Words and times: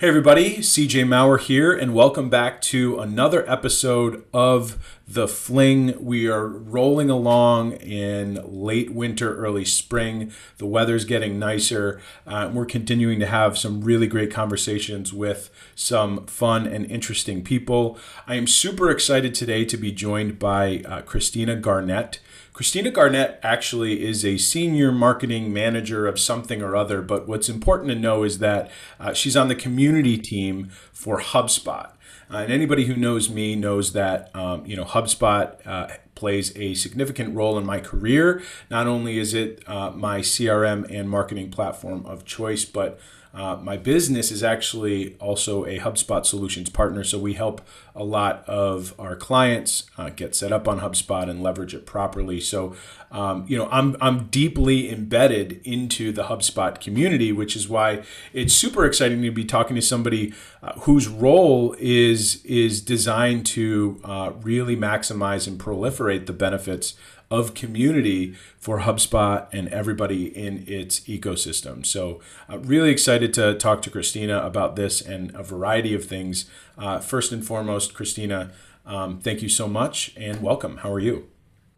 Hey, 0.00 0.06
everybody, 0.06 0.58
CJ 0.58 1.08
Maurer 1.08 1.38
here, 1.38 1.72
and 1.72 1.92
welcome 1.92 2.30
back 2.30 2.60
to 2.60 3.00
another 3.00 3.44
episode 3.50 4.24
of 4.32 4.78
The 5.08 5.26
Fling. 5.26 5.96
We 5.98 6.28
are 6.28 6.46
rolling 6.46 7.10
along 7.10 7.72
in 7.72 8.40
late 8.44 8.94
winter, 8.94 9.36
early 9.36 9.64
spring. 9.64 10.30
The 10.58 10.66
weather's 10.66 11.04
getting 11.04 11.40
nicer. 11.40 12.00
Uh, 12.24 12.48
we're 12.54 12.64
continuing 12.64 13.18
to 13.18 13.26
have 13.26 13.58
some 13.58 13.80
really 13.80 14.06
great 14.06 14.30
conversations 14.30 15.12
with 15.12 15.50
some 15.74 16.26
fun 16.26 16.68
and 16.68 16.88
interesting 16.88 17.42
people. 17.42 17.98
I 18.24 18.36
am 18.36 18.46
super 18.46 18.90
excited 18.90 19.34
today 19.34 19.64
to 19.64 19.76
be 19.76 19.90
joined 19.90 20.38
by 20.38 20.84
uh, 20.86 21.02
Christina 21.02 21.56
Garnett. 21.56 22.20
Christina 22.58 22.90
Garnett 22.90 23.38
actually 23.40 24.04
is 24.04 24.24
a 24.24 24.36
senior 24.36 24.90
marketing 24.90 25.52
manager 25.52 26.08
of 26.08 26.18
something 26.18 26.60
or 26.60 26.74
other, 26.74 27.00
but 27.02 27.28
what's 27.28 27.48
important 27.48 27.88
to 27.90 27.94
know 27.94 28.24
is 28.24 28.40
that 28.40 28.68
uh, 28.98 29.12
she's 29.12 29.36
on 29.36 29.46
the 29.46 29.54
community 29.54 30.18
team 30.18 30.68
for 30.92 31.20
HubSpot. 31.20 31.92
Uh, 32.28 32.38
and 32.38 32.52
anybody 32.52 32.86
who 32.86 32.96
knows 32.96 33.30
me 33.30 33.54
knows 33.54 33.92
that 33.92 34.34
um, 34.34 34.66
you 34.66 34.74
know 34.74 34.82
HubSpot 34.84 35.64
uh, 35.64 35.86
plays 36.16 36.50
a 36.56 36.74
significant 36.74 37.32
role 37.36 37.56
in 37.58 37.64
my 37.64 37.78
career. 37.78 38.42
Not 38.68 38.88
only 38.88 39.20
is 39.20 39.34
it 39.34 39.62
uh, 39.68 39.92
my 39.92 40.18
CRM 40.18 40.84
and 40.90 41.08
marketing 41.08 41.52
platform 41.52 42.04
of 42.06 42.24
choice, 42.24 42.64
but 42.64 42.98
uh, 43.34 43.56
my 43.56 43.76
business 43.76 44.30
is 44.30 44.42
actually 44.42 45.16
also 45.16 45.64
a 45.64 45.78
HubSpot 45.78 46.24
solutions 46.24 46.70
partner. 46.70 47.04
So 47.04 47.18
we 47.18 47.34
help 47.34 47.60
a 47.94 48.02
lot 48.02 48.44
of 48.48 48.94
our 48.98 49.16
clients 49.16 49.84
uh, 49.98 50.10
get 50.10 50.34
set 50.34 50.52
up 50.52 50.66
on 50.66 50.80
HubSpot 50.80 51.28
and 51.28 51.42
leverage 51.42 51.74
it 51.74 51.84
properly. 51.84 52.40
So, 52.40 52.74
um, 53.10 53.44
you 53.48 53.58
know, 53.58 53.68
I'm, 53.70 53.96
I'm 54.00 54.26
deeply 54.26 54.90
embedded 54.90 55.60
into 55.64 56.12
the 56.12 56.24
HubSpot 56.24 56.80
community, 56.80 57.32
which 57.32 57.54
is 57.54 57.68
why 57.68 58.02
it's 58.32 58.54
super 58.54 58.86
exciting 58.86 59.22
to 59.22 59.30
be 59.30 59.44
talking 59.44 59.76
to 59.76 59.82
somebody 59.82 60.32
uh, 60.62 60.72
whose 60.80 61.08
role 61.08 61.76
is, 61.78 62.44
is 62.44 62.80
designed 62.80 63.46
to 63.46 64.00
uh, 64.04 64.32
really 64.40 64.76
maximize 64.76 65.46
and 65.46 65.60
proliferate 65.60 66.26
the 66.26 66.32
benefits 66.32 66.94
of 67.30 67.54
community 67.54 68.34
for 68.58 68.80
HubSpot 68.80 69.46
and 69.52 69.68
everybody 69.68 70.26
in 70.26 70.64
its 70.66 71.00
ecosystem. 71.00 71.84
So, 71.84 72.20
uh, 72.48 72.58
really 72.58 72.90
excited 72.90 73.34
to 73.34 73.54
talk 73.54 73.82
to 73.82 73.90
Christina 73.90 74.38
about 74.38 74.76
this 74.76 75.00
and 75.00 75.34
a 75.34 75.42
variety 75.42 75.94
of 75.94 76.04
things. 76.04 76.48
Uh, 76.76 77.00
first 77.00 77.32
and 77.32 77.46
foremost, 77.46 77.94
Christina, 77.94 78.52
um, 78.86 79.20
thank 79.20 79.42
you 79.42 79.48
so 79.48 79.68
much 79.68 80.12
and 80.16 80.42
welcome. 80.42 80.78
How 80.78 80.92
are 80.92 81.00
you? 81.00 81.28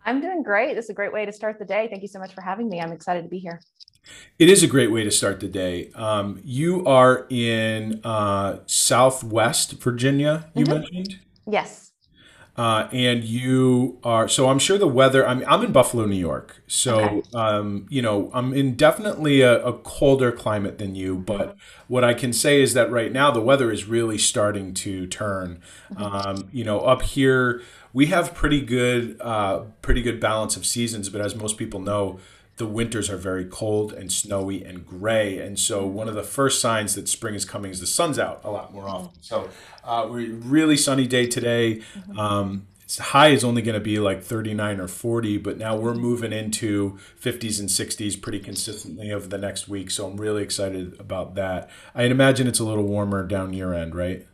I'm 0.04 0.20
doing 0.20 0.42
great. 0.42 0.74
This 0.74 0.86
is 0.86 0.90
a 0.90 0.94
great 0.94 1.12
way 1.12 1.26
to 1.26 1.32
start 1.32 1.58
the 1.58 1.64
day. 1.64 1.88
Thank 1.90 2.02
you 2.02 2.08
so 2.08 2.18
much 2.18 2.32
for 2.32 2.40
having 2.40 2.68
me. 2.68 2.80
I'm 2.80 2.92
excited 2.92 3.22
to 3.22 3.28
be 3.28 3.38
here. 3.38 3.60
It 4.38 4.48
is 4.48 4.62
a 4.62 4.66
great 4.66 4.90
way 4.90 5.04
to 5.04 5.10
start 5.10 5.40
the 5.40 5.48
day. 5.48 5.90
Um, 5.94 6.40
you 6.44 6.86
are 6.86 7.26
in 7.28 8.00
uh, 8.02 8.60
Southwest 8.66 9.74
Virginia, 9.74 10.50
you 10.54 10.64
mm-hmm. 10.64 10.80
mentioned? 10.80 11.18
Yes. 11.46 11.89
Uh, 12.60 12.90
and 12.92 13.24
you 13.24 13.98
are 14.04 14.28
so 14.28 14.50
I'm 14.50 14.58
sure 14.58 14.76
the 14.76 14.86
weather. 14.86 15.26
I'm 15.26 15.42
I'm 15.48 15.64
in 15.64 15.72
Buffalo, 15.72 16.04
New 16.04 16.14
York, 16.14 16.62
so 16.66 16.98
okay. 17.00 17.22
um, 17.32 17.86
you 17.88 18.02
know 18.02 18.30
I'm 18.34 18.52
in 18.52 18.74
definitely 18.74 19.40
a, 19.40 19.64
a, 19.64 19.72
colder 19.72 20.30
climate 20.30 20.76
than 20.76 20.94
you. 20.94 21.16
But 21.16 21.56
what 21.88 22.04
I 22.04 22.12
can 22.12 22.34
say 22.34 22.60
is 22.60 22.74
that 22.74 22.90
right 22.90 23.10
now 23.12 23.30
the 23.30 23.40
weather 23.40 23.72
is 23.72 23.86
really 23.86 24.18
starting 24.18 24.74
to 24.74 25.06
turn. 25.06 25.62
Um, 25.96 26.50
you 26.52 26.62
know, 26.62 26.80
up 26.80 27.00
here 27.00 27.62
we 27.94 28.06
have 28.06 28.34
pretty 28.34 28.60
good 28.60 29.18
uh, 29.22 29.60
pretty 29.80 30.02
good 30.02 30.20
balance 30.20 30.54
of 30.54 30.66
seasons, 30.66 31.08
but 31.08 31.22
as 31.22 31.34
most 31.34 31.56
people 31.56 31.80
know, 31.80 32.20
the 32.60 32.66
winters 32.66 33.08
are 33.08 33.16
very 33.16 33.46
cold 33.46 33.90
and 33.94 34.12
snowy 34.12 34.62
and 34.62 34.86
gray. 34.86 35.38
And 35.38 35.58
so 35.58 35.86
one 35.86 36.08
of 36.08 36.14
the 36.14 36.22
first 36.22 36.60
signs 36.60 36.94
that 36.94 37.08
spring 37.08 37.34
is 37.34 37.46
coming 37.46 37.70
is 37.70 37.80
the 37.80 37.86
sun's 37.86 38.18
out 38.18 38.42
a 38.44 38.50
lot 38.50 38.70
more 38.74 38.86
often. 38.86 39.22
So 39.22 39.48
uh, 39.82 40.06
we're 40.10 40.34
really 40.34 40.76
sunny 40.76 41.06
day 41.06 41.26
today. 41.26 41.80
Um, 42.18 42.66
high 42.98 43.28
is 43.28 43.44
only 43.44 43.62
going 43.62 43.76
to 43.76 43.80
be 43.80 43.98
like 43.98 44.22
39 44.22 44.78
or 44.78 44.88
40, 44.88 45.38
but 45.38 45.56
now 45.56 45.74
we're 45.74 45.94
moving 45.94 46.34
into 46.34 46.98
50s 47.18 47.58
and 47.58 47.70
60s 47.70 48.20
pretty 48.20 48.40
consistently 48.40 49.10
over 49.10 49.26
the 49.26 49.38
next 49.38 49.66
week. 49.66 49.90
So 49.90 50.06
I'm 50.06 50.18
really 50.18 50.42
excited 50.42 51.00
about 51.00 51.36
that. 51.36 51.70
I'd 51.94 52.10
imagine 52.10 52.46
it's 52.46 52.60
a 52.60 52.64
little 52.64 52.84
warmer 52.84 53.26
down 53.26 53.54
your 53.54 53.72
end, 53.72 53.94
right? 53.94 54.26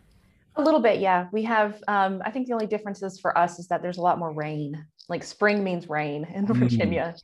A 0.57 0.63
little 0.63 0.81
bit, 0.81 0.99
yeah. 0.99 1.29
We 1.31 1.45
have, 1.45 1.81
um, 1.87 2.23
I 2.25 2.33
think 2.33 2.49
the 2.49 2.55
only 2.55 2.67
differences 2.67 3.21
for 3.21 3.39
us 3.39 3.61
is 3.61 3.69
that 3.69 3.83
there's 3.83 3.99
a 3.99 4.03
lot 4.03 4.19
more 4.19 4.33
rain. 4.33 4.85
Like 5.09 5.23
spring 5.23 5.63
means 5.63 5.89
rain 5.89 6.25
in 6.35 6.45
mm. 6.45 6.57
Virginia. 6.57 7.15
Mm 7.17 7.23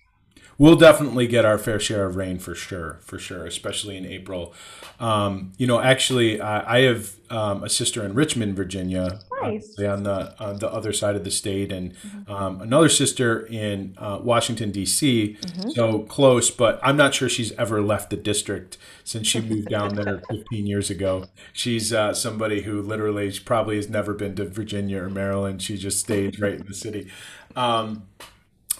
we'll 0.58 0.76
definitely 0.76 1.26
get 1.26 1.44
our 1.44 1.58
fair 1.58 1.80
share 1.80 2.06
of 2.06 2.16
rain 2.16 2.38
for 2.38 2.54
sure, 2.54 2.98
for 3.02 3.18
sure, 3.18 3.44
especially 3.46 3.96
in 3.96 4.06
April. 4.06 4.54
Um, 5.00 5.52
you 5.56 5.66
know, 5.66 5.80
actually, 5.80 6.40
I, 6.40 6.78
I 6.78 6.80
have 6.82 7.14
um, 7.30 7.64
a 7.64 7.68
sister 7.68 8.04
in 8.04 8.14
Richmond, 8.14 8.54
Virginia, 8.54 9.20
nice. 9.42 9.76
on 9.80 10.04
the 10.04 10.40
on 10.40 10.58
the 10.58 10.70
other 10.70 10.92
side 10.92 11.16
of 11.16 11.24
the 11.24 11.30
state, 11.30 11.72
and 11.72 11.94
mm-hmm. 11.94 12.32
um, 12.32 12.60
another 12.60 12.88
sister 12.88 13.46
in 13.46 13.96
uh, 13.98 14.20
Washington 14.22 14.70
D.C. 14.70 15.36
Mm-hmm. 15.40 15.70
So 15.70 16.00
close, 16.00 16.50
but 16.50 16.78
I'm 16.82 16.96
not 16.96 17.14
sure 17.14 17.28
she's 17.28 17.52
ever 17.52 17.82
left 17.82 18.10
the 18.10 18.16
district 18.16 18.78
since 19.02 19.26
she 19.26 19.40
moved 19.40 19.68
down 19.68 19.94
there 19.96 20.22
15 20.30 20.66
years 20.66 20.90
ago. 20.90 21.24
She's 21.52 21.92
uh, 21.92 22.14
somebody 22.14 22.62
who 22.62 22.80
literally 22.82 23.32
probably 23.44 23.76
has 23.76 23.88
never 23.88 24.14
been 24.14 24.36
to 24.36 24.44
Virginia 24.44 25.02
or 25.02 25.10
Maryland. 25.10 25.62
She 25.62 25.76
just 25.76 25.98
stayed 25.98 26.38
right 26.38 26.54
in 26.54 26.66
the 26.66 26.74
city. 26.74 27.10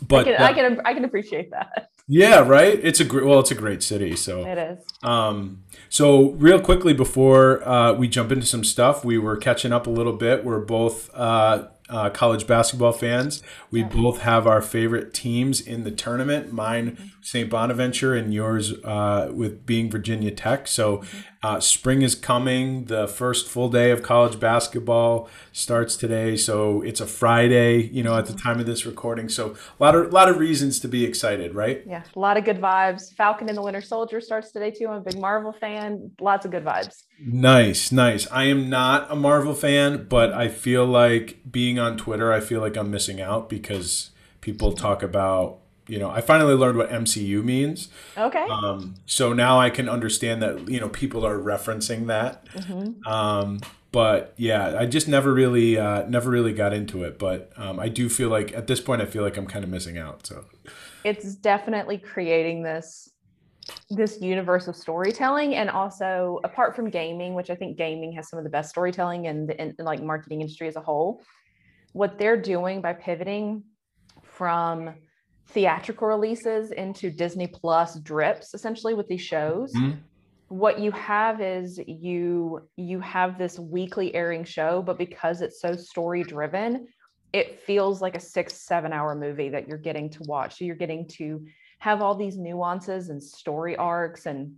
But 0.06 0.26
I 0.28 0.32
can, 0.32 0.42
I 0.42 0.52
can, 0.52 0.80
I 0.86 0.94
can 0.94 1.04
appreciate 1.04 1.50
that. 1.50 1.90
Yeah, 2.08 2.40
right. 2.40 2.78
It's 2.82 3.00
a 3.00 3.04
great 3.04 3.24
well, 3.24 3.40
it's 3.40 3.50
a 3.50 3.54
great 3.54 3.82
city. 3.82 4.16
So 4.16 4.44
it 4.44 4.58
is. 4.58 4.84
Um, 5.02 5.62
so 5.88 6.32
real 6.32 6.60
quickly 6.60 6.92
before 6.92 7.66
uh, 7.66 7.92
we 7.94 8.08
jump 8.08 8.32
into 8.32 8.46
some 8.46 8.64
stuff, 8.64 9.04
we 9.04 9.18
were 9.18 9.36
catching 9.36 9.72
up 9.72 9.86
a 9.86 9.90
little 9.90 10.12
bit. 10.12 10.44
We're 10.44 10.60
both 10.60 11.14
uh, 11.14 11.68
uh, 11.88 12.10
college 12.10 12.46
basketball 12.46 12.92
fans. 12.92 13.42
We 13.70 13.80
yeah. 13.80 13.88
both 13.88 14.22
have 14.22 14.46
our 14.46 14.60
favorite 14.60 15.14
teams 15.14 15.60
in 15.60 15.84
the 15.84 15.90
tournament. 15.90 16.52
Mine. 16.52 17.12
St. 17.22 17.48
Bonaventure, 17.48 18.14
and 18.14 18.34
yours 18.34 18.72
uh, 18.84 19.30
with 19.32 19.64
being 19.64 19.90
Virginia 19.90 20.30
Tech. 20.30 20.68
So, 20.68 21.02
uh, 21.42 21.58
spring 21.58 22.02
is 22.02 22.14
coming. 22.14 22.84
The 22.84 23.08
first 23.08 23.48
full 23.48 23.68
day 23.68 23.90
of 23.90 24.02
college 24.02 24.38
basketball 24.38 25.28
starts 25.50 25.96
today. 25.96 26.36
So 26.36 26.82
it's 26.82 27.00
a 27.00 27.06
Friday, 27.06 27.82
you 27.88 28.04
know, 28.04 28.16
at 28.16 28.26
the 28.26 28.32
time 28.32 28.60
of 28.60 28.66
this 28.66 28.86
recording. 28.86 29.28
So 29.28 29.56
a 29.80 29.82
lot 29.82 29.96
of 29.96 30.12
lot 30.12 30.28
of 30.28 30.38
reasons 30.38 30.78
to 30.80 30.88
be 30.88 31.04
excited, 31.04 31.54
right? 31.54 31.82
Yeah, 31.84 32.04
a 32.14 32.18
lot 32.18 32.36
of 32.36 32.44
good 32.44 32.60
vibes. 32.60 33.12
Falcon 33.14 33.48
and 33.48 33.58
the 33.58 33.62
Winter 33.62 33.80
Soldier 33.80 34.20
starts 34.20 34.52
today 34.52 34.70
too. 34.70 34.86
I'm 34.88 34.98
a 34.98 35.00
big 35.00 35.18
Marvel 35.18 35.52
fan. 35.52 36.12
Lots 36.20 36.44
of 36.44 36.52
good 36.52 36.64
vibes. 36.64 37.04
Nice, 37.18 37.90
nice. 37.90 38.30
I 38.30 38.44
am 38.44 38.70
not 38.70 39.10
a 39.10 39.16
Marvel 39.16 39.54
fan, 39.54 40.06
but 40.08 40.32
I 40.32 40.46
feel 40.46 40.86
like 40.86 41.40
being 41.50 41.78
on 41.78 41.96
Twitter, 41.96 42.32
I 42.32 42.38
feel 42.38 42.60
like 42.60 42.76
I'm 42.76 42.90
missing 42.90 43.20
out 43.20 43.48
because 43.48 44.10
people 44.40 44.72
talk 44.72 45.02
about, 45.02 45.58
you 45.88 45.98
know, 45.98 46.10
I 46.10 46.20
finally 46.20 46.54
learned 46.54 46.78
what 46.78 46.90
MCU 46.90 47.42
means. 47.42 47.88
Okay. 48.16 48.46
Um, 48.48 48.94
so 49.06 49.32
now 49.32 49.58
I 49.58 49.70
can 49.70 49.88
understand 49.88 50.42
that, 50.42 50.68
you 50.68 50.80
know, 50.80 50.88
people 50.88 51.26
are 51.26 51.38
referencing 51.38 52.06
that. 52.06 52.46
Mm-hmm. 52.48 53.06
Um, 53.06 53.60
but 53.90 54.32
yeah, 54.36 54.76
I 54.78 54.86
just 54.86 55.08
never 55.08 55.34
really, 55.34 55.78
uh, 55.78 56.06
never 56.08 56.30
really 56.30 56.52
got 56.52 56.72
into 56.72 57.04
it. 57.04 57.18
But 57.18 57.52
um, 57.56 57.78
I 57.78 57.88
do 57.88 58.08
feel 58.08 58.28
like 58.28 58.52
at 58.54 58.66
this 58.66 58.80
point, 58.80 59.02
I 59.02 59.06
feel 59.06 59.22
like 59.22 59.36
I'm 59.36 59.46
kind 59.46 59.64
of 59.64 59.70
missing 59.70 59.98
out. 59.98 60.26
So 60.26 60.44
it's 61.04 61.34
definitely 61.34 61.98
creating 61.98 62.62
this 62.62 63.08
this 63.90 64.20
universe 64.20 64.66
of 64.66 64.74
storytelling 64.74 65.54
and 65.54 65.70
also 65.70 66.40
apart 66.42 66.74
from 66.74 66.90
gaming 66.90 67.32
which 67.32 67.48
i 67.48 67.54
think 67.54 67.78
gaming 67.78 68.10
has 68.10 68.28
some 68.28 68.36
of 68.36 68.44
the 68.44 68.50
best 68.50 68.70
storytelling 68.70 69.26
in 69.26 69.46
the 69.46 69.62
in, 69.62 69.72
like 69.78 70.02
marketing 70.02 70.40
industry 70.40 70.66
as 70.66 70.74
a 70.74 70.80
whole 70.80 71.22
what 71.92 72.18
they're 72.18 72.36
doing 72.36 72.80
by 72.80 72.92
pivoting 72.92 73.62
from 74.24 74.92
theatrical 75.48 76.08
releases 76.08 76.70
into 76.72 77.10
disney 77.10 77.46
plus 77.46 77.98
drips 78.00 78.54
essentially 78.54 78.94
with 78.94 79.08
these 79.08 79.20
shows. 79.20 79.72
Mm-hmm. 79.74 79.98
what 80.48 80.78
you 80.78 80.90
have 80.92 81.40
is 81.40 81.80
you 81.86 82.60
you 82.76 83.00
have 83.00 83.38
this 83.38 83.58
weekly 83.58 84.14
airing 84.14 84.44
show 84.44 84.82
but 84.82 84.98
because 84.98 85.42
it's 85.42 85.60
so 85.60 85.74
story 85.76 86.22
driven 86.22 86.86
it 87.32 87.60
feels 87.60 88.02
like 88.02 88.14
a 88.14 88.20
six 88.20 88.66
seven 88.66 88.92
hour 88.92 89.14
movie 89.14 89.48
that 89.48 89.66
you're 89.66 89.78
getting 89.78 90.10
to 90.10 90.22
watch. 90.24 90.58
So 90.58 90.64
you're 90.64 90.76
getting 90.76 91.08
to 91.18 91.44
have 91.78 92.02
all 92.02 92.14
these 92.14 92.36
nuances 92.36 93.08
and 93.08 93.22
story 93.22 93.76
arcs 93.76 94.26
and 94.26 94.54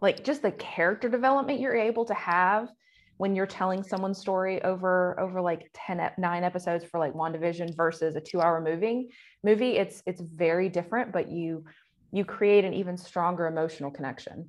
like 0.00 0.24
just 0.24 0.42
the 0.42 0.52
character 0.52 1.08
development 1.08 1.60
you're 1.60 1.76
able 1.76 2.04
to 2.06 2.14
have 2.14 2.68
when 3.18 3.34
you're 3.34 3.46
telling 3.46 3.82
someone's 3.82 4.18
story 4.18 4.62
over 4.62 5.18
over 5.18 5.40
like 5.40 5.70
10 5.74 6.10
9 6.18 6.44
episodes 6.44 6.84
for 6.84 6.98
like 6.98 7.14
WandaVision 7.14 7.76
versus 7.76 8.16
a 8.16 8.20
2-hour 8.20 8.60
movie 8.60 9.08
movie 9.42 9.76
it's 9.76 10.02
it's 10.06 10.20
very 10.20 10.68
different 10.68 11.12
but 11.12 11.30
you 11.30 11.64
you 12.12 12.24
create 12.24 12.64
an 12.64 12.74
even 12.74 12.96
stronger 12.96 13.46
emotional 13.46 13.90
connection 13.90 14.48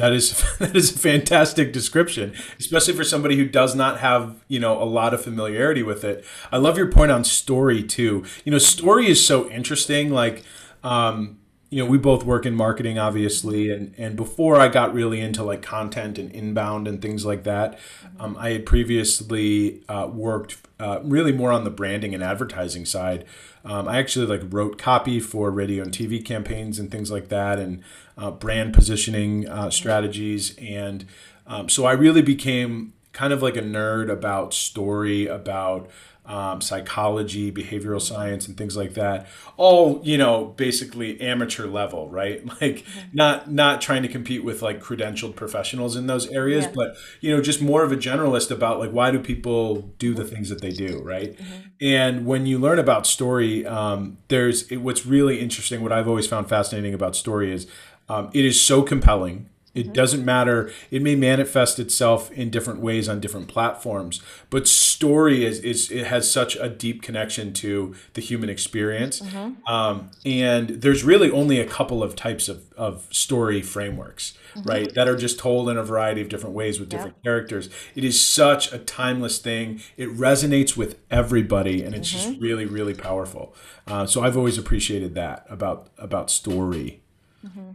that 0.00 0.12
is 0.14 0.42
that 0.58 0.74
is 0.74 0.94
a 0.94 0.98
fantastic 0.98 1.72
description, 1.72 2.32
especially 2.58 2.94
for 2.94 3.04
somebody 3.04 3.36
who 3.36 3.46
does 3.46 3.74
not 3.74 4.00
have 4.00 4.42
you 4.48 4.58
know 4.58 4.82
a 4.82 4.84
lot 4.84 5.12
of 5.14 5.22
familiarity 5.22 5.82
with 5.82 6.04
it. 6.04 6.24
I 6.50 6.56
love 6.56 6.78
your 6.78 6.90
point 6.90 7.10
on 7.10 7.22
story 7.22 7.82
too. 7.82 8.24
You 8.44 8.52
know, 8.52 8.58
story 8.58 9.08
is 9.08 9.24
so 9.24 9.48
interesting. 9.50 10.10
Like, 10.10 10.42
um, 10.82 11.39
you 11.70 11.78
know, 11.78 11.88
we 11.88 11.98
both 11.98 12.24
work 12.24 12.44
in 12.44 12.54
marketing, 12.54 12.98
obviously, 12.98 13.70
and 13.70 13.94
and 13.96 14.16
before 14.16 14.56
I 14.56 14.68
got 14.68 14.92
really 14.92 15.20
into 15.20 15.44
like 15.44 15.62
content 15.62 16.18
and 16.18 16.30
inbound 16.32 16.88
and 16.88 17.00
things 17.00 17.24
like 17.24 17.44
that, 17.44 17.78
um, 18.18 18.36
I 18.38 18.50
had 18.50 18.66
previously 18.66 19.84
uh, 19.88 20.08
worked 20.12 20.56
uh, 20.80 20.98
really 21.04 21.32
more 21.32 21.52
on 21.52 21.62
the 21.62 21.70
branding 21.70 22.12
and 22.12 22.24
advertising 22.24 22.84
side. 22.84 23.24
Um, 23.64 23.86
I 23.86 23.98
actually 23.98 24.26
like 24.26 24.42
wrote 24.52 24.78
copy 24.78 25.20
for 25.20 25.50
radio 25.52 25.84
and 25.84 25.92
TV 25.92 26.24
campaigns 26.24 26.80
and 26.80 26.90
things 26.90 27.08
like 27.10 27.28
that, 27.28 27.60
and 27.60 27.82
uh, 28.18 28.32
brand 28.32 28.74
positioning 28.74 29.48
uh, 29.48 29.70
strategies, 29.70 30.56
and 30.58 31.06
um, 31.46 31.68
so 31.68 31.84
I 31.84 31.92
really 31.92 32.22
became 32.22 32.94
kind 33.12 33.32
of 33.32 33.42
like 33.42 33.56
a 33.56 33.62
nerd 33.62 34.10
about 34.10 34.54
story, 34.54 35.26
about 35.26 35.88
um, 36.26 36.60
psychology, 36.60 37.50
behavioral 37.50 38.00
science, 38.00 38.46
and 38.46 38.56
things 38.56 38.76
like 38.76 38.94
that. 38.94 39.26
All 39.56 40.00
you 40.04 40.16
know, 40.16 40.46
basically 40.56 41.20
amateur 41.20 41.66
level, 41.66 42.08
right? 42.08 42.44
Like 42.60 42.84
mm-hmm. 42.84 43.00
not 43.14 43.50
not 43.50 43.80
trying 43.80 44.02
to 44.02 44.08
compete 44.08 44.44
with 44.44 44.60
like 44.60 44.82
credentialed 44.82 45.34
professionals 45.34 45.96
in 45.96 46.08
those 46.08 46.28
areas, 46.28 46.66
yeah. 46.66 46.72
but 46.74 46.96
you 47.20 47.34
know, 47.34 47.40
just 47.40 47.62
more 47.62 47.82
of 47.82 47.90
a 47.90 47.96
generalist 47.96 48.50
about 48.50 48.78
like 48.78 48.90
why 48.90 49.10
do 49.10 49.18
people 49.18 49.92
do 49.98 50.12
the 50.12 50.24
things 50.24 50.50
that 50.50 50.60
they 50.60 50.70
do, 50.70 51.00
right? 51.02 51.36
Mm-hmm. 51.36 51.54
And 51.80 52.26
when 52.26 52.44
you 52.44 52.58
learn 52.58 52.78
about 52.78 53.06
story, 53.06 53.64
um, 53.66 54.18
there's 54.28 54.70
it, 54.70 54.78
what's 54.78 55.06
really 55.06 55.40
interesting. 55.40 55.80
What 55.82 55.92
I've 55.92 56.08
always 56.08 56.26
found 56.26 56.48
fascinating 56.48 56.92
about 56.92 57.16
story 57.16 57.50
is 57.52 57.66
um, 58.10 58.28
it 58.34 58.44
is 58.44 58.60
so 58.60 58.82
compelling 58.82 59.48
it 59.74 59.84
mm-hmm. 59.84 59.92
doesn't 59.92 60.24
matter. 60.24 60.72
It 60.90 61.02
may 61.02 61.14
manifest 61.14 61.78
itself 61.78 62.30
in 62.32 62.50
different 62.50 62.80
ways 62.80 63.08
on 63.08 63.20
different 63.20 63.48
platforms, 63.48 64.20
but 64.50 64.66
story 65.00 65.46
is, 65.46 65.60
is 65.60 65.90
it 65.90 66.08
has 66.08 66.30
such 66.30 66.56
a 66.56 66.68
deep 66.68 67.00
connection 67.00 67.54
to 67.54 67.94
the 68.12 68.20
human 68.20 68.50
experience. 68.50 69.22
Mm-hmm. 69.22 69.66
Um, 69.66 70.10
and 70.26 70.68
there's 70.68 71.02
really 71.04 71.30
only 71.30 71.58
a 71.58 71.64
couple 71.64 72.02
of 72.02 72.14
types 72.14 72.50
of, 72.50 72.70
of 72.76 73.08
story 73.10 73.62
frameworks, 73.62 74.34
mm-hmm. 74.54 74.68
right? 74.68 74.94
That 74.94 75.08
are 75.08 75.16
just 75.16 75.38
told 75.38 75.70
in 75.70 75.78
a 75.78 75.82
variety 75.82 76.20
of 76.20 76.28
different 76.28 76.54
ways 76.54 76.78
with 76.78 76.90
different 76.90 77.16
yep. 77.16 77.24
characters. 77.24 77.70
It 77.94 78.04
is 78.04 78.22
such 78.22 78.74
a 78.74 78.78
timeless 78.78 79.38
thing. 79.38 79.80
It 79.96 80.10
resonates 80.10 80.76
with 80.76 80.98
everybody, 81.10 81.82
and 81.82 81.94
it's 81.94 82.10
just 82.10 82.28
mm-hmm. 82.28 82.42
really, 82.42 82.66
really 82.66 82.94
powerful. 82.94 83.54
Uh, 83.86 84.04
so 84.04 84.22
I've 84.22 84.36
always 84.36 84.58
appreciated 84.58 85.14
that 85.14 85.46
about 85.48 85.88
about 85.96 86.30
story. 86.30 87.00
Mm-hmm. 87.42 87.70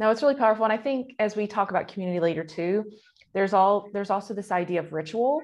No, 0.00 0.10
it's 0.10 0.22
really 0.22 0.34
powerful. 0.34 0.64
And 0.64 0.72
I 0.72 0.76
think 0.76 1.14
as 1.20 1.36
we 1.36 1.46
talk 1.46 1.70
about 1.70 1.86
community 1.86 2.18
later 2.18 2.42
too, 2.42 2.84
there's 3.32 3.52
all 3.52 3.88
there's 3.92 4.10
also 4.10 4.34
this 4.34 4.50
idea 4.50 4.80
of 4.80 4.92
ritual. 4.92 5.40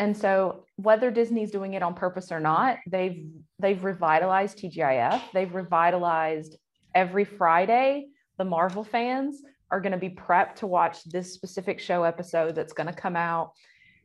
And 0.00 0.16
so 0.16 0.64
whether 0.76 1.10
Disney's 1.10 1.50
doing 1.50 1.74
it 1.74 1.82
on 1.82 1.92
purpose 1.92 2.32
or 2.32 2.40
not, 2.40 2.78
they've 2.86 3.28
they've 3.58 3.84
revitalized 3.84 4.58
TGIF. 4.58 5.20
They've 5.34 5.54
revitalized 5.54 6.56
every 6.94 7.26
Friday. 7.26 8.06
The 8.38 8.46
Marvel 8.46 8.82
fans 8.82 9.42
are 9.70 9.78
going 9.78 9.92
to 9.92 9.98
be 9.98 10.08
prepped 10.08 10.54
to 10.56 10.66
watch 10.66 11.04
this 11.04 11.34
specific 11.34 11.78
show 11.78 12.04
episode 12.04 12.54
that's 12.54 12.72
going 12.72 12.86
to 12.86 12.94
come 12.94 13.14
out 13.14 13.52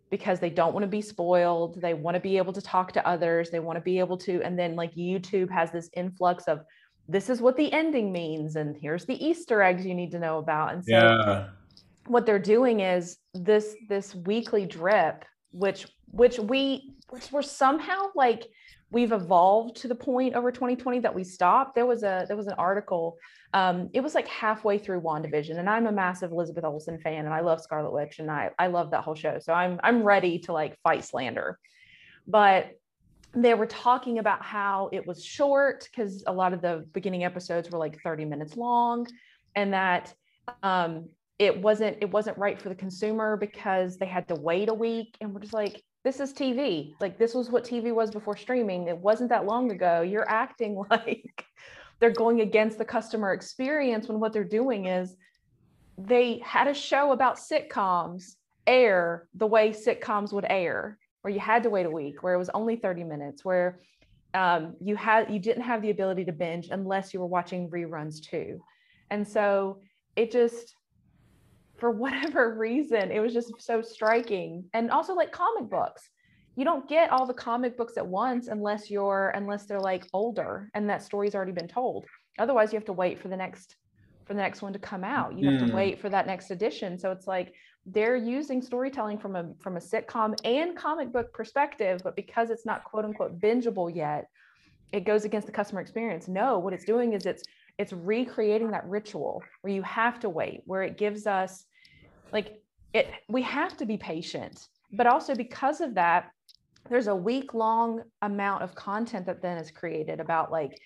because 0.09 0.41
they 0.41 0.49
don't 0.49 0.73
want 0.73 0.83
to 0.83 0.89
be 0.89 1.01
spoiled. 1.01 1.81
They 1.81 1.93
want 1.93 2.15
to 2.15 2.19
be 2.19 2.35
able 2.35 2.51
to 2.51 2.61
talk 2.61 2.91
to 2.91 3.07
others. 3.07 3.49
They 3.49 3.61
want 3.61 3.77
to 3.77 3.81
be 3.81 3.97
able 3.97 4.17
to, 4.17 4.41
and 4.43 4.59
then 4.59 4.75
like 4.75 4.93
YouTube 4.95 5.49
has 5.49 5.71
this 5.71 5.89
influx 5.95 6.43
of 6.49 6.59
this 7.07 7.29
is 7.29 7.39
what 7.39 7.55
the 7.55 7.71
ending 7.71 8.11
means 8.11 8.57
and 8.57 8.75
here's 8.75 9.05
the 9.05 9.25
easter 9.25 9.61
eggs 9.61 9.85
you 9.85 9.93
need 9.93 10.09
to 10.09 10.17
know 10.17 10.39
about 10.39 10.73
and 10.73 10.83
so 10.83 10.91
yeah. 10.91 11.49
what 12.07 12.25
they're 12.25 12.39
doing 12.39 12.79
is 12.79 13.17
this 13.35 13.75
this 13.87 14.15
weekly 14.15 14.65
drip 14.65 15.23
which 15.55 15.87
which 16.11 16.37
we 16.39 16.93
which 17.09 17.31
we're 17.31 17.41
somehow 17.41 18.07
like 18.15 18.47
we've 18.91 19.11
evolved 19.11 19.75
to 19.77 19.87
the 19.87 19.95
point 19.95 20.35
over 20.35 20.51
2020 20.51 20.99
that 20.99 21.13
we 21.13 21.23
stopped. 21.23 21.75
There 21.75 21.85
was 21.85 22.03
a 22.03 22.25
there 22.27 22.37
was 22.37 22.47
an 22.47 22.55
article 22.57 23.17
um, 23.55 23.89
it 23.93 24.01
was 24.01 24.13
like 24.13 24.27
halfway 24.27 24.77
through 24.77 24.99
wandavision 24.99 25.59
and 25.59 25.69
i'm 25.69 25.87
a 25.87 25.91
massive 25.91 26.31
elizabeth 26.31 26.65
olsen 26.65 26.99
fan 26.99 27.25
and 27.25 27.33
i 27.33 27.39
love 27.39 27.61
scarlet 27.61 27.91
witch 27.91 28.19
and 28.19 28.29
i 28.29 28.49
i 28.59 28.67
love 28.67 28.91
that 28.91 29.01
whole 29.01 29.15
show 29.15 29.39
so 29.39 29.53
i'm 29.53 29.79
i'm 29.81 30.03
ready 30.03 30.37
to 30.39 30.53
like 30.53 30.77
fight 30.83 31.03
slander. 31.03 31.57
But 32.27 32.71
they 33.33 33.53
were 33.53 33.65
talking 33.65 34.19
about 34.19 34.43
how 34.43 34.89
it 34.91 35.05
was 35.05 35.23
short 35.23 35.87
because 35.91 36.23
a 36.27 36.33
lot 36.33 36.53
of 36.53 36.61
the 36.61 36.85
beginning 36.93 37.23
episodes 37.23 37.69
were 37.69 37.77
like 37.77 38.01
30 38.01 38.25
minutes 38.25 38.57
long 38.57 39.07
and 39.55 39.73
that 39.73 40.13
um, 40.63 41.09
it 41.39 41.61
wasn't 41.61 41.97
it 42.01 42.09
wasn't 42.11 42.37
right 42.37 42.61
for 42.61 42.69
the 42.69 42.75
consumer 42.75 43.37
because 43.37 43.97
they 43.97 44.05
had 44.05 44.27
to 44.27 44.35
wait 44.35 44.69
a 44.69 44.73
week 44.73 45.17
and 45.19 45.33
we're 45.33 45.41
just 45.41 45.53
like 45.53 45.81
this 46.03 46.19
is 46.19 46.31
tv 46.33 46.93
like 47.01 47.17
this 47.17 47.33
was 47.33 47.49
what 47.49 47.63
tv 47.63 47.93
was 47.93 48.11
before 48.11 48.37
streaming. 48.37 48.87
It 48.87 48.97
wasn't 48.97 49.29
that 49.29 49.45
long 49.45 49.71
ago. 49.71 50.01
You're 50.01 50.29
acting 50.29 50.81
like 50.89 51.45
they're 51.99 52.11
going 52.11 52.41
against 52.41 52.77
the 52.77 52.85
customer 52.85 53.33
experience 53.33 54.07
when 54.07 54.19
what 54.19 54.33
they're 54.33 54.43
doing 54.43 54.85
is 54.85 55.15
they 55.97 56.41
had 56.43 56.67
a 56.67 56.73
show 56.73 57.11
about 57.11 57.37
sitcoms 57.37 58.35
air 58.67 59.27
the 59.35 59.47
way 59.47 59.69
sitcoms 59.69 60.33
would 60.33 60.45
air 60.49 60.97
where 61.25 61.33
you 61.33 61.39
had 61.39 61.63
to 61.63 61.71
wait 61.71 61.87
a 61.87 61.89
week, 61.89 62.21
where 62.21 62.35
it 62.35 62.37
was 62.37 62.51
only 62.53 62.75
30 62.75 63.03
minutes, 63.03 63.43
where 63.43 63.79
um, 64.35 64.75
you 64.79 64.95
had 64.95 65.33
you 65.33 65.39
didn't 65.39 65.63
have 65.63 65.81
the 65.81 65.89
ability 65.89 66.23
to 66.23 66.31
binge 66.31 66.67
unless 66.69 67.15
you 67.15 67.19
were 67.19 67.25
watching 67.25 67.67
reruns 67.71 68.21
too. 68.21 68.61
And 69.09 69.27
so 69.27 69.79
it 70.15 70.31
just 70.31 70.75
for 71.85 71.91
whatever 71.91 72.55
reason, 72.57 73.11
it 73.11 73.19
was 73.19 73.31
just 73.31 73.53
so 73.59 73.79
striking. 73.79 74.63
And 74.73 74.89
also 74.89 75.13
like 75.13 75.31
comic 75.31 75.69
books. 75.69 76.09
You 76.55 76.65
don't 76.65 76.89
get 76.89 77.11
all 77.11 77.27
the 77.27 77.33
comic 77.33 77.77
books 77.77 77.95
at 77.95 78.07
once 78.07 78.47
unless 78.47 78.89
you're 78.89 79.31
unless 79.35 79.65
they're 79.65 79.79
like 79.79 80.07
older 80.13 80.71
and 80.73 80.89
that 80.89 81.03
story's 81.03 81.35
already 81.35 81.51
been 81.51 81.67
told. 81.67 82.05
Otherwise, 82.39 82.73
you 82.73 82.77
have 82.77 82.85
to 82.85 82.93
wait 82.93 83.19
for 83.19 83.27
the 83.27 83.37
next 83.37 83.75
for 84.25 84.33
the 84.33 84.39
next 84.39 84.63
one 84.63 84.73
to 84.73 84.79
come 84.79 85.03
out. 85.03 85.37
You 85.37 85.51
have 85.51 85.61
mm. 85.61 85.67
to 85.67 85.75
wait 85.75 86.01
for 86.01 86.09
that 86.09 86.25
next 86.25 86.49
edition. 86.49 86.97
So 86.97 87.11
it's 87.11 87.27
like 87.27 87.53
they're 87.85 88.15
using 88.15 88.63
storytelling 88.63 89.19
from 89.19 89.35
a 89.35 89.45
from 89.59 89.77
a 89.77 89.79
sitcom 89.79 90.33
and 90.43 90.75
comic 90.75 91.13
book 91.13 91.31
perspective 91.33 92.01
but 92.03 92.15
because 92.15 92.49
it's 92.49 92.65
not 92.65 92.83
quote 92.83 93.05
unquote 93.05 93.39
bingeable 93.39 93.95
yet 93.95 94.27
it 94.91 95.05
goes 95.05 95.23
against 95.23 95.45
the 95.45 95.53
customer 95.53 95.81
experience 95.81 96.27
no 96.27 96.57
what 96.57 96.73
it's 96.73 96.83
doing 96.83 97.13
is 97.13 97.27
it's 97.27 97.43
it's 97.77 97.93
recreating 97.93 98.71
that 98.71 98.83
ritual 98.87 99.43
where 99.61 99.71
you 99.71 99.83
have 99.83 100.19
to 100.19 100.29
wait 100.29 100.61
where 100.65 100.81
it 100.81 100.97
gives 100.97 101.27
us 101.27 101.67
like 102.31 102.61
it 102.93 103.07
we 103.27 103.41
have 103.41 103.75
to 103.77 103.85
be 103.85 103.97
patient 103.97 104.67
but 104.93 105.07
also 105.07 105.35
because 105.35 105.81
of 105.81 105.95
that 105.95 106.31
there's 106.89 107.07
a 107.07 107.15
week 107.15 107.53
long 107.53 108.01
amount 108.21 108.61
of 108.61 108.75
content 108.75 109.25
that 109.25 109.41
then 109.41 109.57
is 109.57 109.71
created 109.71 110.19
about 110.19 110.51
like 110.51 110.77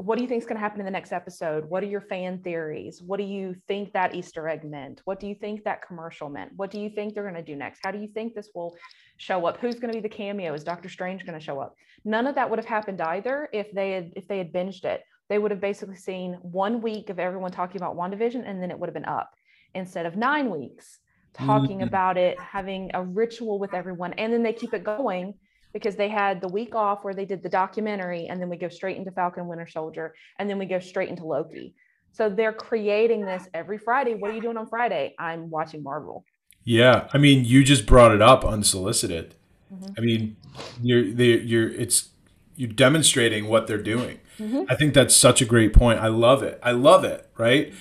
what 0.00 0.16
do 0.16 0.22
you 0.22 0.28
think 0.28 0.42
is 0.42 0.48
going 0.48 0.56
to 0.56 0.62
happen 0.62 0.80
in 0.80 0.86
the 0.86 0.90
next 0.90 1.12
episode? 1.12 1.66
What 1.66 1.82
are 1.82 1.86
your 1.86 2.00
fan 2.00 2.38
theories? 2.38 3.02
What 3.02 3.18
do 3.18 3.24
you 3.24 3.54
think 3.68 3.92
that 3.92 4.14
Easter 4.14 4.48
egg 4.48 4.64
meant? 4.64 5.02
What 5.04 5.20
do 5.20 5.26
you 5.26 5.34
think 5.34 5.62
that 5.64 5.86
commercial 5.86 6.30
meant? 6.30 6.52
What 6.56 6.70
do 6.70 6.80
you 6.80 6.88
think 6.88 7.12
they're 7.12 7.22
going 7.22 7.34
to 7.34 7.42
do 7.42 7.54
next? 7.54 7.80
How 7.84 7.90
do 7.90 7.98
you 7.98 8.08
think 8.08 8.34
this 8.34 8.48
will 8.54 8.74
show 9.18 9.44
up? 9.44 9.58
Who's 9.58 9.74
going 9.74 9.92
to 9.92 9.98
be 9.98 10.00
the 10.00 10.14
cameo? 10.14 10.54
Is 10.54 10.64
Doctor 10.64 10.88
Strange 10.88 11.26
going 11.26 11.38
to 11.38 11.44
show 11.44 11.60
up? 11.60 11.74
None 12.06 12.26
of 12.26 12.34
that 12.36 12.48
would 12.48 12.58
have 12.58 12.64
happened 12.64 13.02
either 13.02 13.50
if 13.52 13.70
they 13.72 13.90
had 13.90 14.12
if 14.16 14.26
they 14.26 14.38
had 14.38 14.54
binged 14.54 14.86
it. 14.86 15.02
They 15.28 15.38
would 15.38 15.50
have 15.50 15.60
basically 15.60 15.96
seen 15.96 16.32
one 16.40 16.80
week 16.80 17.10
of 17.10 17.18
everyone 17.18 17.52
talking 17.52 17.76
about 17.76 17.94
WandaVision 17.94 18.48
and 18.48 18.62
then 18.62 18.70
it 18.70 18.78
would 18.78 18.88
have 18.88 18.94
been 18.94 19.04
up 19.04 19.34
instead 19.74 20.06
of 20.06 20.16
nine 20.16 20.50
weeks 20.50 20.98
talking 21.32 21.78
mm-hmm. 21.78 21.88
about 21.88 22.16
it, 22.16 22.38
having 22.40 22.90
a 22.94 23.02
ritual 23.02 23.58
with 23.58 23.72
everyone, 23.72 24.12
and 24.14 24.32
then 24.32 24.42
they 24.42 24.52
keep 24.52 24.74
it 24.74 24.84
going 24.84 25.34
because 25.72 25.96
they 25.96 26.08
had 26.08 26.40
the 26.40 26.48
week 26.48 26.74
off 26.74 27.04
where 27.04 27.14
they 27.14 27.24
did 27.24 27.42
the 27.42 27.48
documentary 27.48 28.26
and 28.26 28.40
then 28.40 28.48
we 28.48 28.56
go 28.56 28.68
straight 28.68 28.96
into 28.96 29.10
Falcon 29.12 29.46
Winter 29.46 29.68
Soldier 29.68 30.14
and 30.38 30.50
then 30.50 30.58
we 30.58 30.66
go 30.66 30.80
straight 30.80 31.08
into 31.08 31.24
Loki. 31.24 31.74
So 32.12 32.28
they're 32.28 32.52
creating 32.52 33.24
this 33.24 33.48
every 33.54 33.78
Friday. 33.78 34.14
What 34.14 34.32
are 34.32 34.34
you 34.34 34.40
doing 34.40 34.56
on 34.56 34.66
Friday? 34.66 35.14
I'm 35.18 35.48
watching 35.48 35.82
Marvel. 35.82 36.24
Yeah, 36.64 37.08
I 37.12 37.18
mean, 37.18 37.44
you 37.44 37.62
just 37.64 37.86
brought 37.86 38.12
it 38.12 38.20
up 38.20 38.44
unsolicited. 38.44 39.36
Mm-hmm. 39.72 39.92
I 39.96 40.00
mean, 40.00 40.36
you're 40.82 41.02
you're 41.02 41.68
it's 41.70 42.10
you're 42.56 42.68
demonstrating 42.68 43.46
what 43.46 43.66
they're 43.66 43.78
doing. 43.78 44.18
Mm-hmm. 44.38 44.64
I 44.68 44.74
think 44.74 44.92
that's 44.92 45.14
such 45.14 45.40
a 45.40 45.44
great 45.44 45.72
point. 45.72 46.00
I 46.00 46.08
love 46.08 46.42
it. 46.42 46.58
I 46.62 46.72
love 46.72 47.04
it. 47.04 47.28
Right. 47.38 47.72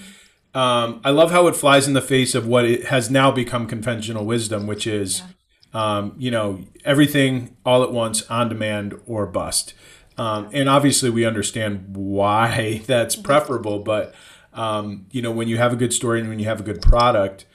Um, 0.54 1.02
I 1.04 1.12
love 1.12 1.32
how 1.32 1.48
it 1.48 1.56
flies 1.56 1.88
in 1.88 1.94
the 1.94 2.02
face 2.02 2.34
of 2.34 2.48
what 2.48 2.66
it 2.66 2.86
has 2.86 3.10
now 3.10 3.32
become 3.32 3.68
conventional 3.68 4.26
wisdom, 4.26 4.66
which 4.66 4.88
is 4.88 5.20
yeah 5.20 5.28
um, 5.74 6.16
you 6.18 6.32
know, 6.32 6.66
everything 6.86 7.56
all 7.66 7.84
at 7.84 7.92
once, 7.92 8.24
on 8.30 8.50
demand 8.50 9.00
or 9.06 9.26
bust. 9.26 9.74
Um, 10.18 10.50
and 10.52 10.68
obviously, 10.68 11.10
we 11.10 11.26
understand 11.26 11.96
why 11.96 12.82
that's 12.88 13.16
preferable. 13.16 13.80
But 13.80 14.14
um, 14.54 15.06
you 15.12 15.22
know, 15.22 15.32
when 15.32 15.48
you 15.48 15.58
have 15.58 15.74
a 15.74 15.76
good 15.76 15.94
story 15.94 16.20
and 16.20 16.30
when 16.30 16.40
you 16.40 16.46
have 16.46 16.60
a 16.60 16.64
good 16.64 16.82
product, 16.82 17.46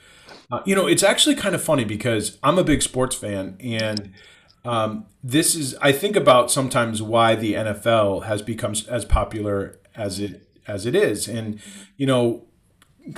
uh, 0.51 0.61
you 0.65 0.75
know, 0.75 0.87
it's 0.87 1.03
actually 1.03 1.35
kind 1.35 1.55
of 1.55 1.63
funny 1.63 1.83
because 1.83 2.37
I'm 2.43 2.57
a 2.57 2.63
big 2.63 2.81
sports 2.81 3.15
fan, 3.15 3.57
and 3.59 4.13
um, 4.63 5.05
this 5.23 5.55
is 5.55 5.75
I 5.81 5.91
think 5.91 6.15
about 6.15 6.51
sometimes 6.51 7.01
why 7.01 7.35
the 7.35 7.53
NFL 7.53 8.25
has 8.25 8.41
become 8.41 8.73
as 8.89 9.05
popular 9.05 9.79
as 9.95 10.19
it 10.19 10.47
as 10.67 10.85
it 10.85 10.95
is, 10.95 11.27
and 11.27 11.59
you 11.97 12.05
know, 12.05 12.45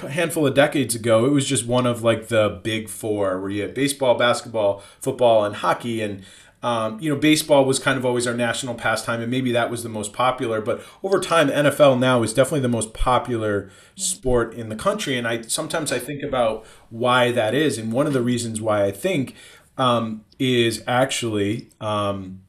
handful 0.10 0.46
of 0.46 0.54
decades 0.54 0.96
ago, 0.96 1.26
it 1.26 1.32
was 1.32 1.46
just 1.46 1.66
one 1.66 1.86
of 1.86 2.04
like 2.04 2.28
the 2.28 2.60
big 2.64 2.90
four, 2.90 3.40
where 3.40 3.50
you 3.50 3.62
had 3.62 3.74
baseball, 3.74 4.16
basketball, 4.16 4.84
football, 5.00 5.46
and 5.46 5.56
hockey, 5.56 6.02
and 6.02 6.24
um, 6.64 7.00
you 7.00 7.10
know, 7.14 7.20
baseball 7.20 7.66
was 7.66 7.78
kind 7.78 7.98
of 7.98 8.06
always 8.06 8.26
our 8.26 8.34
national 8.34 8.74
pastime, 8.74 9.22
and 9.22 9.30
maybe 9.30 9.52
that 9.52 9.70
was 9.70 9.84
the 9.84 9.90
most 9.90 10.12
popular. 10.12 10.60
But 10.60 10.82
over 11.04 11.20
time, 11.20 11.50
NFL 11.50 12.00
now 12.00 12.24
is 12.24 12.34
definitely 12.34 12.62
the 12.62 12.68
most 12.68 12.94
popular 12.94 13.70
sport 13.96 14.54
in 14.56 14.70
the 14.70 14.76
country. 14.76 15.18
And 15.18 15.28
I 15.28 15.42
sometimes 15.44 15.92
I 15.92 16.00
think 16.00 16.24
about 16.24 16.66
why 16.90 17.32
that 17.32 17.54
is, 17.54 17.78
and 17.78 17.94
one 17.94 18.08
of 18.08 18.14
the 18.14 18.24
reasons 18.24 18.60
why 18.60 18.84
I 18.84 18.92
think 18.92 19.36
um, 19.78 20.26
is 20.40 20.84
actually 20.88 21.70
um, 21.80 22.42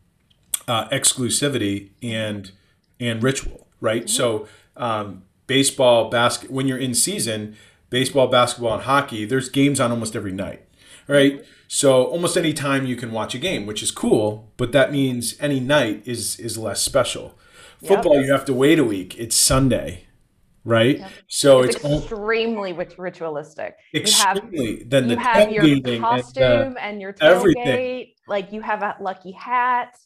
uh, 0.66 0.88
exclusivity 0.88 1.90
and 2.02 2.50
and 2.98 3.22
ritual, 3.22 3.66
right? 3.80 4.04
Mm-hmm. 4.04 4.08
So 4.08 4.48
um, 4.76 5.22
baseball, 5.48 6.08
basket 6.08 6.48
when 6.52 6.68
you're 6.68 6.78
in 6.78 6.94
season, 6.94 7.56
baseball, 7.90 8.28
basketball, 8.28 8.74
and 8.74 8.84
hockey, 8.84 9.24
there's 9.24 9.48
games 9.48 9.80
on 9.80 9.90
almost 9.90 10.14
every 10.14 10.30
night, 10.30 10.64
right? 11.08 11.44
So 11.66 12.04
almost 12.04 12.36
any 12.36 12.52
time 12.52 12.86
you 12.86 12.94
can 12.94 13.10
watch 13.10 13.34
a 13.34 13.38
game, 13.38 13.66
which 13.66 13.82
is 13.82 13.90
cool, 13.90 14.52
but 14.56 14.70
that 14.70 14.92
means 14.92 15.34
any 15.40 15.58
night 15.58 16.02
is 16.06 16.38
is 16.38 16.56
less 16.56 16.80
special. 16.80 17.36
Yep. 17.80 17.88
Football, 17.88 18.22
you 18.22 18.32
have 18.32 18.44
to 18.44 18.54
wait 18.54 18.78
a 18.78 18.84
week. 18.84 19.18
It's 19.18 19.36
Sunday, 19.36 20.04
right? 20.64 20.98
Yep. 20.98 21.10
So 21.26 21.62
it's, 21.62 21.76
it's 21.76 21.84
extremely 21.84 22.72
ritualistic. 22.72 23.76
Extremely. 23.94 24.66
You 24.66 24.78
have, 24.78 24.90
then 24.90 25.08
the 25.08 25.14
you 25.14 25.20
have 25.20 25.52
your 25.52 26.00
costume 26.00 26.42
and, 26.42 26.76
uh, 26.76 26.80
and 26.80 27.00
your 27.00 27.12
tailgate. 27.12 27.36
Everything. 27.36 28.06
Like 28.26 28.52
you 28.52 28.60
have 28.60 28.82
a 28.82 28.96
lucky 29.00 29.32
hat. 29.32 29.96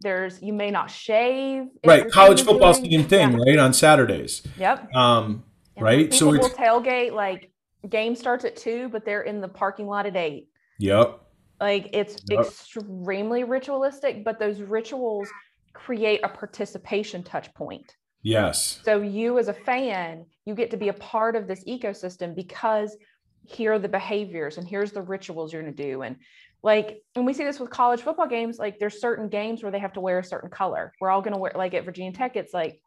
There's 0.00 0.40
you 0.42 0.52
may 0.52 0.70
not 0.70 0.90
shave. 0.90 1.66
Right, 1.84 2.10
college 2.10 2.42
football's 2.42 2.80
the 2.80 2.90
same 2.90 3.04
thing, 3.04 3.32
yeah. 3.32 3.44
right? 3.46 3.58
On 3.58 3.72
Saturdays. 3.72 4.42
Yep. 4.58 4.94
Um, 4.94 5.44
right. 5.78 6.12
So 6.14 6.26
will 6.26 6.50
tailgate 6.50 7.12
like 7.12 7.50
game 7.88 8.14
starts 8.14 8.44
at 8.44 8.56
two, 8.56 8.88
but 8.90 9.04
they're 9.04 9.22
in 9.22 9.40
the 9.40 9.48
parking 9.48 9.86
lot 9.86 10.06
at 10.06 10.16
eight. 10.16 10.48
Yep. 10.78 11.20
Like 11.60 11.90
it's 11.92 12.16
yep. 12.28 12.46
extremely 12.46 13.44
ritualistic, 13.44 14.24
but 14.24 14.38
those 14.38 14.60
rituals 14.60 15.28
create 15.72 16.20
a 16.22 16.28
participation 16.28 17.22
touch 17.22 17.52
point. 17.54 17.96
Yes. 18.22 18.80
So 18.84 19.00
you 19.00 19.38
as 19.38 19.48
a 19.48 19.54
fan, 19.54 20.26
you 20.44 20.54
get 20.54 20.70
to 20.70 20.76
be 20.76 20.88
a 20.88 20.92
part 20.92 21.36
of 21.36 21.46
this 21.46 21.64
ecosystem 21.64 22.34
because 22.34 22.96
here 23.44 23.72
are 23.72 23.78
the 23.78 23.88
behaviors 23.88 24.58
and 24.58 24.68
here's 24.68 24.92
the 24.92 25.02
rituals 25.02 25.52
you're 25.52 25.62
going 25.62 25.74
to 25.74 25.82
do 25.82 26.02
and 26.02 26.16
like 26.62 27.02
and 27.14 27.24
we 27.24 27.32
see 27.32 27.44
this 27.44 27.60
with 27.60 27.70
college 27.70 28.00
football 28.00 28.26
games 28.26 28.58
like 28.58 28.78
there's 28.78 29.00
certain 29.00 29.28
games 29.28 29.62
where 29.62 29.70
they 29.70 29.78
have 29.78 29.92
to 29.92 30.00
wear 30.00 30.18
a 30.18 30.24
certain 30.24 30.50
color. 30.50 30.92
We're 31.00 31.10
all 31.10 31.22
going 31.22 31.34
to 31.34 31.38
wear 31.38 31.52
like 31.54 31.74
at 31.74 31.84
virginia 31.84 32.12
tech 32.12 32.36
it's 32.36 32.52
like 32.52 32.80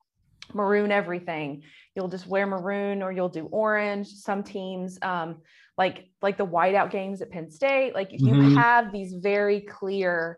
maroon 0.54 0.92
everything. 0.92 1.63
You'll 1.96 2.10
just 2.10 2.28
wear 2.28 2.46
maroon 2.46 3.01
or 3.01 3.12
you'll 3.12 3.30
do 3.30 3.46
orange. 3.51 4.08
Some 4.08 4.44
teams 4.44 5.00
um, 5.01 5.42
like 5.78 6.10
like 6.22 6.38
the 6.38 6.46
whiteout 6.46 6.92
games 6.92 7.22
at 7.22 7.32
penn 7.32 7.50
state 7.50 7.96
like 7.96 8.10
you 8.12 8.34
mm-hmm. 8.34 8.56
have 8.56 8.92
these 8.92 9.13
very 9.13 9.62
clear 9.62 10.38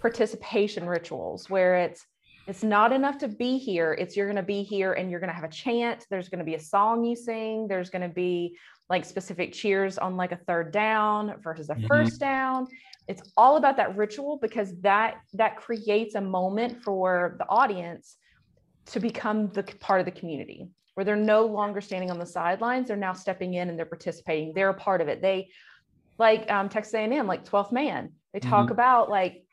participation 0.00 0.86
rituals 0.86 1.48
where 1.48 1.76
it's 1.76 2.04
it's 2.46 2.62
not 2.62 2.92
enough 2.92 3.16
to 3.18 3.28
be 3.28 3.56
here. 3.56 3.96
It's 3.98 4.16
you're 4.16 4.26
going 4.26 4.36
to 4.36 4.42
be 4.42 4.62
here 4.62 4.92
and 4.92 5.10
you're 5.10 5.20
going 5.20 5.30
to 5.30 5.34
have 5.34 5.44
a 5.44 5.48
chant. 5.48 6.06
There's 6.10 6.28
going 6.28 6.40
to 6.40 6.44
be 6.44 6.56
a 6.56 6.60
song 6.60 7.02
you 7.02 7.16
sing. 7.16 7.66
There's 7.68 7.88
going 7.88 8.02
to 8.02 8.14
be 8.14 8.56
like 8.90 9.04
specific 9.04 9.52
cheers 9.52 9.98
on 9.98 10.16
like 10.16 10.32
a 10.32 10.36
third 10.36 10.72
down 10.72 11.34
versus 11.42 11.70
a 11.70 11.74
mm-hmm. 11.74 11.86
first 11.86 12.20
down 12.20 12.66
it's 13.06 13.22
all 13.36 13.56
about 13.56 13.76
that 13.76 13.96
ritual 13.96 14.38
because 14.40 14.78
that 14.80 15.16
that 15.32 15.56
creates 15.56 16.14
a 16.14 16.20
moment 16.20 16.82
for 16.82 17.36
the 17.38 17.48
audience 17.48 18.16
to 18.86 19.00
become 19.00 19.48
the 19.48 19.62
part 19.80 20.00
of 20.00 20.06
the 20.06 20.12
community 20.12 20.68
where 20.94 21.04
they're 21.04 21.16
no 21.16 21.44
longer 21.44 21.80
standing 21.80 22.10
on 22.10 22.18
the 22.18 22.26
sidelines 22.26 22.88
they're 22.88 22.96
now 22.96 23.12
stepping 23.12 23.54
in 23.54 23.68
and 23.68 23.78
they're 23.78 23.86
participating 23.86 24.52
they're 24.54 24.70
a 24.70 24.74
part 24.74 25.00
of 25.00 25.08
it 25.08 25.22
they 25.22 25.48
like 26.18 26.50
um, 26.50 26.68
texas 26.68 26.94
a&m 26.94 27.26
like 27.26 27.44
12th 27.44 27.72
man 27.72 28.10
they 28.32 28.40
talk 28.40 28.64
mm-hmm. 28.64 28.72
about 28.72 29.08
like 29.08 29.44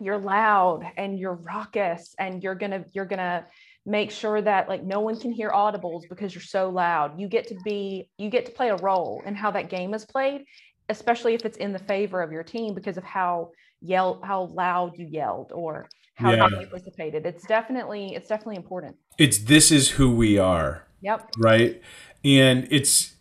you're 0.00 0.18
loud 0.18 0.84
and 0.96 1.18
you're 1.18 1.34
raucous 1.34 2.14
and 2.18 2.42
you're 2.42 2.54
gonna 2.54 2.84
you're 2.92 3.04
gonna 3.04 3.46
make 3.84 4.10
sure 4.10 4.40
that 4.40 4.68
like 4.68 4.84
no 4.84 5.00
one 5.00 5.18
can 5.18 5.32
hear 5.32 5.50
audibles 5.50 6.02
because 6.08 6.34
you're 6.34 6.42
so 6.42 6.70
loud. 6.70 7.18
You 7.20 7.28
get 7.28 7.48
to 7.48 7.56
be 7.64 8.08
you 8.18 8.30
get 8.30 8.46
to 8.46 8.52
play 8.52 8.70
a 8.70 8.76
role 8.76 9.22
in 9.26 9.34
how 9.34 9.50
that 9.50 9.70
game 9.70 9.94
is 9.94 10.04
played 10.04 10.44
especially 10.88 11.34
if 11.34 11.44
it's 11.44 11.56
in 11.56 11.72
the 11.72 11.78
favor 11.78 12.22
of 12.22 12.30
your 12.32 12.42
team 12.42 12.74
because 12.74 12.96
of 12.96 13.04
how 13.04 13.50
yell 13.80 14.20
how 14.22 14.44
loud 14.54 14.96
you 14.96 15.06
yelled 15.06 15.50
or 15.52 15.88
how 16.14 16.30
yeah. 16.30 16.46
you 16.48 16.66
participated. 16.66 17.26
It's 17.26 17.46
definitely 17.46 18.14
it's 18.14 18.28
definitely 18.28 18.56
important. 18.56 18.96
It's 19.18 19.38
this 19.38 19.72
is 19.72 19.90
who 19.90 20.14
we 20.14 20.38
are. 20.38 20.86
Yep. 21.00 21.30
Right? 21.38 21.80
And 22.24 22.68
it's 22.70 23.14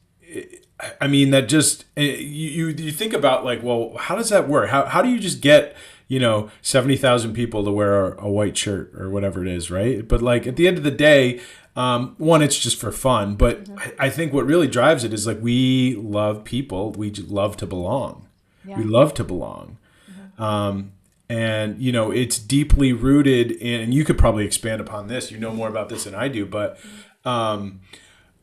i 1.00 1.06
mean 1.06 1.30
that 1.30 1.48
just 1.48 1.86
eh, 1.96 2.15
you 2.18 2.70
you 2.70 2.91
think 2.91 3.13
about 3.13 3.46
like 3.46 3.62
well 3.62 3.96
how 3.98 4.15
does 4.15 4.30
that 4.30 4.48
work? 4.48 4.70
How, 4.70 4.86
how 4.86 5.01
do 5.01 5.10
you 5.10 5.20
just 5.20 5.41
get 5.41 5.75
you 6.12 6.20
know, 6.20 6.51
70,000 6.62 7.34
people 7.34 7.63
to 7.63 7.72
wear 7.72 8.08
a, 8.08 8.25
a, 8.25 8.30
white 8.30 8.58
shirt 8.58 8.94
or 8.98 9.10
whatever 9.10 9.41
it 9.41 9.48
is, 9.48 9.72
right? 9.72 10.06
But 10.06 10.22
like 10.22 10.46
at 10.46 10.58
the 10.58 10.68
end 10.68 10.77
of 10.77 10.84
the 10.84 10.91
day, 10.91 11.39
um, 11.77 12.15
one, 12.18 12.41
it's 12.41 12.60
just 12.60 12.77
for 12.77 12.91
fun. 12.91 13.36
But 13.36 13.63
mm-hmm. 13.63 13.77
I, 13.98 14.08
I, 14.08 14.10
think 14.10 14.34
what 14.34 14.46
really 14.46 14.68
drives 14.68 15.06
it 15.06 15.13
is 15.13 15.25
like 15.25 15.41
we 15.41 15.96
love 15.96 16.44
people. 16.44 16.91
We 16.91 17.12
love 17.12 17.56
to 17.58 17.65
belong. 17.65 18.27
Yeah. 18.65 18.77
We 18.77 18.84
love 18.84 19.13
to 19.15 19.24
belong. 19.24 19.77
Mm-hmm. 20.12 20.44
Um, 20.44 20.91
and, 21.30 21.82
you 21.82 21.94
know, 21.94 22.12
it's 22.12 22.39
deeply 22.39 22.91
rooted 22.91 23.51
in, 23.51 23.80
and 23.80 23.94
you 23.94 24.03
could 24.03 24.18
probably 24.18 24.44
expand 24.44 24.82
upon 24.82 25.08
this. 25.08 25.32
You 25.32 25.38
know 25.38 25.53
more 25.53 25.70
about 25.70 25.88
this 25.88 26.03
than 26.03 26.13
I 26.13 26.27
do. 26.27 26.46
But, 26.46 26.77
mm-hmm. 26.77 27.30
um, 27.30 27.80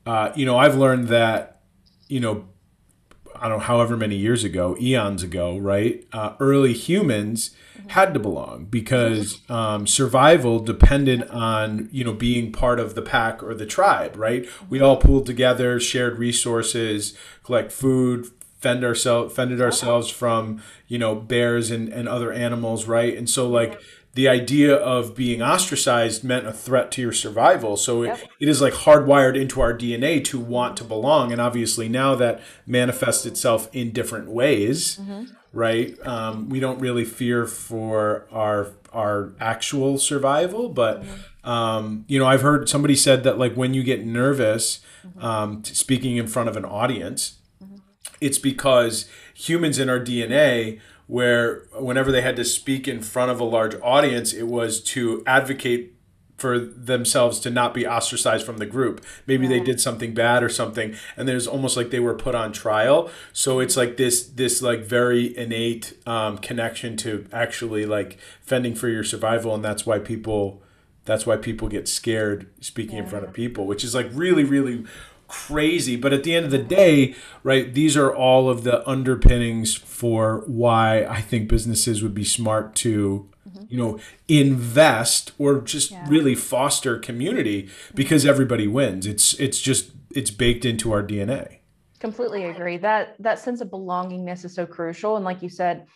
uh, 0.07 0.33
you 0.35 0.47
know, 0.47 0.57
I've 0.57 0.77
learned 0.77 1.09
that, 1.09 1.61
you 2.09 2.21
know, 2.21 2.49
I 3.41 3.49
don't 3.49 3.59
know, 3.59 3.65
however 3.65 3.97
many 3.97 4.17
years 4.17 4.45
ago, 4.45 4.77
eons 4.81 5.23
ago, 5.23 5.57
right? 5.59 6.05
Uh, 6.13 6.35
early 6.41 6.73
humans 6.73 7.51
had 7.89 8.13
to 8.15 8.21
belong 8.21 8.67
because 8.67 9.41
um, 9.51 9.87
survival 9.87 10.59
depended 10.59 11.29
on 11.29 11.89
you 11.93 12.05
know 12.05 12.13
being 12.13 12.53
part 12.53 12.81
of 12.81 12.95
the 12.95 13.03
pack 13.03 13.43
or 13.43 13.55
the 13.55 13.67
tribe, 13.67 14.17
right? 14.17 14.47
We 14.69 14.81
all 14.81 14.97
pooled 14.97 15.27
together, 15.27 15.79
shared 15.81 16.19
resources, 16.19 17.17
collect 17.45 17.73
food, 17.73 18.29
fend 18.59 18.85
ourselves, 18.85 19.35
fended 19.35 19.61
ourselves 19.61 20.11
from 20.11 20.63
you 20.87 20.99
know 20.99 21.15
bears 21.15 21.71
and, 21.71 21.89
and 21.89 22.09
other 22.09 22.33
animals, 22.33 22.87
right? 22.87 23.17
And 23.17 23.29
so 23.29 23.49
like 23.49 23.81
the 24.19 24.27
idea 24.27 24.75
of 24.75 25.15
being 25.15 25.41
ostracized 25.41 26.25
meant 26.25 26.45
a 26.45 26.53
threat 26.53 26.91
to 26.91 27.01
your 27.01 27.13
survival. 27.13 27.77
So 27.77 28.03
yep. 28.03 28.19
it, 28.19 28.29
it 28.41 28.49
is 28.49 28.61
like 28.61 28.73
hardwired 28.73 29.41
into 29.41 29.61
our 29.61 29.73
DNA 29.73 30.25
to 30.25 30.41
want 30.41 30.77
to 30.79 30.83
belong. 30.85 31.31
And 31.31 31.41
obviously, 31.41 31.89
now 31.89 32.17
that 32.17 32.41
manifests 32.67 33.27
itself 33.27 33.69
in 33.73 33.93
different 33.93 34.29
ways, 34.29 34.99
mm-hmm. 34.99 35.27
right? 35.53 35.97
Um, 36.05 36.49
we 36.49 36.59
don't 36.59 36.81
really 36.81 37.05
fear 37.05 37.47
for 37.47 38.27
our 38.33 38.73
our 38.93 39.35
actual 39.39 39.99
survival, 39.99 40.69
but 40.69 41.05
mm-hmm. 41.05 41.49
um, 41.49 42.05
you 42.09 42.19
know, 42.19 42.27
I've 42.27 42.43
heard 42.43 42.69
somebody 42.69 42.97
said 42.97 43.23
that 43.23 43.39
like 43.39 43.55
when 43.55 43.73
you 43.73 43.85
get 43.85 44.05
nervous 44.05 44.81
mm-hmm. 45.07 45.25
um, 45.25 45.63
speaking 45.63 46.17
in 46.17 46.27
front 46.27 46.49
of 46.49 46.57
an 46.57 46.65
audience, 46.65 47.39
mm-hmm. 47.63 47.77
it's 48.21 48.39
because 48.41 49.09
humans 49.33 49.79
in 49.79 49.89
our 49.89 50.01
DNA 50.01 50.81
where 51.09 51.65
whenever 51.73 52.13
they 52.13 52.21
had 52.21 52.37
to 52.37 52.45
speak 52.45 52.87
in 52.87 53.03
front 53.03 53.33
of 53.33 53.41
a 53.41 53.45
large 53.45 53.75
audience, 53.83 54.33
it 54.33 54.47
was 54.47 54.81
to 54.81 55.25
advocate 55.27 55.95
for 56.37 56.57
themselves 56.59 57.41
to 57.41 57.51
not 57.51 57.75
be 57.75 57.85
ostracized 57.85 58.47
from 58.47 58.59
the 58.59 58.67
group. 58.67 59.05
Maybe 59.27 59.45
yeah. 59.45 59.59
they 59.59 59.61
did 59.61 59.81
something 59.81 60.15
bad 60.15 60.45
or 60.45 60.49
something, 60.49 60.95
and 61.17 61.27
there's 61.27 61.49
almost 61.49 61.77
like 61.77 61.91
they 61.91 61.99
were 61.99 62.15
put 62.15 62.35
on 62.37 62.53
trial. 62.53 63.11
So 63.33 63.59
it's 63.59 63.77
like 63.77 63.97
this 63.97 64.25
this 64.25 64.63
like 64.63 64.85
very 64.85 65.37
innate 65.37 65.95
um, 66.07 66.39
connection 66.39 66.97
to 66.99 67.27
actually 67.33 67.87
like 67.87 68.19
fending 68.41 68.77
for 68.77 68.89
your 68.89 69.03
survival, 69.03 69.55
and 69.55 69.65
that's 69.65 69.85
why 69.85 69.99
people 69.99 70.63
that's 71.07 71.27
why 71.27 71.39
people 71.39 71.69
get 71.69 71.89
scared 71.89 72.49
speaking 72.61 72.97
yeah. 72.97 73.03
in 73.03 73.09
front 73.09 73.25
of 73.25 73.33
people, 73.33 73.67
which 73.67 73.83
is 73.83 73.95
like 73.95 74.09
really 74.13 74.45
really 74.45 74.85
crazy. 75.29 75.95
But 75.95 76.13
at 76.13 76.25
the 76.25 76.35
end 76.35 76.47
of 76.47 76.51
the 76.51 76.59
day, 76.59 77.15
right, 77.43 77.73
these 77.73 77.97
are 77.97 78.15
all 78.15 78.51
of 78.51 78.65
the 78.65 78.87
underpinnings 78.89 79.75
for 79.75 80.43
why 80.47 81.05
I 81.05 81.21
think 81.21 81.49
businesses 81.49 82.03
would 82.03 82.15
be 82.15 82.25
smart 82.25 82.75
to, 82.77 83.29
mm-hmm. 83.49 83.65
you 83.69 83.79
know, 83.79 84.01
invest 84.27 85.33
or 85.39 85.61
just 85.61 85.93
yeah. 85.93 86.05
really 86.09 86.35
foster 86.35 86.99
community 86.99 87.69
because 87.95 88.27
everybody 88.27 88.67
wins. 88.67 89.07
It's 89.07 89.35
it's 89.35 89.61
just 89.61 89.93
it's 90.15 90.31
baked 90.31 90.65
into 90.65 90.93
our 90.93 91.03
DNA. 91.03 91.59
Completely 92.01 92.45
agree. 92.45 92.79
That 92.79 93.15
that 93.21 93.39
sense 93.39 93.61
of 93.61 93.69
belongingness 93.69 94.45
is 94.45 94.55
so 94.55 94.67
crucial. 94.67 95.17
And 95.17 95.25
like 95.25 95.43
you 95.43 95.49
said, 95.49 95.87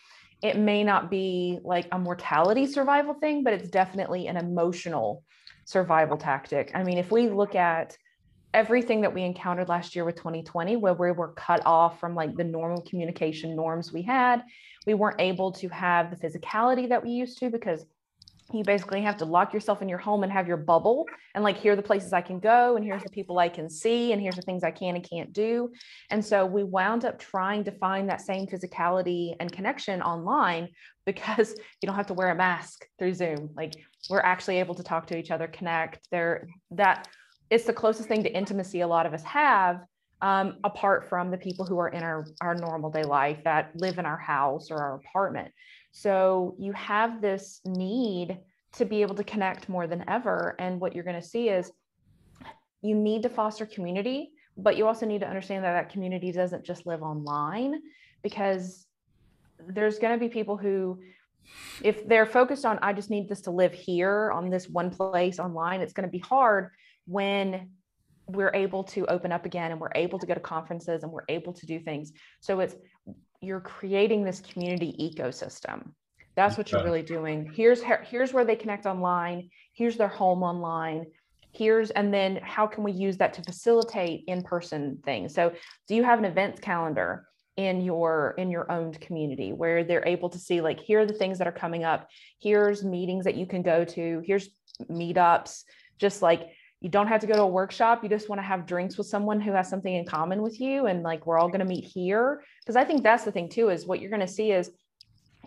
it 0.41 0.57
may 0.57 0.83
not 0.83 1.09
be 1.09 1.59
like 1.63 1.87
a 1.91 1.97
mortality 1.97 2.67
survival 2.67 3.13
thing, 3.15 3.43
but 3.43 3.53
it's 3.53 3.69
definitely 3.69 4.27
an 4.27 4.37
emotional 4.37 5.23
survival 5.65 6.17
tactic. 6.17 6.71
I 6.75 6.83
mean, 6.83 6.97
if 6.97 7.11
we 7.11 7.29
look 7.29 7.55
at 7.55 7.97
everything 8.53 9.01
that 9.01 9.13
we 9.13 9.23
encountered 9.23 9.67
last 9.69 9.95
year 9.95 10.05
with 10.05 10.15
2020 10.15 10.75
where 10.75 10.93
we 10.93 11.11
were 11.11 11.29
cut 11.29 11.61
off 11.65 11.99
from 11.99 12.15
like 12.15 12.35
the 12.35 12.43
normal 12.43 12.81
communication 12.81 13.55
norms 13.55 13.91
we 13.91 14.01
had 14.01 14.43
we 14.85 14.93
weren't 14.93 15.19
able 15.19 15.51
to 15.51 15.67
have 15.69 16.09
the 16.09 16.27
physicality 16.27 16.87
that 16.89 17.03
we 17.03 17.11
used 17.11 17.37
to 17.37 17.49
because 17.49 17.85
you 18.51 18.63
basically 18.63 19.01
have 19.01 19.17
to 19.17 19.25
lock 19.25 19.53
yourself 19.53 19.81
in 19.81 19.89
your 19.89 19.97
home 19.97 20.21
and 20.21 20.31
have 20.31 20.47
your 20.47 20.57
bubble 20.57 21.05
and 21.33 21.43
like 21.43 21.57
here 21.57 21.73
are 21.73 21.75
the 21.75 21.81
places 21.81 22.13
i 22.13 22.21
can 22.21 22.39
go 22.39 22.75
and 22.75 22.85
here's 22.85 23.01
the 23.01 23.09
people 23.09 23.39
i 23.39 23.49
can 23.49 23.69
see 23.69 24.11
and 24.11 24.21
here's 24.21 24.35
the 24.35 24.41
things 24.41 24.63
i 24.63 24.71
can 24.71 24.95
and 24.95 25.09
can't 25.09 25.33
do. 25.33 25.71
And 26.09 26.23
so 26.23 26.45
we 26.45 26.63
wound 26.63 27.05
up 27.05 27.19
trying 27.19 27.63
to 27.65 27.71
find 27.71 28.09
that 28.09 28.21
same 28.21 28.47
physicality 28.47 29.35
and 29.39 29.51
connection 29.51 30.01
online 30.01 30.69
because 31.05 31.55
you 31.81 31.87
don't 31.87 31.95
have 31.95 32.07
to 32.07 32.13
wear 32.13 32.29
a 32.29 32.35
mask 32.35 32.85
through 32.97 33.13
zoom. 33.13 33.49
Like 33.55 33.73
we're 34.09 34.21
actually 34.21 34.59
able 34.59 34.75
to 34.75 34.83
talk 34.83 35.07
to 35.07 35.17
each 35.17 35.31
other 35.31 35.47
connect. 35.47 36.07
There 36.11 36.47
that 36.71 37.09
it's 37.49 37.65
the 37.65 37.73
closest 37.73 38.07
thing 38.07 38.23
to 38.23 38.33
intimacy 38.33 38.81
a 38.81 38.87
lot 38.87 39.05
of 39.05 39.13
us 39.13 39.23
have 39.23 39.81
um, 40.21 40.57
apart 40.63 41.09
from 41.09 41.31
the 41.31 41.37
people 41.37 41.65
who 41.65 41.77
are 41.77 41.89
in 41.89 42.01
our, 42.01 42.25
our 42.41 42.55
normal 42.55 42.89
day 42.89 43.03
life 43.03 43.43
that 43.43 43.71
live 43.75 43.99
in 43.99 44.05
our 44.05 44.17
house 44.17 44.71
or 44.71 44.77
our 44.77 44.95
apartment 44.95 45.51
so 45.91 46.55
you 46.57 46.71
have 46.73 47.21
this 47.21 47.61
need 47.65 48.39
to 48.73 48.85
be 48.85 49.01
able 49.01 49.15
to 49.15 49.23
connect 49.23 49.69
more 49.69 49.87
than 49.87 50.03
ever. 50.07 50.55
And 50.59 50.79
what 50.79 50.93
you're 50.93 51.03
going 51.03 51.21
to 51.21 51.27
see 51.27 51.49
is 51.49 51.71
you 52.81 52.95
need 52.95 53.23
to 53.23 53.29
foster 53.29 53.65
community, 53.65 54.31
but 54.57 54.75
you 54.75 54.87
also 54.87 55.05
need 55.05 55.21
to 55.21 55.27
understand 55.27 55.63
that 55.63 55.73
that 55.73 55.89
community 55.89 56.31
doesn't 56.31 56.65
just 56.65 56.85
live 56.85 57.03
online 57.03 57.81
because 58.23 58.87
there's 59.67 59.99
going 59.99 60.13
to 60.13 60.19
be 60.19 60.29
people 60.29 60.57
who 60.57 60.99
if 61.83 62.07
they're 62.07 62.25
focused 62.25 62.65
on 62.65 62.79
i 62.81 62.93
just 62.93 63.09
need 63.09 63.27
this 63.27 63.41
to 63.41 63.51
live 63.51 63.73
here 63.73 64.31
on 64.31 64.49
this 64.49 64.67
one 64.69 64.89
place 64.89 65.39
online 65.39 65.81
it's 65.81 65.93
going 65.93 66.07
to 66.07 66.11
be 66.11 66.19
hard 66.19 66.69
when 67.05 67.69
we're 68.27 68.53
able 68.53 68.83
to 68.85 69.05
open 69.07 69.31
up 69.31 69.45
again 69.45 69.71
and 69.71 69.81
we're 69.81 69.91
able 69.95 70.17
to 70.17 70.25
go 70.25 70.33
to 70.33 70.39
conferences 70.39 71.03
and 71.03 71.11
we're 71.11 71.25
able 71.27 71.51
to 71.51 71.65
do 71.65 71.79
things 71.79 72.13
so 72.39 72.61
it's 72.61 72.75
you're 73.43 73.59
creating 73.59 74.23
this 74.23 74.39
community 74.39 74.95
ecosystem. 74.99 75.91
That's 76.35 76.57
what 76.57 76.71
you're 76.71 76.83
really 76.83 77.03
doing. 77.03 77.51
Here's 77.53 77.83
here's 78.05 78.33
where 78.33 78.45
they 78.45 78.55
connect 78.55 78.85
online. 78.85 79.49
Here's 79.73 79.97
their 79.97 80.07
home 80.07 80.41
online. 80.41 81.05
Here's 81.51 81.91
and 81.91 82.11
then 82.11 82.39
how 82.41 82.65
can 82.65 82.83
we 82.83 82.91
use 82.91 83.17
that 83.17 83.33
to 83.33 83.43
facilitate 83.43 84.23
in-person 84.27 84.99
things? 85.05 85.35
So, 85.35 85.53
do 85.87 85.93
you 85.93 86.03
have 86.03 86.17
an 86.17 86.25
events 86.25 86.59
calendar 86.59 87.27
in 87.57 87.81
your 87.81 88.33
in 88.39 88.49
your 88.49 88.71
owned 88.71 88.99
community 88.99 89.53
where 89.53 89.83
they're 89.83 90.07
able 90.07 90.29
to 90.29 90.39
see 90.39 90.59
like 90.59 90.79
here 90.79 91.01
are 91.01 91.05
the 91.05 91.13
things 91.13 91.37
that 91.37 91.47
are 91.47 91.51
coming 91.51 91.83
up. 91.83 92.07
Here's 92.41 92.83
meetings 92.83 93.25
that 93.25 93.35
you 93.35 93.45
can 93.45 93.61
go 93.61 93.85
to. 93.85 94.23
Here's 94.25 94.49
meetups. 94.89 95.63
Just 95.99 96.23
like 96.23 96.49
you 96.83 96.89
don't 96.89 97.07
have 97.07 97.21
to 97.21 97.27
go 97.27 97.33
to 97.33 97.41
a 97.43 97.47
workshop. 97.47 98.03
You 98.03 98.09
just 98.09 98.27
want 98.27 98.39
to 98.39 98.45
have 98.45 98.65
drinks 98.65 98.97
with 98.97 99.07
someone 99.07 99.39
who 99.39 99.53
has 99.53 99.69
something 99.69 99.95
in 99.95 100.05
common 100.05 100.41
with 100.41 100.59
you 100.59 100.87
and 100.87 101.01
like 101.01 101.25
we're 101.25 101.39
all 101.39 101.47
going 101.47 101.61
to 101.61 101.65
meet 101.65 101.85
here. 101.85 102.43
Because 102.59 102.75
i 102.75 102.83
think 102.83 103.01
that's 103.01 103.23
the 103.23 103.31
thing 103.31 103.49
too 103.49 103.69
is 103.69 103.87
what 103.87 103.99
you're 104.01 104.09
going 104.09 104.19
to 104.19 104.27
see 104.27 104.51
is 104.51 104.69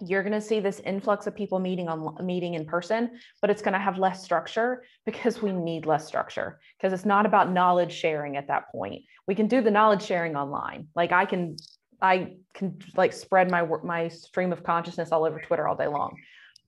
you're 0.00 0.22
going 0.22 0.32
to 0.32 0.40
see 0.40 0.60
this 0.60 0.80
influx 0.80 1.26
of 1.26 1.34
people 1.34 1.58
meeting 1.58 1.88
on 1.88 2.24
meeting 2.24 2.54
in 2.54 2.66
person 2.66 3.18
but 3.40 3.48
it's 3.48 3.62
going 3.62 3.72
to 3.72 3.78
have 3.78 3.98
less 3.98 4.22
structure 4.22 4.84
because 5.06 5.40
we 5.42 5.52
need 5.52 5.84
less 5.86 6.06
structure. 6.06 6.58
Because 6.78 6.92
it's 6.94 7.06
not 7.06 7.26
about 7.26 7.52
knowledge 7.52 7.92
sharing 7.92 8.36
at 8.36 8.48
that 8.48 8.70
point. 8.72 9.04
We 9.26 9.34
can 9.34 9.46
do 9.46 9.60
the 9.60 9.70
knowledge 9.70 10.02
sharing 10.02 10.36
online. 10.36 10.88
Like 10.96 11.12
i 11.12 11.26
can 11.26 11.56
i 12.00 12.32
can 12.54 12.78
like 12.96 13.12
spread 13.12 13.50
my 13.50 13.62
my 13.84 14.08
stream 14.08 14.52
of 14.52 14.62
consciousness 14.62 15.12
all 15.12 15.24
over 15.26 15.40
twitter 15.40 15.68
all 15.68 15.76
day 15.76 15.86
long 15.86 16.16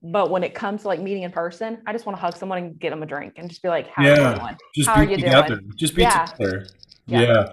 but 0.03 0.31
when 0.31 0.45
it 0.45 0.55
comes 0.55 0.83
to 0.83 0.89
like 0.89 1.01
meeting 1.01 1.25
in 1.25 1.33
person, 1.33 1.79
I 1.87 1.93
just 1.93 2.07
want 2.07 2.17
to 2.17 2.21
hug 2.21 2.37
someone 2.37 2.59
and 2.59 2.79
get 2.79 2.91
them 2.91 3.03
a 3.03 3.07
drink 3.07 3.35
and 3.37 3.49
just 3.49 3.63
be 3.63 3.69
like, 3.69 3.89
"How 3.89 4.05
yeah, 4.05 4.11
are 4.11 4.33
you 4.33 4.39
doing? 4.39 4.57
Just 4.75 4.89
How 4.89 4.95
are 4.95 5.05
you 5.05 5.17
together. 5.17 5.57
doing? 5.57 5.73
Just 5.77 5.95
be 5.95 6.03
yeah. 6.03 6.27
together." 6.27 6.67
Yeah. 7.07 7.21
yeah. 7.23 7.53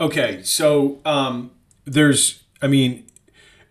Okay, 0.00 0.42
so 0.42 1.00
um, 1.04 1.52
there's, 1.84 2.42
I 2.60 2.66
mean, 2.66 3.06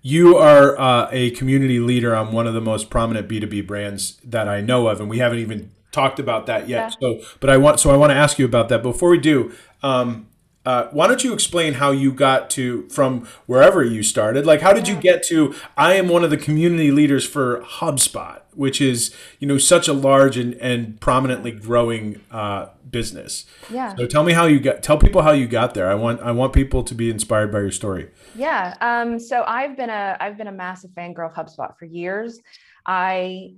you 0.01 0.37
are 0.37 0.79
uh, 0.79 1.09
a 1.11 1.31
community 1.31 1.79
leader 1.79 2.15
on 2.15 2.31
one 2.31 2.47
of 2.47 2.53
the 2.53 2.61
most 2.61 2.89
prominent 2.89 3.27
B2B 3.27 3.67
brands 3.67 4.19
that 4.23 4.47
I 4.47 4.61
know 4.61 4.87
of, 4.87 5.01
and 5.01 5.09
we 5.09 5.17
haven't 5.17 5.39
even 5.39 5.71
talked 5.91 6.19
about 6.19 6.45
that 6.45 6.69
yet. 6.69 6.95
Yeah. 7.01 7.19
So, 7.19 7.25
but 7.41 7.49
I 7.49 7.57
want, 7.57 7.79
so 7.79 7.91
I 7.91 7.97
want 7.97 8.11
to 8.11 8.15
ask 8.15 8.39
you 8.39 8.45
about 8.45 8.69
that. 8.69 8.81
Before 8.83 9.09
we 9.09 9.17
do, 9.17 9.53
um, 9.81 10.27
uh, 10.65 10.88
why 10.91 11.08
don't 11.08 11.24
you 11.24 11.34
explain 11.34 11.74
how 11.74 11.91
you 11.91 12.12
got 12.12 12.50
to 12.51 12.88
from 12.89 13.27
wherever 13.48 13.84
you 13.84 14.01
started? 14.01 14.46
Like, 14.46 14.62
how 14.62 14.72
did 14.72 14.88
you 14.88 14.96
get 14.96 15.24
to? 15.24 15.53
I 15.77 15.96
am 15.96 16.08
one 16.08 16.24
of 16.24 16.29
the 16.29 16.38
community 16.38 16.89
leaders 16.89 17.25
for 17.25 17.62
HubSpot, 17.62 18.41
which 18.53 18.79
is 18.79 19.13
you 19.39 19.48
know 19.48 19.58
such 19.58 19.88
a 19.88 19.93
large 19.93 20.38
and, 20.38 20.53
and 20.55 21.00
prominently 21.01 21.51
growing 21.51 22.22
uh, 22.32 22.67
business. 22.89 23.46
Yeah. 23.70 23.93
So 23.96 24.08
tell 24.08 24.24
me 24.24 24.32
how 24.32 24.46
you 24.46 24.62
got. 24.62 24.82
Tell 24.82 24.98
people 24.98 25.22
how 25.22 25.32
you 25.32 25.48
got 25.48 25.74
there. 25.74 25.89
I 25.89 25.96
want 25.96 26.22
I 26.22 26.32
want 26.32 26.53
people 26.53 26.84
to 26.84 26.96
be 26.96 27.10
inspired 27.10 27.51
by 27.51 27.60
your 27.60 27.72
story. 27.72 28.10
Yeah. 28.34 28.75
Um. 28.79 29.20
So 29.20 29.43
I've 29.46 29.75
been 29.75 29.89
a 29.89 30.15
I've 30.22 30.38
been 30.38 30.48
a 30.48 30.53
massive 30.53 30.91
fangirl 30.91 31.29
of 31.29 31.34
HubSpot 31.36 31.77
for 31.77 31.86
years. 31.86 32.39
I 32.86 33.56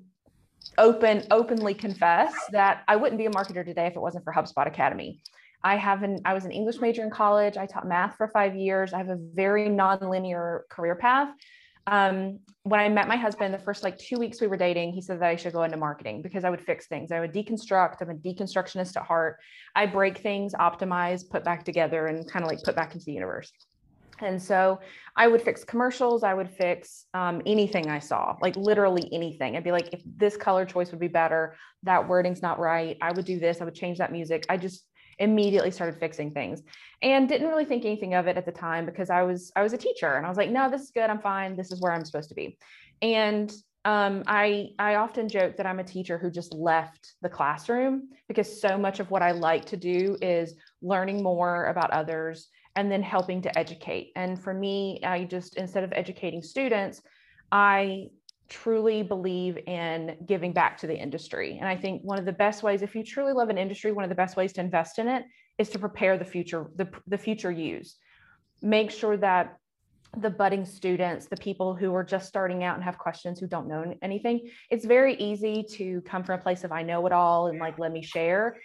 open 0.80 1.24
openly 1.30 1.76
confess 1.76 2.34
that 2.52 2.84
I 2.88 2.96
wouldn't 2.96 3.20
be 3.20 3.28
a 3.28 3.30
marketer 3.30 3.64
today 3.64 3.86
if 3.86 3.96
it 3.96 4.02
wasn't 4.02 4.24
for 4.24 4.34
HubSpot 4.34 4.66
Academy. 4.66 5.22
I 5.66 5.78
have 5.78 6.04
an 6.04 6.22
I 6.26 6.36
was 6.36 6.46
an 6.46 6.52
English 6.52 6.80
major 6.80 7.04
in 7.04 7.10
college. 7.10 7.58
I 7.58 7.66
taught 7.66 7.88
math 7.88 8.16
for 8.18 8.28
five 8.28 8.56
years. 8.56 8.94
I 8.94 9.00
have 9.00 9.10
a 9.10 9.18
very 9.18 9.68
nonlinear 9.68 10.62
career 10.70 10.96
path. 10.96 11.30
Um, 11.88 12.40
when 12.64 12.80
I 12.80 12.88
met 12.88 13.08
my 13.08 13.16
husband, 13.16 13.52
the 13.52 13.60
first 13.60 13.84
like 13.84 13.98
two 13.98 14.18
weeks 14.18 14.40
we 14.40 14.46
were 14.46 14.58
dating, 14.58 14.94
he 14.94 15.02
said 15.02 15.20
that 15.22 15.28
I 15.28 15.36
should 15.36 15.54
go 15.54 15.64
into 15.64 15.78
marketing 15.78 16.22
because 16.22 16.44
I 16.46 16.52
would 16.52 16.62
fix 16.62 16.86
things. 16.86 17.12
I 17.12 17.20
would 17.20 17.34
deconstruct. 17.34 18.02
I'm 18.02 18.12
a 18.12 18.14
deconstructionist 18.14 18.96
at 18.96 19.04
heart. 19.04 19.38
I 19.76 19.88
break 19.88 20.20
things, 20.20 20.54
optimize, 20.54 21.28
put 21.28 21.44
back 21.44 21.66
together, 21.66 22.08
and 22.08 22.30
kind 22.30 22.46
of 22.46 22.50
like 22.50 22.62
put 22.62 22.76
back 22.76 22.94
into 22.94 23.06
the 23.06 23.14
universe. 23.14 23.52
And 24.20 24.42
so 24.42 24.80
I 25.16 25.28
would 25.28 25.42
fix 25.42 25.64
commercials. 25.64 26.24
I 26.24 26.36
would 26.36 26.50
fix 26.50 27.06
um, 27.16 27.42
anything 27.48 27.90
I 27.90 28.00
saw, 28.00 28.36
like 28.40 28.56
literally 28.56 29.10
anything. 29.12 29.58
I'd 29.58 29.64
be 29.64 29.72
like, 29.72 29.94
if 29.94 30.02
this 30.06 30.38
color 30.38 30.64
choice 30.64 30.92
would 30.92 31.02
be 31.02 31.08
better, 31.08 31.56
that 31.84 32.08
wording's 32.08 32.44
not 32.44 32.60
right. 32.60 32.98
I 33.02 33.12
would 33.12 33.26
do 33.26 33.40
this. 33.40 33.62
I 33.62 33.66
would 33.66 33.76
change 33.76 33.98
that 33.98 34.12
music. 34.12 34.46
I 34.48 34.58
just 34.58 34.86
immediately 35.20 35.72
started 35.72 36.00
fixing 36.00 36.32
things 36.32 36.62
and 37.02 37.30
didn't 37.30 37.48
really 37.48 37.66
think 37.66 37.86
anything 37.86 38.14
of 38.14 38.28
it 38.28 38.38
at 38.38 38.46
the 38.46 38.52
time 38.52 38.86
because 38.86 39.10
I 39.10 39.24
was 39.24 39.52
I 39.56 39.64
was 39.64 39.74
a 39.74 39.78
teacher 39.78 40.14
and 40.16 40.26
I 40.26 40.30
was 40.30 40.38
like, 40.38 40.50
no, 40.50 40.70
this 40.70 40.82
is 40.82 40.92
good. 40.92 41.10
I'm 41.10 41.22
fine. 41.22 41.56
This 41.56 41.72
is 41.72 41.82
where 41.82 41.92
I'm 41.92 42.06
supposed 42.06 42.30
to 42.30 42.36
be. 42.36 42.58
And 43.02 43.52
um, 43.86 44.24
I 44.26 44.70
I 44.80 44.96
often 44.96 45.30
joke 45.30 45.58
that 45.58 45.68
I'm 45.68 45.80
a 45.80 45.84
teacher 45.84 46.18
who 46.18 46.32
just 46.32 46.54
left 46.54 47.14
the 47.22 47.30
classroom 47.30 48.10
because 48.28 48.62
so 48.62 48.78
much 48.78 49.00
of 49.00 49.12
what 49.12 49.22
I 49.22 49.32
like 49.32 49.66
to 49.66 49.78
do 49.78 50.18
is 50.22 50.56
learning 50.82 51.22
more 51.22 51.66
about 51.66 51.92
others 51.92 52.50
and 52.76 52.92
then 52.92 53.04
helping 53.04 53.42
to 53.44 53.58
educate. 53.58 54.12
And 54.16 54.42
for 54.42 54.54
me, 54.54 55.00
I 55.04 55.26
just 55.26 55.56
instead 55.58 55.84
of 55.84 55.94
educating 55.94 56.42
students, 56.42 57.02
I 57.52 58.08
truly 58.50 59.02
believe 59.02 59.58
in 59.68 60.18
giving 60.26 60.54
back 60.54 60.78
to 60.78 60.88
the 60.88 60.96
industry. 60.96 61.58
And 61.60 61.68
I 61.68 61.76
think 61.76 62.02
one 62.04 62.20
of 62.20 62.26
the 62.26 62.32
best 62.32 62.64
ways, 62.64 62.82
if 62.82 62.96
you 62.96 63.04
truly 63.04 63.34
love 63.34 63.50
an 63.50 63.58
industry, 63.58 63.92
one 63.92 64.04
of 64.04 64.10
the 64.10 64.16
best 64.16 64.38
ways 64.38 64.54
to 64.54 64.62
invest 64.62 65.00
in 65.00 65.08
it 65.08 65.24
is 65.58 65.70
to 65.70 65.80
prepare 65.80 66.18
the 66.18 66.26
future, 66.26 66.68
the, 66.76 66.88
the 67.08 67.18
future 67.18 67.52
use. 67.52 67.98
Make 68.62 68.92
sure 68.92 69.18
that 69.18 69.58
the 70.18 70.30
budding 70.30 70.66
students, 70.66 71.26
the 71.28 71.38
people 71.38 71.76
who 71.76 71.94
are 71.94 72.04
just 72.04 72.28
starting 72.28 72.64
out 72.64 72.76
and 72.76 72.84
have 72.84 72.98
questions 72.98 73.40
who 73.40 73.48
don't 73.48 73.68
know 73.68 73.96
anything, 74.02 74.50
it's 74.70 74.86
very 74.86 75.16
easy 75.16 75.64
to 75.72 76.02
come 76.02 76.24
from 76.24 76.40
a 76.40 76.42
place 76.42 76.64
of 76.64 76.72
I 76.72 76.84
know 76.84 77.06
it 77.06 77.12
all 77.12 77.48
and 77.48 77.60
like 77.60 77.80
let 77.80 77.92
me 77.92 78.02
share. 78.02 78.58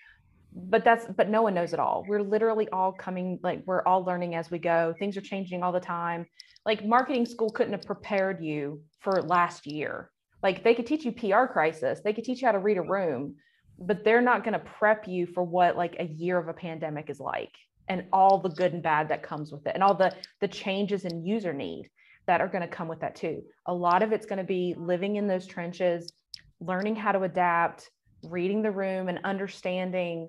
But 0.53 0.85
that's 0.85 1.07
but 1.17 1.29
no 1.29 1.43
one 1.43 1.55
knows 1.55 1.73
it 1.73 1.79
all. 1.79 2.05
We're 2.09 2.23
literally 2.23 2.69
all 2.71 2.93
coming 2.93 3.39
like 3.43 3.63
we're 3.67 3.83
all 3.85 4.05
learning 4.05 4.35
as 4.35 4.51
we 4.51 4.59
go. 4.59 4.95
Things 4.99 5.17
are 5.17 5.21
changing 5.21 5.63
all 5.63 5.71
the 5.73 5.81
time 5.81 6.27
like 6.67 6.85
marketing 6.85 7.27
school 7.27 7.51
couldn't 7.51 7.73
have 7.73 7.83
prepared 7.83 8.43
you 8.43 8.83
for 9.01 9.23
last 9.23 9.67
year. 9.67 10.11
Like 10.43 10.65
they 10.65 10.75
could 10.75 10.87
teach 10.87 11.05
you 11.05 11.13
PR 11.13 11.47
crisis, 11.51 12.01
they 12.03 12.13
could 12.13 12.25
teach 12.25 12.41
you 12.41 12.47
how 12.47 12.53
to 12.53 12.59
read 12.59 12.79
a 12.79 12.83
room, 12.83 13.37
but 13.79 14.05
they're 14.05 14.21
not 14.21 14.45
going 14.45 14.53
to 14.53 14.59
prep 14.59 15.09
you 15.09 15.27
for 15.27 15.43
what 15.43 15.77
like 15.77 15.97
a 15.99 16.05
year 16.05 16.39
of 16.39 16.49
a 16.49 16.55
pandemic 16.55 17.11
is 17.11 17.21
like 17.21 17.53
and 17.89 18.05
all 18.13 18.39
the 18.39 18.51
good 18.51 18.73
and 18.73 18.83
bad 18.83 19.09
that 19.09 19.23
comes 19.23 19.51
with 19.51 19.67
it 19.67 19.73
and 19.75 19.83
all 19.83 19.95
the 19.95 20.15
the 20.41 20.49
changes 20.49 21.05
in 21.05 21.25
user 21.25 21.53
need 21.53 21.91
that 22.27 22.41
are 22.41 22.49
going 22.49 22.63
to 22.63 22.69
come 22.69 22.89
with 22.89 23.01
that 23.01 23.17
too. 23.17 23.43
A 23.67 23.75
lot 23.75 24.03
of 24.03 24.13
it's 24.13 24.27
going 24.27 24.39
to 24.39 24.45
be 24.45 24.75
living 24.79 25.17
in 25.17 25.27
those 25.27 25.47
trenches, 25.47 26.13
learning 26.61 26.95
how 26.95 27.13
to 27.13 27.23
adapt, 27.23 27.91
reading 28.23 28.63
the 28.63 28.71
room 28.71 29.09
and 29.09 29.19
understanding 29.25 30.29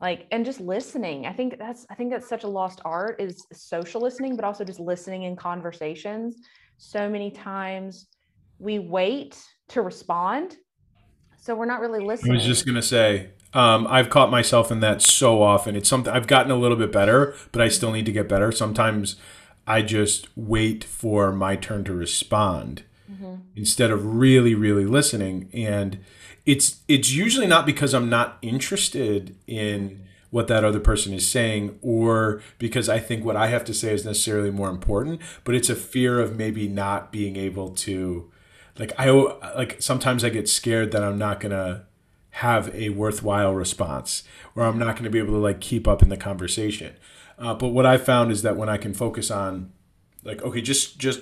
like 0.00 0.26
and 0.30 0.44
just 0.44 0.60
listening. 0.60 1.26
I 1.26 1.32
think 1.32 1.58
that's 1.58 1.86
i 1.90 1.94
think 1.94 2.10
that's 2.10 2.28
such 2.28 2.44
a 2.44 2.48
lost 2.48 2.80
art 2.84 3.20
is 3.20 3.46
social 3.52 4.00
listening 4.00 4.36
but 4.36 4.44
also 4.44 4.64
just 4.64 4.80
listening 4.80 5.24
in 5.24 5.36
conversations. 5.36 6.36
So 6.78 7.08
many 7.08 7.30
times 7.30 8.06
we 8.58 8.78
wait 8.78 9.42
to 9.68 9.82
respond 9.82 10.56
so 11.38 11.54
we're 11.54 11.64
not 11.64 11.80
really 11.80 12.04
listening 12.04 12.32
i 12.32 12.34
was 12.34 12.44
just 12.44 12.66
going 12.66 12.74
to 12.74 12.82
say 12.82 13.30
um, 13.54 13.86
i've 13.88 14.10
caught 14.10 14.30
myself 14.30 14.70
in 14.70 14.80
that 14.80 15.02
so 15.02 15.42
often. 15.42 15.74
It's 15.74 15.88
something 15.88 16.12
i've 16.12 16.26
gotten 16.26 16.52
a 16.52 16.56
little 16.56 16.76
bit 16.76 16.92
better 16.92 17.34
but 17.52 17.62
i 17.62 17.68
still 17.68 17.90
need 17.90 18.06
to 18.06 18.12
get 18.12 18.28
better. 18.28 18.52
Sometimes 18.52 19.16
i 19.66 19.82
just 19.82 20.28
wait 20.36 20.84
for 20.84 21.32
my 21.32 21.56
turn 21.56 21.84
to 21.84 21.94
respond 21.94 22.84
mm-hmm. 23.10 23.34
instead 23.56 23.90
of 23.90 24.04
really 24.04 24.54
really 24.54 24.84
listening 24.84 25.48
and 25.52 25.98
it's 26.46 26.80
it's 26.88 27.12
usually 27.12 27.46
not 27.46 27.66
because 27.66 27.94
I'm 27.94 28.08
not 28.08 28.38
interested 28.42 29.36
in 29.46 30.02
what 30.30 30.46
that 30.46 30.64
other 30.64 30.80
person 30.80 31.12
is 31.12 31.28
saying 31.28 31.78
or 31.82 32.40
because 32.58 32.88
I 32.88 32.98
think 32.98 33.24
what 33.24 33.36
I 33.36 33.48
have 33.48 33.64
to 33.64 33.74
say 33.74 33.92
is 33.92 34.04
necessarily 34.04 34.50
more 34.50 34.70
important, 34.70 35.20
but 35.44 35.54
it's 35.54 35.68
a 35.68 35.74
fear 35.74 36.20
of 36.20 36.36
maybe 36.36 36.68
not 36.68 37.10
being 37.12 37.36
able 37.36 37.70
to 37.70 38.30
like 38.78 38.92
I 38.98 39.10
like 39.10 39.82
sometimes 39.82 40.24
I 40.24 40.30
get 40.30 40.48
scared 40.48 40.92
that 40.92 41.02
I'm 41.02 41.18
not 41.18 41.40
gonna 41.40 41.86
have 42.34 42.72
a 42.74 42.90
worthwhile 42.90 43.52
response 43.52 44.22
or 44.54 44.64
I'm 44.64 44.78
not 44.78 44.94
going 44.94 45.04
to 45.04 45.10
be 45.10 45.18
able 45.18 45.34
to 45.34 45.38
like 45.40 45.60
keep 45.60 45.88
up 45.88 46.00
in 46.00 46.10
the 46.10 46.16
conversation. 46.16 46.94
Uh, 47.36 47.54
but 47.54 47.68
what 47.68 47.84
I 47.84 47.98
found 47.98 48.30
is 48.30 48.42
that 48.42 48.56
when 48.56 48.68
I 48.68 48.76
can 48.76 48.94
focus 48.94 49.30
on 49.30 49.72
like 50.22 50.42
okay 50.42 50.60
just 50.60 50.98
just 50.98 51.20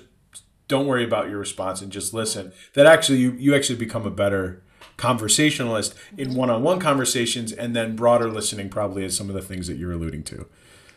don't 0.68 0.86
worry 0.86 1.04
about 1.04 1.28
your 1.28 1.38
response 1.38 1.80
and 1.80 1.90
just 1.90 2.14
listen. 2.14 2.52
That 2.74 2.86
actually 2.86 3.18
you 3.18 3.32
you 3.32 3.54
actually 3.54 3.78
become 3.78 4.06
a 4.06 4.10
better 4.10 4.62
conversationalist 4.96 5.94
in 6.16 6.28
mm-hmm. 6.28 6.36
one-on-one 6.36 6.80
conversations 6.80 7.52
and 7.52 7.74
then 7.74 7.96
broader 7.96 8.30
listening 8.30 8.68
probably 8.68 9.04
is 9.04 9.16
some 9.16 9.28
of 9.28 9.34
the 9.34 9.42
things 9.42 9.66
that 9.68 9.76
you're 9.76 9.92
alluding 9.92 10.22
to. 10.24 10.46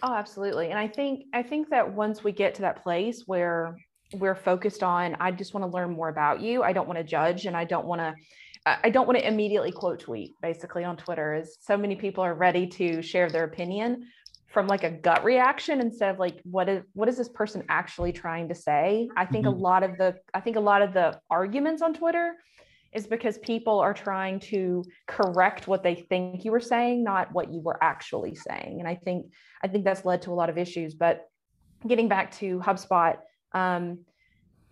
Oh 0.03 0.13
absolutely. 0.13 0.69
And 0.69 0.77
i 0.77 0.87
think 0.87 1.25
i 1.33 1.41
think 1.41 1.69
that 1.69 1.93
once 1.93 2.23
we 2.23 2.31
get 2.31 2.55
to 2.55 2.61
that 2.63 2.83
place 2.83 3.23
where 3.25 3.77
we're 4.13 4.35
focused 4.35 4.83
on 4.83 5.15
i 5.19 5.31
just 5.31 5.53
want 5.53 5.63
to 5.63 5.73
learn 5.73 5.91
more 5.91 6.09
about 6.09 6.41
you. 6.41 6.63
I 6.63 6.73
don't 6.73 6.87
want 6.87 6.97
to 6.97 7.03
judge 7.03 7.45
and 7.45 7.55
i 7.55 7.63
don't 7.63 7.85
want 7.85 8.01
to 8.01 8.13
i 8.65 8.89
don't 8.89 9.07
want 9.07 9.17
to 9.17 9.27
immediately 9.27 9.71
quote 9.71 9.99
tweet 9.99 10.33
basically 10.41 10.83
on 10.83 10.97
twitter 10.97 11.33
as 11.33 11.57
so 11.61 11.77
many 11.77 11.95
people 11.95 12.23
are 12.23 12.35
ready 12.35 12.67
to 12.67 13.01
share 13.01 13.29
their 13.29 13.45
opinion 13.45 14.05
from 14.51 14.67
like 14.67 14.83
a 14.83 14.89
gut 14.89 15.23
reaction 15.23 15.79
instead 15.79 16.13
of 16.13 16.19
like 16.19 16.39
what 16.43 16.67
is 16.67 16.83
what 16.93 17.07
is 17.07 17.17
this 17.17 17.29
person 17.29 17.63
actually 17.69 18.11
trying 18.11 18.49
to 18.49 18.55
say? 18.55 19.09
I 19.15 19.25
think 19.25 19.45
mm-hmm. 19.45 19.57
a 19.57 19.63
lot 19.63 19.83
of 19.83 19.97
the 19.97 20.17
i 20.33 20.39
think 20.39 20.57
a 20.57 20.61
lot 20.61 20.81
of 20.81 20.93
the 20.93 21.19
arguments 21.29 21.81
on 21.81 21.93
twitter 21.93 22.33
is 22.93 23.07
because 23.07 23.37
people 23.37 23.79
are 23.79 23.93
trying 23.93 24.37
to 24.39 24.83
correct 25.07 25.67
what 25.67 25.81
they 25.83 25.95
think 25.95 26.43
you 26.43 26.51
were 26.51 26.59
saying 26.59 27.03
not 27.03 27.31
what 27.31 27.51
you 27.53 27.61
were 27.61 27.81
actually 27.81 28.35
saying. 28.35 28.77
And 28.79 28.87
i 28.87 28.95
think 28.95 29.27
i 29.63 29.67
think 29.67 29.85
that's 29.85 30.05
led 30.05 30.21
to 30.23 30.31
a 30.31 30.37
lot 30.41 30.49
of 30.49 30.57
issues. 30.57 30.93
But 30.93 31.27
getting 31.87 32.09
back 32.09 32.31
to 32.39 32.59
hubspot 32.59 33.17
um, 33.53 33.99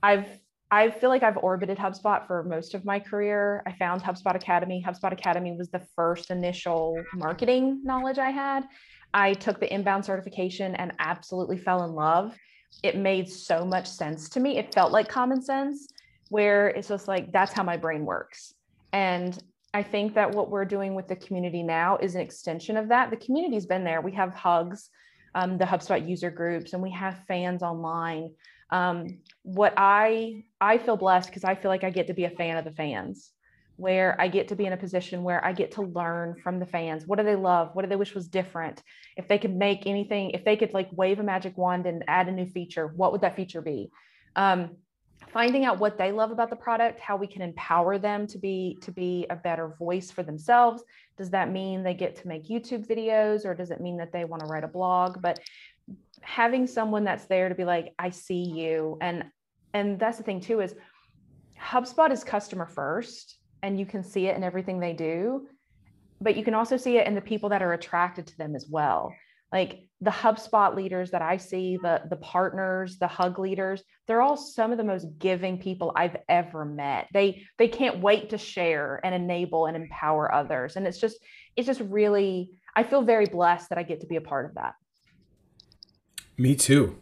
i've 0.03 0.27
I 0.71 0.91
feel 0.91 1.10
like 1.10 1.23
I've 1.23 1.38
orbited 1.38 1.79
HubSpot 1.79 2.27
for 2.27 2.43
most 2.43 2.75
of 2.75 2.86
my 2.86 2.99
career. 2.99 3.63
I 3.65 3.71
found 3.71 4.03
HubSpot 4.03 4.36
Academy. 4.36 4.84
HubSpot 4.86 5.12
Academy 5.12 5.55
was 5.58 5.69
the 5.69 5.82
first 5.95 6.29
initial 6.29 7.01
marketing 7.15 7.82
knowledge 7.84 8.19
I 8.19 8.29
had. 8.29 8.65
I 9.12 9.34
took 9.34 9.60
the 9.60 9.73
inbound 9.73 10.05
certification 10.05 10.75
and 10.75 10.93
absolutely 10.99 11.58
fell 11.58 11.84
in 11.86 11.93
love. 11.93 12.36
It 12.84 12.95
made 12.95 13.27
so 13.27 13.65
much 13.65 13.88
sense 13.88 14.29
to 14.29 14.39
me. 14.39 14.60
It 14.60 14.71
felt 14.75 14.91
like 14.91 15.10
common 15.10 15.41
sense, 15.41 15.88
where 16.29 16.67
it's 16.67 16.89
just 16.89 17.08
like, 17.08 17.32
that's 17.32 17.51
how 17.51 17.63
my 17.63 17.75
brain 17.77 18.05
works. 18.05 18.53
And 18.93 19.41
I 19.73 19.82
think 19.82 20.13
that 20.13 20.29
what 20.29 20.51
we're 20.51 20.65
doing 20.65 20.93
with 20.93 21.08
the 21.08 21.15
community 21.15 21.63
now 21.63 21.97
is 21.97 22.13
an 22.13 22.21
extension 22.21 22.77
of 22.77 22.89
that. 22.89 23.10
The 23.10 23.17
community's 23.17 23.65
been 23.65 23.84
there. 23.84 24.01
We 24.01 24.12
have 24.12 24.36
hugs, 24.36 24.89
um, 25.34 25.58
the 25.58 25.65
HubSpot 25.65 26.08
user 26.08 26.29
groups, 26.29 26.73
and 26.73 26.84
we 26.84 26.91
have 26.91 27.23
fans 27.27 27.63
online. 27.63 28.29
Um, 28.71 29.19
what 29.43 29.73
I 29.77 30.43
I 30.62 30.77
feel 30.77 30.97
blessed 30.97 31.29
because 31.29 31.43
I 31.43 31.55
feel 31.55 31.69
like 31.69 31.84
I 31.84 31.89
get 31.89 32.08
to 32.08 32.13
be 32.13 32.25
a 32.25 32.29
fan 32.29 32.58
of 32.58 32.65
the 32.65 32.71
fans 32.71 33.32
where 33.79 34.19
I 34.19 34.27
get 34.27 34.49
to 34.49 34.58
be 34.58 34.65
in 34.65 34.73
a 34.73 34.77
position 34.77 35.23
where 35.23 35.43
I 35.43 35.53
get 35.53 35.71
to 35.71 35.82
learn 35.82 36.36
from 36.43 36.60
the 36.60 36.65
fans. 36.65 37.08
What 37.08 37.17
do 37.17 37.23
they 37.23 37.38
love? 37.38 37.69
What 37.73 37.84
do 37.84 37.88
they 37.88 37.95
wish 37.95 38.13
was 38.13 38.27
different? 38.27 38.84
If 39.15 39.29
they 39.29 39.38
could 39.38 39.55
make 39.55 39.88
anything, 39.88 40.32
if 40.32 40.43
they 40.43 40.58
could 40.58 40.73
like 40.73 40.89
wave 40.91 41.19
a 41.19 41.23
magic 41.23 41.58
wand 41.58 41.86
and 41.86 42.03
add 42.08 42.27
a 42.27 42.32
new 42.32 42.45
feature, 42.45 42.88
what 42.88 43.13
would 43.13 43.21
that 43.21 43.38
feature 43.38 43.62
be? 43.62 43.89
Um, 44.36 44.71
finding 45.32 45.63
out 45.63 45.79
what 45.79 45.97
they 45.97 46.12
love 46.12 46.32
about 46.32 46.49
the 46.49 46.55
product, 46.55 46.99
how 46.99 47.15
we 47.15 47.27
can 47.27 47.41
empower 47.41 47.97
them 47.97 48.27
to 48.27 48.38
be 48.38 48.77
to 48.82 48.91
be 48.91 49.25
a 49.29 49.36
better 49.36 49.75
voice 49.79 50.12
for 50.12 50.23
themselves. 50.23 50.84
Does 51.17 51.29
that 51.29 51.51
mean 51.51 51.84
they 51.84 51.93
get 51.93 52.15
to 52.17 52.27
make 52.27 52.49
YouTube 52.49 52.88
videos, 52.88 53.45
or 53.45 53.53
does 53.53 53.71
it 53.71 53.79
mean 53.79 53.97
that 53.97 54.12
they 54.12 54.25
want 54.25 54.41
to 54.41 54.47
write 54.47 54.63
a 54.63 54.67
blog? 54.67 55.21
But 55.21 55.39
having 56.21 56.67
someone 56.67 57.03
that's 57.03 57.25
there 57.25 57.49
to 57.49 57.55
be 57.55 57.65
like, 57.65 57.93
I 57.99 58.10
see 58.10 58.43
you, 58.43 58.97
and 59.01 59.25
and 59.73 59.99
that's 59.99 60.17
the 60.17 60.23
thing 60.23 60.41
too 60.41 60.62
is 60.62 60.75
HubSpot 61.60 62.12
is 62.12 62.23
customer 62.23 62.65
first 62.65 63.38
and 63.62 63.79
you 63.79 63.86
can 63.86 64.03
see 64.03 64.27
it 64.27 64.36
in 64.36 64.43
everything 64.43 64.79
they 64.79 64.93
do 64.93 65.47
but 66.21 66.36
you 66.36 66.43
can 66.43 66.53
also 66.53 66.77
see 66.77 66.97
it 66.97 67.08
in 67.08 67.15
the 67.15 67.21
people 67.21 67.49
that 67.49 67.62
are 67.62 67.73
attracted 67.73 68.27
to 68.27 68.38
them 68.38 68.55
as 68.55 68.67
well. 68.69 69.13
Like 69.51 69.86
the 70.01 70.12
hubspot 70.12 70.75
leaders 70.75 71.12
that 71.12 71.21
i 71.21 71.36
see 71.36 71.77
the 71.82 72.01
the 72.10 72.15
partners 72.17 72.97
the 72.99 73.08
hug 73.08 73.38
leaders 73.38 73.84
they're 74.08 74.21
all 74.21 74.38
some 74.38 74.71
of 74.71 74.77
the 74.77 74.84
most 74.84 75.05
giving 75.17 75.58
people 75.58 75.91
i've 75.95 76.15
ever 76.29 76.65
met. 76.65 77.08
They 77.13 77.43
they 77.58 77.67
can't 77.67 77.99
wait 77.99 78.29
to 78.29 78.38
share 78.38 79.01
and 79.03 79.13
enable 79.15 79.65
and 79.65 79.75
empower 79.75 80.34
others. 80.34 80.75
And 80.75 80.86
it's 80.86 80.99
just 80.99 81.17
it's 81.55 81.67
just 81.67 81.82
really 81.82 82.51
i 82.75 82.84
feel 82.84 83.01
very 83.01 83.25
blessed 83.25 83.69
that 83.69 83.77
i 83.77 83.84
get 83.84 84.01
to 84.01 84.08
be 84.08 84.17
a 84.17 84.21
part 84.21 84.45
of 84.45 84.55
that 84.55 84.75
me 86.39 86.56
too 86.56 86.99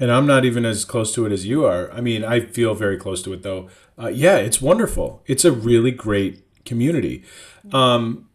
and 0.00 0.12
I'm 0.12 0.26
not 0.26 0.44
even 0.44 0.64
as 0.64 0.84
close 0.84 1.12
to 1.14 1.26
it 1.26 1.32
as 1.32 1.46
you 1.46 1.64
are. 1.64 1.90
I 1.92 2.00
mean, 2.00 2.24
I 2.24 2.40
feel 2.40 2.74
very 2.74 2.96
close 2.96 3.22
to 3.22 3.32
it 3.32 3.42
though. 3.42 3.68
Uh, 3.98 4.08
yeah, 4.08 4.36
it's 4.36 4.60
wonderful. 4.60 5.22
It's 5.26 5.44
a 5.44 5.52
really 5.52 5.90
great 5.90 6.44
community. 6.64 7.24
Um, 7.72 8.28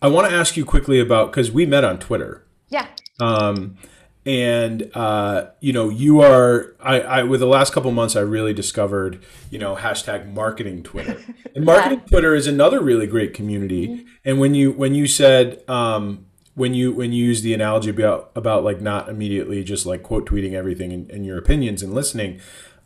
I 0.00 0.08
want 0.08 0.30
to 0.30 0.34
ask 0.34 0.56
you 0.56 0.64
quickly 0.64 1.00
about 1.00 1.32
because 1.32 1.50
we 1.50 1.66
met 1.66 1.84
on 1.84 1.98
Twitter. 1.98 2.46
Yeah. 2.68 2.86
Um, 3.18 3.76
and 4.24 4.90
uh, 4.94 5.46
you 5.60 5.72
know, 5.72 5.88
you 5.88 6.20
are 6.20 6.76
I, 6.80 7.00
I 7.00 7.22
with 7.24 7.40
the 7.40 7.46
last 7.46 7.72
couple 7.72 7.90
months, 7.90 8.14
I 8.14 8.20
really 8.20 8.52
discovered 8.52 9.24
you 9.50 9.58
know 9.58 9.76
hashtag 9.76 10.32
marketing 10.32 10.82
Twitter. 10.82 11.20
And 11.52 11.64
marketing 11.64 11.98
yeah. 11.98 12.06
Twitter 12.06 12.34
is 12.36 12.46
another 12.46 12.80
really 12.80 13.08
great 13.08 13.34
community. 13.34 13.88
Mm-hmm. 13.88 14.08
And 14.24 14.38
when 14.38 14.54
you 14.54 14.70
when 14.70 14.94
you 14.94 15.08
said 15.08 15.68
um, 15.68 16.26
when 16.54 16.74
you 16.74 16.92
when 16.92 17.12
you 17.12 17.24
use 17.24 17.42
the 17.42 17.54
analogy 17.54 17.90
about 17.90 18.30
about 18.34 18.64
like 18.64 18.80
not 18.80 19.08
immediately 19.08 19.62
just 19.62 19.86
like 19.86 20.02
quote 20.02 20.28
tweeting 20.28 20.52
everything 20.52 20.92
and, 20.92 21.10
and 21.10 21.24
your 21.24 21.38
opinions 21.38 21.82
and 21.82 21.94
listening 21.94 22.40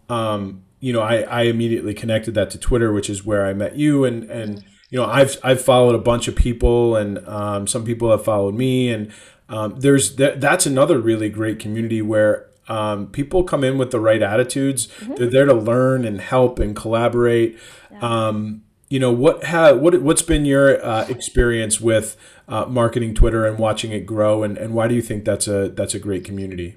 um, 0.08 0.62
you 0.80 0.92
know 0.92 1.00
I, 1.00 1.22
I 1.22 1.42
immediately 1.42 1.94
connected 1.94 2.34
that 2.34 2.50
to 2.50 2.58
twitter 2.58 2.92
which 2.92 3.08
is 3.08 3.24
where 3.24 3.46
i 3.46 3.52
met 3.52 3.76
you 3.76 4.04
and 4.04 4.30
and 4.30 4.64
you 4.90 4.98
know 4.98 5.06
i've 5.06 5.38
i've 5.42 5.62
followed 5.62 5.94
a 5.94 5.98
bunch 5.98 6.28
of 6.28 6.36
people 6.36 6.96
and 6.96 7.26
um, 7.26 7.66
some 7.66 7.84
people 7.84 8.10
have 8.10 8.24
followed 8.24 8.54
me 8.54 8.90
and 8.90 9.12
um, 9.48 9.76
there's 9.78 10.16
th- 10.16 10.38
that's 10.38 10.66
another 10.66 10.98
really 10.98 11.28
great 11.28 11.58
community 11.58 12.02
where 12.02 12.48
um, 12.66 13.08
people 13.08 13.44
come 13.44 13.62
in 13.62 13.76
with 13.76 13.90
the 13.90 14.00
right 14.00 14.22
attitudes 14.22 14.88
mm-hmm. 14.88 15.14
they're 15.14 15.30
there 15.30 15.46
to 15.46 15.54
learn 15.54 16.04
and 16.04 16.20
help 16.20 16.58
and 16.58 16.76
collaborate 16.76 17.58
yeah. 17.90 17.98
Um, 18.00 18.63
you 18.94 19.00
know 19.00 19.10
what 19.10 19.42
have 19.42 19.80
what 19.80 20.00
what's 20.02 20.22
been 20.22 20.44
your 20.44 20.80
uh, 20.86 21.04
experience 21.08 21.80
with 21.80 22.16
uh, 22.46 22.64
marketing 22.66 23.12
Twitter 23.12 23.44
and 23.44 23.58
watching 23.58 23.90
it 23.90 24.06
grow, 24.06 24.44
and, 24.44 24.56
and 24.56 24.72
why 24.72 24.86
do 24.86 24.94
you 24.94 25.02
think 25.02 25.24
that's 25.24 25.48
a 25.48 25.68
that's 25.70 25.94
a 25.94 25.98
great 25.98 26.24
community? 26.24 26.76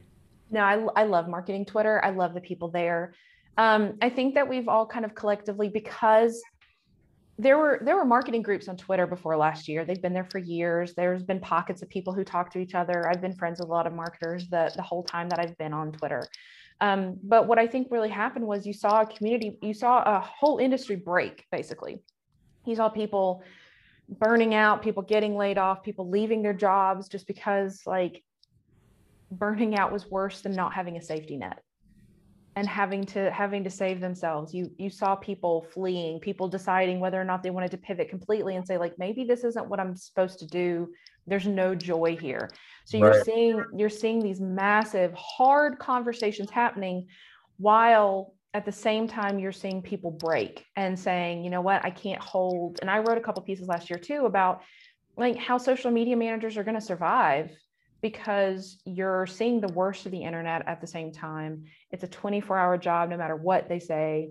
No, 0.49 0.61
I, 0.61 1.01
I 1.01 1.03
love 1.03 1.29
marketing 1.29 1.63
Twitter. 1.65 2.03
I 2.03 2.09
love 2.09 2.33
the 2.33 2.41
people 2.41 2.71
there. 2.71 3.13
Um, 3.59 3.99
I 4.01 4.09
think 4.09 4.33
that 4.33 4.49
we've 4.49 4.67
all 4.67 4.87
kind 4.87 5.05
of 5.05 5.13
collectively 5.13 5.69
because 5.69 6.41
there 7.37 7.59
were 7.59 7.79
there 7.85 7.95
were 7.95 8.05
marketing 8.05 8.41
groups 8.41 8.67
on 8.67 8.77
Twitter 8.77 9.05
before 9.05 9.37
last 9.37 9.67
year. 9.67 9.85
They've 9.85 10.01
been 10.01 10.13
there 10.13 10.27
for 10.31 10.39
years. 10.39 10.95
There's 10.95 11.21
been 11.21 11.39
pockets 11.39 11.83
of 11.83 11.89
people 11.89 12.15
who 12.15 12.23
talk 12.23 12.51
to 12.53 12.57
each 12.57 12.73
other. 12.73 13.07
I've 13.07 13.21
been 13.21 13.35
friends 13.35 13.59
with 13.59 13.69
a 13.69 13.71
lot 13.71 13.85
of 13.85 13.93
marketers 13.93 14.47
the 14.49 14.71
the 14.75 14.81
whole 14.81 15.03
time 15.03 15.29
that 15.29 15.37
I've 15.37 15.55
been 15.59 15.71
on 15.71 15.91
Twitter. 15.91 16.27
Um, 16.79 17.17
but 17.23 17.47
what 17.47 17.57
I 17.57 17.67
think 17.67 17.87
really 17.89 18.09
happened 18.09 18.45
was 18.45 18.65
you 18.65 18.73
saw 18.73 19.01
a 19.01 19.05
community, 19.05 19.57
you 19.61 19.73
saw 19.73 20.03
a 20.03 20.19
whole 20.19 20.59
industry 20.59 20.95
break 20.95 21.45
basically. 21.51 21.99
You 22.65 22.75
saw 22.75 22.89
people 22.89 23.43
burning 24.09 24.53
out, 24.53 24.83
people 24.83 25.03
getting 25.03 25.35
laid 25.35 25.57
off, 25.57 25.83
people 25.83 26.09
leaving 26.09 26.41
their 26.41 26.53
jobs 26.53 27.07
just 27.07 27.27
because 27.27 27.81
like 27.85 28.23
burning 29.31 29.77
out 29.77 29.91
was 29.91 30.09
worse 30.09 30.41
than 30.41 30.53
not 30.53 30.73
having 30.73 30.97
a 30.97 31.01
safety 31.01 31.37
net 31.37 31.61
and 32.57 32.67
having 32.67 33.03
to 33.03 33.29
having 33.29 33.63
to 33.63 33.69
save 33.69 33.99
themselves 33.99 34.51
you 34.51 34.71
you 34.79 34.89
saw 34.89 35.15
people 35.15 35.67
fleeing 35.73 36.19
people 36.19 36.47
deciding 36.47 36.99
whether 36.99 37.21
or 37.21 37.23
not 37.23 37.43
they 37.43 37.51
wanted 37.51 37.69
to 37.69 37.77
pivot 37.77 38.09
completely 38.09 38.55
and 38.55 38.65
say 38.65 38.79
like 38.79 38.97
maybe 38.97 39.23
this 39.23 39.43
isn't 39.43 39.69
what 39.69 39.79
i'm 39.79 39.95
supposed 39.95 40.39
to 40.39 40.47
do 40.47 40.87
there's 41.27 41.47
no 41.47 41.75
joy 41.75 42.17
here. 42.19 42.49
So 42.85 42.97
you're 42.97 43.11
right. 43.11 43.25
seeing 43.25 43.63
you're 43.75 43.89
seeing 43.89 44.21
these 44.21 44.39
massive 44.39 45.13
hard 45.13 45.77
conversations 45.77 46.49
happening 46.49 47.07
while 47.57 48.33
at 48.53 48.65
the 48.65 48.71
same 48.71 49.07
time 49.07 49.39
you're 49.39 49.51
seeing 49.51 49.81
people 49.81 50.09
break 50.09 50.65
and 50.75 50.97
saying 50.97 51.43
you 51.43 51.49
know 51.49 51.61
what? 51.61 51.83
I 51.83 51.89
can't 51.89 52.21
hold 52.21 52.79
and 52.81 52.89
i 52.89 52.99
wrote 52.99 53.17
a 53.17 53.21
couple 53.21 53.43
pieces 53.43 53.67
last 53.67 53.89
year 53.89 53.99
too 53.99 54.25
about 54.25 54.61
like 55.17 55.35
how 55.35 55.57
social 55.57 55.91
media 55.91 56.15
managers 56.15 56.57
are 56.57 56.63
going 56.63 56.79
to 56.79 56.81
survive 56.81 57.51
because 58.01 58.77
you're 58.85 59.25
seeing 59.25 59.59
the 59.59 59.73
worst 59.73 60.05
of 60.05 60.11
the 60.11 60.21
internet 60.23 60.67
at 60.67 60.79
the 60.79 60.87
same 60.87 61.11
time. 61.11 61.63
It's 61.91 62.03
a 62.03 62.07
24 62.07 62.57
hour 62.57 62.77
job 62.77 63.09
no 63.09 63.17
matter 63.17 63.35
what 63.35 63.67
they 63.67 63.79
say 63.79 64.29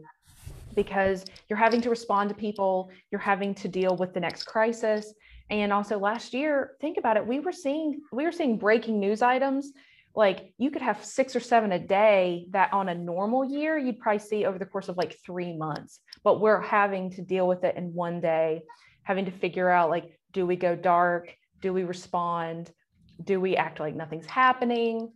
because 0.76 1.24
you're 1.48 1.58
having 1.58 1.80
to 1.80 1.90
respond 1.90 2.28
to 2.28 2.34
people 2.34 2.90
you're 3.10 3.20
having 3.20 3.54
to 3.56 3.66
deal 3.66 3.96
with 3.96 4.14
the 4.14 4.20
next 4.20 4.44
crisis. 4.44 5.12
And 5.50 5.72
also 5.72 5.98
last 5.98 6.32
year 6.34 6.76
think 6.80 6.98
about 6.98 7.16
it 7.16 7.26
we 7.26 7.40
were 7.40 7.52
seeing 7.52 8.00
we 8.12 8.24
were 8.24 8.32
seeing 8.32 8.58
breaking 8.58 9.00
news 9.00 9.22
items. 9.22 9.72
Like 10.14 10.52
you 10.56 10.70
could 10.70 10.82
have 10.82 11.04
six 11.04 11.34
or 11.34 11.40
seven 11.40 11.72
a 11.72 11.78
day 11.78 12.46
that 12.50 12.72
on 12.72 12.88
a 12.88 12.94
normal 12.94 13.44
year 13.44 13.76
you'd 13.76 13.98
probably 13.98 14.20
see 14.20 14.44
over 14.44 14.58
the 14.58 14.64
course 14.66 14.88
of 14.88 14.96
like 14.96 15.16
three 15.24 15.56
months. 15.56 16.00
But 16.22 16.40
we're 16.40 16.60
having 16.60 17.10
to 17.12 17.22
deal 17.22 17.48
with 17.48 17.64
it 17.64 17.76
in 17.76 17.92
one 17.92 18.20
day 18.20 18.62
having 19.02 19.24
to 19.24 19.30
figure 19.30 19.70
out 19.70 19.90
like 19.90 20.18
do 20.32 20.46
we 20.46 20.56
go 20.56 20.76
dark? 20.76 21.34
Do 21.62 21.72
we 21.72 21.84
respond? 21.84 22.70
Do 23.22 23.40
we 23.40 23.56
act 23.56 23.80
like 23.80 23.94
nothing's 23.94 24.26
happening 24.26 25.10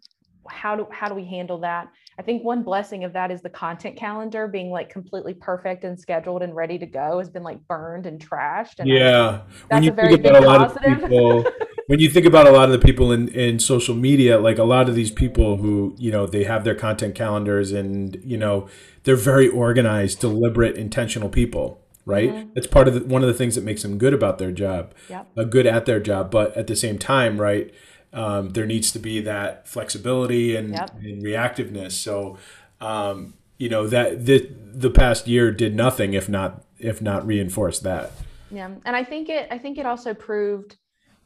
how 0.50 0.76
do 0.76 0.86
how 0.90 1.08
do 1.08 1.14
we 1.14 1.24
handle 1.24 1.58
that 1.58 1.88
i 2.18 2.22
think 2.22 2.44
one 2.44 2.62
blessing 2.62 3.04
of 3.04 3.12
that 3.12 3.30
is 3.30 3.42
the 3.42 3.50
content 3.50 3.96
calendar 3.96 4.46
being 4.48 4.70
like 4.70 4.90
completely 4.90 5.34
perfect 5.34 5.84
and 5.84 5.98
scheduled 5.98 6.42
and 6.42 6.54
ready 6.54 6.78
to 6.78 6.86
go 6.86 7.18
has 7.18 7.28
been 7.28 7.42
like 7.42 7.66
burned 7.66 8.06
and 8.06 8.20
trashed 8.24 8.78
and 8.78 8.88
yeah 8.88 9.42
that's 9.68 9.70
when 9.70 9.82
you 9.82 9.90
a 9.90 9.94
very 9.94 10.16
think 10.16 10.26
about 10.26 10.42
a 10.42 10.46
lot 10.46 10.68
positive. 10.68 11.02
of 11.04 11.10
people 11.10 11.44
when 11.90 11.98
you 11.98 12.08
think 12.08 12.24
about 12.24 12.46
a 12.46 12.52
lot 12.52 12.66
of 12.66 12.70
the 12.70 12.78
people 12.78 13.10
in, 13.10 13.26
in 13.30 13.58
social 13.58 13.96
media, 13.96 14.38
like 14.38 14.58
a 14.58 14.62
lot 14.62 14.88
of 14.88 14.94
these 14.94 15.10
people 15.10 15.56
who, 15.56 15.92
you 15.98 16.12
know, 16.12 16.24
they 16.24 16.44
have 16.44 16.62
their 16.62 16.76
content 16.76 17.16
calendars 17.16 17.72
and, 17.72 18.16
you 18.22 18.36
know, 18.36 18.68
they're 19.02 19.16
very 19.16 19.48
organized, 19.48 20.20
deliberate, 20.20 20.76
intentional 20.76 21.28
people, 21.28 21.84
right? 22.06 22.30
Mm-hmm. 22.30 22.50
It's 22.54 22.68
part 22.68 22.86
of 22.86 22.94
the, 22.94 23.04
one 23.06 23.22
of 23.22 23.26
the 23.26 23.34
things 23.34 23.56
that 23.56 23.64
makes 23.64 23.82
them 23.82 23.98
good 23.98 24.14
about 24.14 24.38
their 24.38 24.52
job, 24.52 24.94
yep. 25.08 25.26
uh, 25.36 25.42
good 25.42 25.66
at 25.66 25.84
their 25.84 25.98
job. 25.98 26.30
But 26.30 26.56
at 26.56 26.68
the 26.68 26.76
same 26.76 26.96
time, 26.96 27.40
right, 27.40 27.74
um, 28.12 28.50
there 28.50 28.66
needs 28.66 28.90
to 28.92 28.98
be 28.98 29.20
that 29.20 29.68
flexibility 29.68 30.56
and, 30.56 30.70
yep. 30.70 30.94
and 30.94 31.22
reactiveness. 31.22 31.92
So, 31.92 32.38
um, 32.80 33.34
you 33.58 33.68
know, 33.68 33.86
that 33.86 34.26
the, 34.26 34.50
the 34.72 34.90
past 34.90 35.28
year 35.28 35.50
did 35.50 35.74
nothing 35.74 36.14
if 36.14 36.28
not 36.28 36.64
if 36.78 37.02
not 37.02 37.26
reinforce 37.26 37.78
that. 37.80 38.10
Yeah, 38.50 38.70
and 38.84 38.96
I 38.96 39.04
think 39.04 39.28
it 39.28 39.48
I 39.50 39.58
think 39.58 39.78
it 39.78 39.86
also 39.86 40.14
proved 40.14 40.76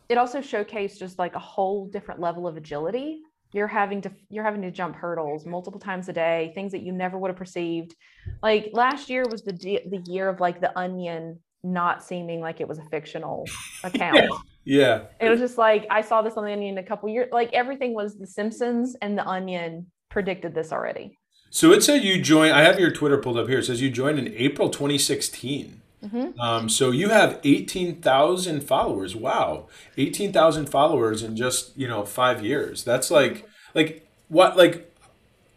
it 0.09 0.19
also 0.19 0.41
showcased 0.41 0.99
just 0.99 1.19
like 1.19 1.35
a 1.35 1.41
whole 1.41 1.87
different 1.87 2.21
level 2.21 2.47
of 2.47 2.57
agility 2.57 3.23
you're 3.55 3.69
having 3.69 4.03
to 4.03 4.11
you're 4.29 4.45
having 4.45 4.61
to 4.61 4.71
jump 4.71 4.97
hurdles 4.97 5.47
multiple 5.47 5.81
times 5.81 6.09
a 6.09 6.13
day 6.13 6.51
things 6.55 6.73
that 6.73 6.83
you 6.83 6.93
never 6.93 7.17
would 7.17 7.29
have 7.29 7.37
perceived 7.37 7.95
like 8.43 8.71
last 8.73 9.09
year 9.09 9.25
was 9.31 9.43
the 9.43 9.53
the 9.53 10.03
year 10.07 10.29
of 10.29 10.41
like 10.41 10.61
the 10.61 10.77
onion 10.79 11.39
not 11.63 12.03
seeming 12.05 12.41
like 12.41 12.61
it 12.61 12.69
was 12.69 12.79
a 12.79 12.85
fictional 12.91 13.47
account 13.85 14.31
yeah 14.65 15.03
it 15.21 15.29
was 15.29 15.41
just 15.41 15.59
like 15.59 15.87
i 15.91 16.01
saw 16.01 16.23
this 16.23 16.35
on 16.35 16.45
the 16.45 16.53
onion 16.53 16.79
a 16.79 16.83
couple 16.83 17.09
years 17.09 17.29
like 17.33 17.53
everything 17.53 17.95
was 17.95 18.17
the 18.17 18.27
simpsons 18.27 18.97
and 19.03 19.17
the 19.19 19.27
onion 19.27 19.87
predicted 20.11 20.55
this 20.55 20.73
already 20.73 21.19
so 21.51 21.73
it 21.73 21.83
said 21.83 22.03
you 22.03 22.21
joined 22.21 22.55
i 22.55 22.63
have 22.63 22.79
your 22.79 22.91
twitter 22.91 23.19
pulled 23.19 23.39
up 23.39 23.49
here 23.49 23.59
it 23.59 23.65
says 23.65 23.81
you 23.81 23.91
joined 23.91 24.19
in 24.19 24.29
april 24.35 24.71
2016 24.71 25.81
Mm-hmm. 26.05 26.39
Um, 26.39 26.69
so 26.69 26.91
you 26.91 27.09
have 27.09 27.41
18,000 27.45 28.61
followers. 28.63 29.17
Wow. 29.17 29.69
18,000 29.97 30.67
followers 30.67 31.23
in 31.23 31.37
just, 31.37 31.77
you 31.77 31.89
know, 31.89 32.05
five 32.05 32.45
years. 32.45 32.85
That's 32.85 33.11
like, 33.11 33.49
like 33.75 34.07
what, 34.29 34.57
like, 34.57 34.93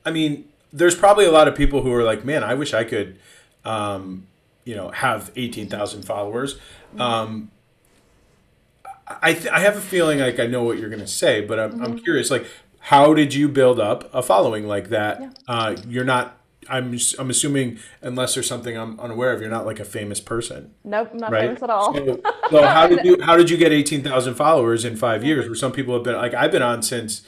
I 0.06 0.12
mean, 0.12 0.48
there's 0.72 0.96
probably 0.96 1.26
a 1.26 1.32
lot 1.32 1.48
of 1.48 1.56
people 1.56 1.82
who 1.82 1.94
are 1.94 2.04
like, 2.04 2.24
man, 2.24 2.44
I 2.44 2.54
wish 2.54 2.74
I 2.74 2.84
could, 2.84 3.20
um, 3.66 4.28
you 4.64 4.76
know, 4.76 4.90
have 4.92 5.32
18,000 5.36 6.04
followers. 6.04 6.56
Mm-hmm. 6.56 7.02
Um, 7.02 7.52
I, 9.22 9.34
th- 9.34 9.48
I 9.48 9.60
have 9.60 9.78
a 9.78 9.82
feeling 9.82 10.20
like 10.20 10.40
I 10.40 10.48
know 10.48 10.64
what 10.64 10.78
you're 10.80 10.90
going 10.90 11.02
to 11.02 11.08
say, 11.08 11.42
but 11.42 11.60
I'm, 11.60 11.72
mm-hmm. 11.72 11.84
I'm 11.84 12.00
curious, 12.00 12.30
like, 12.30 12.46
how 12.80 13.14
did 13.14 13.34
you 13.34 13.48
build 13.48 13.80
up 13.80 14.14
a 14.14 14.22
following 14.22 14.68
like 14.68 14.90
that? 14.90 15.22
Yeah. 15.22 15.30
Uh, 15.48 15.76
you're 15.88 16.04
not 16.04 16.38
I'm 16.70 16.98
I'm 17.20 17.30
assuming 17.30 17.80
unless 18.02 18.34
there's 18.34 18.48
something 18.48 18.78
I'm 18.78 19.00
unaware 19.00 19.34
of, 19.34 19.42
you're 19.42 19.50
not 19.50 19.66
like 19.66 19.80
a 19.80 19.86
famous 19.86 20.20
person. 20.20 20.74
Nope, 20.84 21.14
not 21.14 21.32
right? 21.32 21.42
famous 21.42 21.64
at 21.64 21.70
all. 21.70 21.94
So, 21.94 22.22
so, 22.50 22.66
how 22.66 22.88
did 22.88 23.06
you 23.06 23.22
how 23.22 23.38
did 23.38 23.50
you 23.50 23.58
get 23.58 23.72
eighteen 23.72 24.04
thousand 24.04 24.36
followers 24.36 24.86
in 24.86 24.96
five 24.96 25.24
years? 25.24 25.46
Where 25.46 25.56
some 25.56 25.72
people 25.72 25.94
have 25.94 26.04
been 26.04 26.16
like 26.16 26.34
I've 26.34 26.52
been 26.52 26.62
on 26.62 26.82
since, 26.82 27.26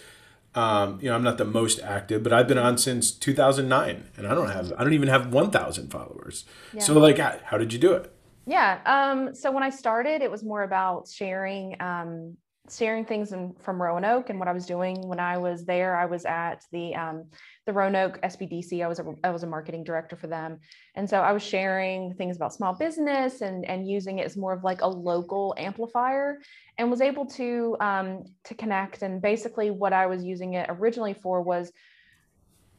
um, 0.56 1.00
you 1.02 1.10
know, 1.10 1.16
I'm 1.16 1.24
not 1.24 1.38
the 1.38 1.46
most 1.46 1.80
active, 1.80 2.24
but 2.24 2.34
I've 2.34 2.48
been 2.48 2.58
on 2.58 2.78
since 2.78 3.12
2009, 3.12 4.10
and 4.18 4.28
I 4.28 4.34
don't 4.34 4.50
have 4.50 4.74
I 4.78 4.84
don't 4.84 4.94
even 4.94 5.10
have 5.10 5.34
1,000 5.34 5.90
followers. 5.90 6.46
Yeah. 6.74 6.82
So 6.82 6.98
like, 7.00 7.18
how, 7.18 7.40
how 7.46 7.58
did 7.58 7.74
you 7.74 7.80
do 7.80 7.94
it? 7.94 8.14
Yeah. 8.46 8.80
Um, 8.86 9.36
so 9.36 9.52
when 9.52 9.64
I 9.64 9.70
started, 9.70 10.22
it 10.22 10.32
was 10.32 10.44
more 10.44 10.64
about 10.64 11.08
sharing 11.08 11.76
um, 11.80 12.38
sharing 12.72 13.06
things 13.06 13.32
in, 13.32 13.54
from 13.60 13.82
Roanoke 13.82 14.30
and 14.30 14.40
what 14.40 14.48
I 14.48 14.54
was 14.54 14.66
doing 14.66 15.08
when 15.08 15.20
I 15.20 15.38
was 15.38 15.66
there. 15.66 15.96
I 15.96 16.06
was 16.06 16.26
at 16.26 16.64
the 16.72 16.96
um, 16.96 17.26
the 17.66 17.74
Roanoke 17.74 18.20
SBDC. 18.22 18.84
I 18.84 18.88
was 18.88 19.00
a, 19.00 19.06
I 19.24 19.30
was 19.30 19.44
a 19.44 19.48
marketing 19.48 19.84
director 19.84 20.16
for 20.16 20.28
them, 20.28 20.60
and 20.96 21.10
so 21.10 21.20
I 21.20 21.32
was 21.32 21.44
sharing 21.44 22.14
things 22.16 22.36
about 22.36 22.54
small 22.54 22.74
business 22.74 23.42
and 23.42 23.66
and 23.66 23.88
using 23.88 24.20
it 24.20 24.26
as 24.26 24.38
more 24.38 24.54
of 24.54 24.64
like 24.64 24.82
a 24.82 24.88
local 24.88 25.54
amplifier, 25.58 26.40
and 26.78 26.90
was 26.90 27.02
able 27.02 27.26
to 27.26 27.78
um, 27.80 28.24
to 28.46 28.56
connect. 28.56 29.02
And 29.02 29.22
basically, 29.22 29.72
what 29.72 29.94
I 29.94 30.08
was 30.08 30.24
using 30.24 30.54
it 30.54 30.68
originally 30.70 31.14
for 31.14 31.42
was 31.42 31.72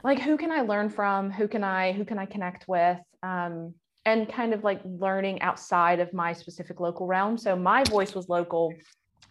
like 0.03 0.21
who 0.21 0.37
can 0.37 0.51
I 0.51 0.63
learn 0.63 0.89
from? 0.89 1.31
Who 1.31 1.49
can 1.49 1.65
I 1.65 1.93
who 1.93 2.05
can 2.05 2.19
I 2.19 2.27
connect 2.27 2.69
with? 2.69 2.99
Um, 3.23 3.75
and 4.07 4.29
kind 4.29 4.55
of 4.55 4.65
like 4.65 4.81
learning 4.85 5.43
outside 5.43 6.01
of 6.01 6.13
my 6.13 6.33
specific 6.33 6.81
local 6.81 7.07
realm. 7.07 7.37
So 7.37 7.55
my 7.55 7.85
voice 7.85 8.15
was 8.15 8.29
local 8.29 8.73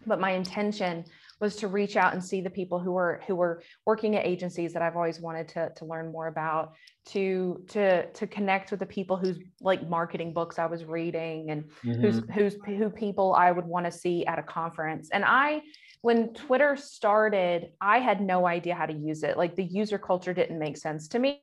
but 0.06 0.20
my 0.20 0.30
intention 0.30 1.04
was 1.40 1.56
to 1.56 1.68
reach 1.68 1.96
out 1.96 2.12
and 2.12 2.22
see 2.22 2.40
the 2.40 2.50
people 2.50 2.78
who 2.78 2.92
were 2.92 3.22
who 3.26 3.34
were 3.34 3.62
working 3.86 4.16
at 4.16 4.26
agencies 4.26 4.72
that 4.72 4.82
I've 4.82 4.96
always 4.96 5.20
wanted 5.20 5.48
to, 5.48 5.70
to 5.76 5.84
learn 5.84 6.12
more 6.12 6.26
about, 6.26 6.74
to 7.06 7.64
to 7.68 8.10
to 8.10 8.26
connect 8.26 8.70
with 8.70 8.80
the 8.80 8.86
people 8.86 9.16
whose 9.16 9.38
like 9.60 9.88
marketing 9.88 10.32
books 10.32 10.58
I 10.58 10.66
was 10.66 10.84
reading 10.84 11.50
and 11.50 11.64
mm-hmm. 11.84 12.00
who's 12.00 12.22
who's 12.34 12.56
who 12.66 12.90
people 12.90 13.34
I 13.34 13.50
would 13.50 13.66
want 13.66 13.86
to 13.86 13.92
see 13.92 14.26
at 14.26 14.38
a 14.38 14.42
conference. 14.42 15.10
And 15.12 15.24
I 15.24 15.62
when 16.02 16.32
Twitter 16.32 16.76
started, 16.76 17.72
I 17.80 17.98
had 17.98 18.22
no 18.22 18.46
idea 18.46 18.74
how 18.74 18.86
to 18.86 18.92
use 18.92 19.22
it. 19.22 19.36
Like 19.36 19.54
the 19.54 19.64
user 19.64 19.98
culture 19.98 20.32
didn't 20.32 20.58
make 20.58 20.78
sense 20.78 21.08
to 21.08 21.18
me. 21.18 21.42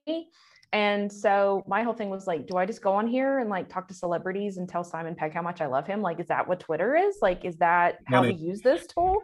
And 0.74 1.12
so 1.12 1.64
my 1.68 1.84
whole 1.84 1.94
thing 1.94 2.10
was 2.10 2.28
like, 2.28 2.46
do 2.48 2.58
I 2.58 2.66
just 2.66 2.82
go 2.82 2.94
on 2.94 3.08
here 3.08 3.40
and 3.40 3.50
like 3.50 3.70
talk 3.70 3.88
to 3.88 3.94
celebrities 3.94 4.58
and 4.58 4.68
tell 4.68 4.84
Simon 4.84 5.16
Pegg 5.16 5.34
how 5.34 5.42
much 5.42 5.62
I 5.62 5.68
love 5.68 5.88
him? 5.88 6.02
Like, 6.02 6.20
is 6.20 6.28
that 6.28 6.48
what 6.48 6.60
Twitter 6.60 6.96
is? 6.96 7.18
Like, 7.22 7.46
is 7.46 7.58
that 7.58 8.00
how 8.06 8.22
we 8.22 8.34
use 8.34 8.62
this 8.62 8.86
tool? 8.88 9.22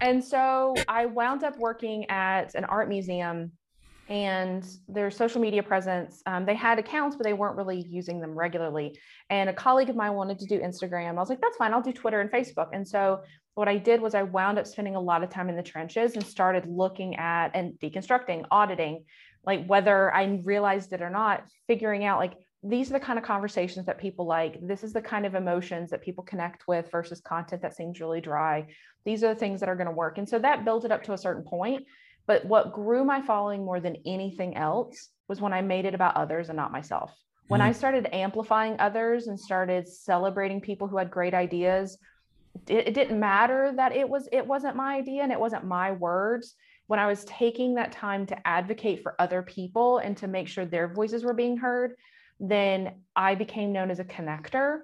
And 0.00 0.24
so 0.24 0.74
I 0.88 1.06
wound 1.06 1.44
up 1.44 1.58
working 1.58 2.08
at 2.10 2.54
an 2.54 2.64
art 2.64 2.88
museum 2.88 3.52
and 4.08 4.66
their 4.88 5.10
social 5.10 5.40
media 5.40 5.62
presence, 5.62 6.22
um, 6.26 6.46
they 6.46 6.54
had 6.54 6.78
accounts, 6.78 7.14
but 7.14 7.24
they 7.24 7.34
weren't 7.34 7.56
really 7.56 7.86
using 7.88 8.20
them 8.20 8.34
regularly. 8.34 8.98
And 9.28 9.50
a 9.50 9.52
colleague 9.52 9.90
of 9.90 9.96
mine 9.96 10.14
wanted 10.14 10.38
to 10.38 10.46
do 10.46 10.58
Instagram. 10.60 11.10
I 11.10 11.12
was 11.12 11.28
like, 11.28 11.40
that's 11.42 11.58
fine, 11.58 11.74
I'll 11.74 11.82
do 11.82 11.92
Twitter 11.92 12.20
and 12.20 12.30
Facebook. 12.30 12.68
And 12.72 12.88
so 12.88 13.20
what 13.54 13.68
I 13.68 13.76
did 13.76 14.00
was 14.00 14.14
I 14.14 14.22
wound 14.22 14.58
up 14.58 14.66
spending 14.66 14.96
a 14.96 15.00
lot 15.00 15.22
of 15.22 15.28
time 15.28 15.50
in 15.50 15.56
the 15.56 15.62
trenches 15.62 16.14
and 16.14 16.24
started 16.24 16.64
looking 16.66 17.16
at 17.16 17.50
and 17.54 17.74
deconstructing, 17.82 18.46
auditing, 18.50 19.04
like 19.48 19.64
whether 19.64 20.14
I 20.14 20.42
realized 20.44 20.92
it 20.92 21.00
or 21.00 21.08
not, 21.08 21.42
figuring 21.66 22.04
out 22.04 22.18
like 22.18 22.34
these 22.62 22.90
are 22.90 22.98
the 22.98 23.00
kind 23.00 23.18
of 23.18 23.24
conversations 23.24 23.86
that 23.86 23.96
people 23.96 24.26
like. 24.26 24.58
This 24.60 24.84
is 24.84 24.92
the 24.92 25.00
kind 25.00 25.24
of 25.24 25.34
emotions 25.34 25.88
that 25.88 26.02
people 26.02 26.22
connect 26.22 26.68
with 26.68 26.90
versus 26.92 27.22
content 27.22 27.62
that 27.62 27.74
seems 27.74 27.98
really 27.98 28.20
dry. 28.20 28.66
These 29.06 29.24
are 29.24 29.32
the 29.32 29.40
things 29.40 29.60
that 29.60 29.70
are 29.70 29.74
going 29.74 29.86
to 29.86 29.92
work. 29.92 30.18
And 30.18 30.28
so 30.28 30.38
that 30.38 30.66
built 30.66 30.84
it 30.84 30.92
up 30.92 31.02
to 31.04 31.14
a 31.14 31.18
certain 31.18 31.44
point. 31.44 31.86
But 32.26 32.44
what 32.44 32.74
grew 32.74 33.04
my 33.04 33.22
following 33.22 33.64
more 33.64 33.80
than 33.80 33.96
anything 34.04 34.54
else 34.54 35.08
was 35.28 35.40
when 35.40 35.54
I 35.54 35.62
made 35.62 35.86
it 35.86 35.94
about 35.94 36.16
others 36.16 36.50
and 36.50 36.56
not 36.56 36.70
myself. 36.70 37.16
When 37.46 37.62
mm-hmm. 37.62 37.70
I 37.70 37.72
started 37.72 38.14
amplifying 38.14 38.76
others 38.78 39.28
and 39.28 39.40
started 39.40 39.88
celebrating 39.88 40.60
people 40.60 40.88
who 40.88 40.98
had 40.98 41.10
great 41.10 41.32
ideas, 41.32 41.96
it, 42.66 42.88
it 42.88 42.92
didn't 42.92 43.18
matter 43.18 43.72
that 43.76 43.96
it 43.96 44.10
was 44.10 44.28
it 44.30 44.46
wasn't 44.46 44.76
my 44.76 44.96
idea 44.96 45.22
and 45.22 45.32
it 45.32 45.40
wasn't 45.40 45.64
my 45.64 45.92
words 45.92 46.54
when 46.88 46.98
I 46.98 47.06
was 47.06 47.24
taking 47.26 47.74
that 47.74 47.92
time 47.92 48.26
to 48.26 48.48
advocate 48.48 49.02
for 49.02 49.14
other 49.18 49.42
people 49.42 49.98
and 49.98 50.16
to 50.16 50.26
make 50.26 50.48
sure 50.48 50.64
their 50.64 50.88
voices 50.88 51.22
were 51.22 51.34
being 51.34 51.56
heard, 51.56 51.94
then 52.40 52.94
I 53.14 53.34
became 53.34 53.72
known 53.72 53.90
as 53.90 54.00
a 54.00 54.04
connector 54.04 54.80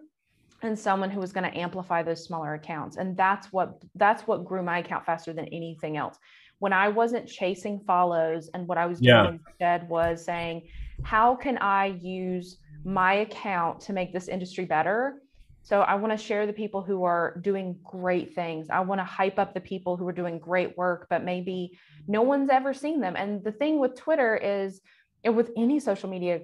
and 0.63 0.79
someone 0.79 1.11
who 1.11 1.19
was 1.19 1.33
going 1.33 1.51
to 1.51 1.59
amplify 1.59 2.03
those 2.03 2.23
smaller 2.23 2.55
accounts. 2.55 2.99
And 2.99 3.17
that's 3.17 3.53
what 3.53 3.83
that's 3.95 4.27
what 4.27 4.45
grew 4.45 4.63
my 4.63 4.79
account 4.79 5.07
faster 5.07 5.33
than 5.33 5.47
anything 5.47 5.97
else. 5.97 6.19
When 6.59 6.75
I 6.75 6.89
wasn't 6.89 7.27
chasing 7.27 7.81
follows 7.81 8.51
and 8.53 8.69
what 8.69 8.79
I 8.79 8.87
was 8.87 9.01
doing 9.01 9.41
instead 9.49 9.89
was 9.89 10.25
saying, 10.25 10.69
how 11.03 11.35
can 11.35 11.57
I 11.59 11.87
use 11.87 12.59
my 12.85 13.15
account 13.15 13.81
to 13.81 13.95
make 13.95 14.13
this 14.13 14.29
industry 14.29 14.67
better? 14.67 15.23
So 15.65 15.81
I 15.81 15.95
want 15.95 16.13
to 16.13 16.23
share 16.23 16.47
the 16.47 16.53
people 16.53 16.83
who 16.83 17.05
are 17.05 17.39
doing 17.41 17.79
great 17.83 18.35
things. 18.35 18.69
I 18.69 18.81
want 18.81 19.01
to 19.01 19.05
hype 19.05 19.39
up 19.39 19.55
the 19.55 19.61
people 19.61 19.97
who 19.97 20.07
are 20.07 20.13
doing 20.13 20.39
great 20.39 20.77
work, 20.77 21.07
but 21.09 21.25
maybe 21.25 21.79
no 22.07 22.21
one's 22.21 22.51
ever 22.51 22.75
seen 22.75 23.01
them. 23.01 23.17
And 23.17 23.43
the 23.43 23.51
thing 23.51 23.79
with 23.79 23.97
Twitter 23.97 24.37
is, 24.37 24.83
and 25.25 25.35
with 25.35 25.51
any 25.57 25.81
social 25.81 26.11
media 26.11 26.43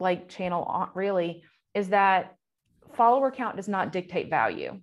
like 0.00 0.30
channel, 0.30 0.66
uh, 0.68 0.86
really, 0.94 1.42
is 1.74 1.90
that 1.90 2.36
follower 2.94 3.30
count 3.30 3.56
does 3.56 3.68
not 3.68 3.92
dictate 3.92 4.30
value. 4.30 4.80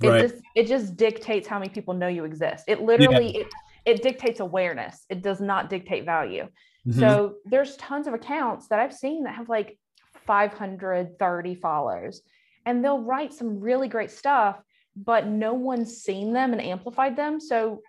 It 0.00 0.08
right. 0.08 0.22
just 0.22 0.36
it 0.54 0.68
just 0.68 0.96
dictates 0.96 1.48
how 1.48 1.58
many 1.58 1.70
people 1.70 1.94
know 1.94 2.06
you 2.06 2.24
exist. 2.24 2.64
It 2.68 2.82
literally 2.82 3.34
yeah. 3.34 3.40
it, 3.40 3.46
it 3.86 4.02
dictates 4.02 4.38
awareness. 4.38 5.04
It 5.10 5.22
does 5.22 5.40
not 5.40 5.68
dictate 5.68 6.04
value. 6.04 6.44
Mm-hmm. 6.86 7.00
So 7.00 7.36
there's 7.44 7.76
tons 7.76 8.06
of 8.06 8.14
accounts 8.14 8.68
that 8.68 8.78
I've 8.78 8.94
seen 8.94 9.24
that 9.24 9.34
have 9.34 9.48
like 9.48 9.78
530 10.26 11.54
follows 11.56 12.22
and 12.66 12.84
they'll 12.84 13.00
write 13.00 13.32
some 13.32 13.60
really 13.60 13.88
great 13.88 14.10
stuff, 14.10 14.60
but 14.94 15.26
no 15.26 15.54
one's 15.54 16.02
seen 16.02 16.32
them 16.32 16.52
and 16.52 16.60
amplified 16.60 17.16
them. 17.16 17.40
So 17.40 17.80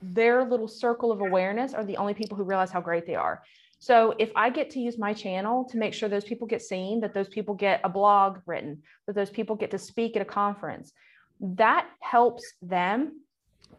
their 0.00 0.44
little 0.44 0.68
circle 0.68 1.10
of 1.10 1.20
awareness 1.20 1.74
are 1.74 1.84
the 1.84 1.96
only 1.96 2.14
people 2.14 2.36
who 2.36 2.44
realize 2.44 2.70
how 2.70 2.80
great 2.80 3.06
they 3.06 3.16
are. 3.16 3.42
So 3.80 4.14
if 4.18 4.30
I 4.36 4.50
get 4.50 4.70
to 4.70 4.80
use 4.80 4.98
my 4.98 5.12
channel 5.12 5.64
to 5.70 5.78
make 5.78 5.94
sure 5.94 6.08
those 6.08 6.24
people 6.24 6.46
get 6.46 6.62
seen, 6.62 7.00
that 7.00 7.14
those 7.14 7.28
people 7.28 7.54
get 7.54 7.80
a 7.82 7.88
blog 7.88 8.38
written, 8.46 8.82
that 9.06 9.16
those 9.16 9.30
people 9.30 9.56
get 9.56 9.70
to 9.72 9.78
speak 9.78 10.14
at 10.16 10.22
a 10.22 10.26
conference, 10.26 10.92
that 11.40 11.88
helps 12.00 12.44
them 12.62 13.12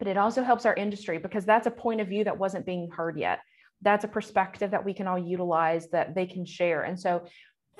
but 0.01 0.07
it 0.07 0.17
also 0.17 0.43
helps 0.43 0.65
our 0.65 0.73
industry 0.73 1.19
because 1.19 1.45
that's 1.45 1.67
a 1.67 1.71
point 1.71 2.01
of 2.01 2.07
view 2.07 2.23
that 2.23 2.37
wasn't 2.37 2.65
being 2.65 2.89
heard 2.89 3.19
yet. 3.19 3.39
That's 3.83 4.03
a 4.03 4.07
perspective 4.07 4.71
that 4.71 4.83
we 4.83 4.95
can 4.95 5.05
all 5.05 5.19
utilize 5.19 5.89
that 5.89 6.15
they 6.15 6.25
can 6.25 6.43
share. 6.43 6.81
And 6.81 6.99
so 6.99 7.23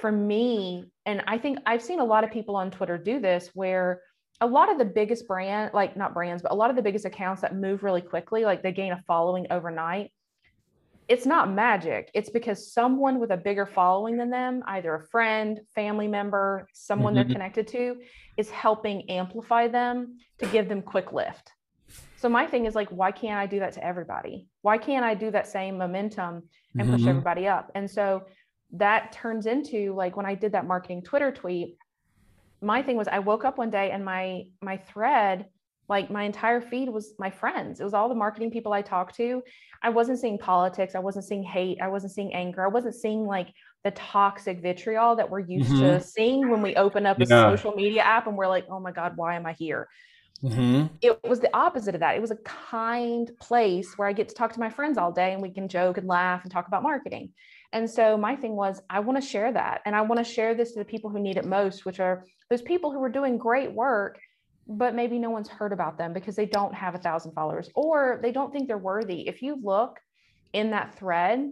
for 0.02 0.12
me, 0.12 0.92
and 1.06 1.24
I 1.28 1.38
think 1.38 1.60
I've 1.66 1.82
seen 1.82 2.00
a 2.00 2.06
lot 2.06 2.24
of 2.24 2.32
people 2.32 2.56
on 2.56 2.72
Twitter 2.72 2.98
do 2.98 3.20
this 3.20 3.52
where 3.54 4.02
a 4.42 4.48
lot 4.48 4.72
of 4.72 4.80
the 4.80 4.86
biggest 4.86 5.28
brand, 5.28 5.72
like 5.74 5.96
not 5.96 6.14
brands, 6.14 6.42
but 6.42 6.52
a 6.52 6.56
lot 6.56 6.72
of 6.72 6.76
the 6.76 6.82
biggest 6.82 7.06
accounts 7.06 7.42
that 7.44 7.56
move 7.56 7.84
really 7.84 8.02
quickly, 8.02 8.44
like 8.44 8.64
they 8.64 8.72
gain 8.72 8.92
a 8.92 9.04
following 9.08 9.46
overnight, 9.52 10.12
it's 11.08 11.26
not 11.26 11.52
magic. 11.52 12.10
It's 12.14 12.30
because 12.30 12.74
someone 12.74 13.20
with 13.20 13.32
a 13.32 13.38
bigger 13.38 13.66
following 13.66 14.18
than 14.18 14.30
them, 14.30 14.64
either 14.66 14.96
a 14.96 15.08
friend, 15.08 15.60
family 15.76 16.08
member, 16.08 16.68
someone 16.74 17.14
mm-hmm. 17.14 17.28
they're 17.28 17.36
connected 17.36 17.68
to, 17.68 17.98
is 18.38 18.50
helping 18.50 19.10
amplify 19.10 19.68
them 19.68 20.18
to 20.40 20.46
give 20.48 20.68
them 20.68 20.82
quick 20.82 21.12
lift. 21.14 21.52
So 22.18 22.30
my 22.30 22.48
thing 22.48 22.66
is 22.66 22.76
like, 22.76 22.90
why 22.90 23.12
can't 23.12 23.40
I 23.40 23.46
do 23.46 23.60
that 23.60 23.74
to 23.74 23.84
everybody? 23.84 24.48
Why 24.62 24.78
can't 24.78 25.04
I 25.04 25.14
do 25.14 25.32
that 25.32 25.48
same 25.48 25.78
momentum 25.78 26.44
and 26.78 26.90
push 26.90 27.02
mm-hmm. 27.02 27.10
everybody 27.10 27.48
up? 27.48 27.72
And 27.76 27.90
so 27.90 28.24
that 28.74 29.12
turns 29.12 29.46
into 29.46 29.94
like 29.94 30.16
when 30.16 30.26
I 30.26 30.36
did 30.36 30.54
that 30.54 30.66
marketing 30.66 31.02
Twitter 31.02 31.32
tweet, 31.32 31.78
my 32.62 32.82
thing 32.82 32.96
was 32.96 33.08
I 33.08 33.20
woke 33.20 33.44
up 33.44 33.58
one 33.58 33.70
day 33.70 33.92
and 33.92 34.06
my 34.06 34.46
my 34.62 34.78
thread 34.78 35.48
like 35.90 36.10
my 36.10 36.24
entire 36.24 36.62
feed 36.62 36.88
was 36.90 37.14
my 37.20 37.30
friends. 37.30 37.82
It 37.82 37.84
was 37.84 37.94
all 37.94 38.08
the 38.08 38.16
marketing 38.16 38.50
people 38.50 38.72
i 38.72 38.82
talked 38.82 39.16
to. 39.16 39.44
I 39.84 39.90
wasn't 39.90 40.20
seeing 40.20 40.38
politics. 40.38 40.96
I 40.96 41.00
wasn't 41.00 41.26
seeing 41.26 41.44
hate. 41.44 41.80
I 41.82 41.90
wasn't 41.90 42.14
seeing 42.14 42.34
anger. 42.34 42.64
I 42.64 42.70
wasn't 42.70 42.96
seeing 42.96 43.26
like 43.26 43.50
the 43.84 43.92
toxic 43.92 44.62
vitriol 44.62 45.16
that 45.18 45.30
we're 45.30 45.40
used 45.40 45.70
mm-hmm. 45.70 45.82
to 45.82 46.02
seeing 46.02 46.50
when 46.50 46.62
we 46.62 46.76
open 46.76 47.06
up 47.06 47.20
a 47.20 47.26
social 47.26 47.74
media 47.74 48.04
app 48.04 48.28
and 48.28 48.38
we're 48.38 48.48
like 48.48 48.66
oh 48.70 48.80
my 48.80 48.92
god 48.92 49.14
why 49.16 49.36
am 49.36 49.46
i 49.46 49.54
here? 49.54 49.88
Mm-hmm. 50.44 50.88
it 51.02 51.20
was 51.24 51.40
the 51.40 51.56
opposite 51.56 51.94
of 51.94 52.00
that. 52.02 52.16
It 52.16 52.22
was 52.22 52.32
a 52.32 52.38
kind 52.38 53.30
place 53.40 53.96
where 53.98 54.08
i 54.08 54.14
get 54.14 54.30
to 54.30 54.36
talk 54.36 54.54
to 54.54 54.60
my 54.60 54.70
friends 54.70 54.98
all 54.98 55.12
day 55.12 55.34
and 55.34 55.42
we 55.42 55.52
can 55.52 55.68
joke 55.68 55.98
and 55.98 56.08
laugh 56.08 56.44
and 56.44 56.52
talk 56.52 56.68
about 56.68 56.84
marketing 56.84 57.32
and 57.74 57.90
so 57.90 58.18
my 58.18 58.36
thing 58.36 58.56
was 58.56 58.82
i 58.90 59.00
want 59.00 59.22
to 59.22 59.28
share 59.28 59.52
that 59.52 59.82
and 59.86 59.96
i 59.96 60.02
want 60.02 60.18
to 60.18 60.24
share 60.24 60.54
this 60.54 60.72
to 60.74 60.80
the 60.80 60.86
people 60.86 61.10
who 61.10 61.20
need 61.20 61.38
it 61.38 61.46
most 61.46 61.86
which 61.86 62.00
are 62.00 62.26
those 62.50 62.62
people 62.62 62.92
who 62.92 63.02
are 63.02 63.10
doing 63.10 63.38
great 63.38 63.72
work 63.72 64.20
but 64.68 64.96
maybe 64.96 65.20
no 65.20 65.30
one's 65.30 65.50
heard 65.50 65.74
about 65.74 65.98
them 65.98 66.14
because 66.14 66.36
they 66.36 66.46
don't 66.46 66.74
have 66.74 66.96
a 66.96 67.00
thousand 67.00 67.34
followers 67.34 67.70
or 67.76 68.20
they 68.22 68.32
don't 68.32 68.52
think 68.52 68.68
they're 68.68 68.78
worthy. 68.78 69.28
If 69.28 69.42
you 69.42 69.60
look 69.62 70.00
in 70.54 70.72
that 70.72 70.96
thread, 70.96 71.52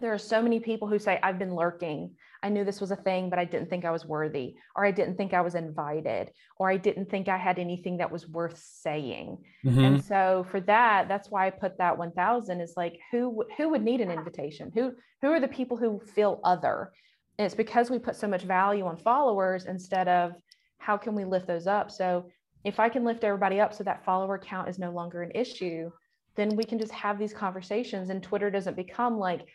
there 0.00 0.12
are 0.12 0.18
so 0.18 0.42
many 0.42 0.60
people 0.60 0.88
who 0.88 0.98
say, 0.98 1.18
I've 1.22 1.38
been 1.38 1.54
lurking. 1.54 2.14
I 2.46 2.48
knew 2.48 2.64
this 2.64 2.80
was 2.80 2.92
a 2.92 2.96
thing, 2.96 3.28
but 3.28 3.40
I 3.40 3.44
didn't 3.44 3.68
think 3.68 3.84
I 3.84 3.90
was 3.90 4.06
worthy, 4.06 4.54
or 4.76 4.86
I 4.86 4.92
didn't 4.92 5.16
think 5.16 5.34
I 5.34 5.40
was 5.40 5.56
invited, 5.56 6.30
or 6.60 6.70
I 6.70 6.76
didn't 6.76 7.10
think 7.10 7.28
I 7.28 7.36
had 7.36 7.58
anything 7.58 7.96
that 7.96 8.12
was 8.12 8.28
worth 8.28 8.56
saying. 8.56 9.38
Mm-hmm. 9.64 9.84
And 9.84 10.04
so 10.04 10.46
for 10.52 10.60
that, 10.60 11.08
that's 11.08 11.28
why 11.28 11.48
I 11.48 11.50
put 11.50 11.76
that 11.78 11.98
1000 11.98 12.60
is 12.60 12.74
like, 12.76 13.00
who, 13.10 13.42
who 13.56 13.70
would 13.70 13.82
need 13.82 14.00
an 14.00 14.12
invitation? 14.12 14.70
Who, 14.72 14.92
who 15.22 15.32
are 15.32 15.40
the 15.40 15.48
people 15.48 15.76
who 15.76 16.00
feel 16.14 16.38
other? 16.44 16.92
And 17.36 17.46
it's 17.46 17.54
because 17.56 17.90
we 17.90 17.98
put 17.98 18.14
so 18.14 18.28
much 18.28 18.44
value 18.44 18.86
on 18.86 18.96
followers 18.96 19.66
instead 19.66 20.06
of 20.06 20.32
how 20.78 20.96
can 20.96 21.16
we 21.16 21.24
lift 21.24 21.48
those 21.48 21.66
up? 21.66 21.90
So 21.90 22.28
if 22.62 22.78
I 22.78 22.88
can 22.88 23.04
lift 23.04 23.24
everybody 23.24 23.58
up 23.58 23.74
so 23.74 23.82
that 23.82 24.04
follower 24.04 24.38
count 24.38 24.68
is 24.68 24.78
no 24.78 24.92
longer 24.92 25.22
an 25.22 25.32
issue, 25.34 25.90
then 26.36 26.54
we 26.54 26.62
can 26.62 26.78
just 26.78 26.92
have 26.92 27.18
these 27.18 27.34
conversations 27.34 28.10
and 28.10 28.22
Twitter 28.22 28.50
doesn't 28.52 28.76
become 28.76 29.18
like 29.18 29.46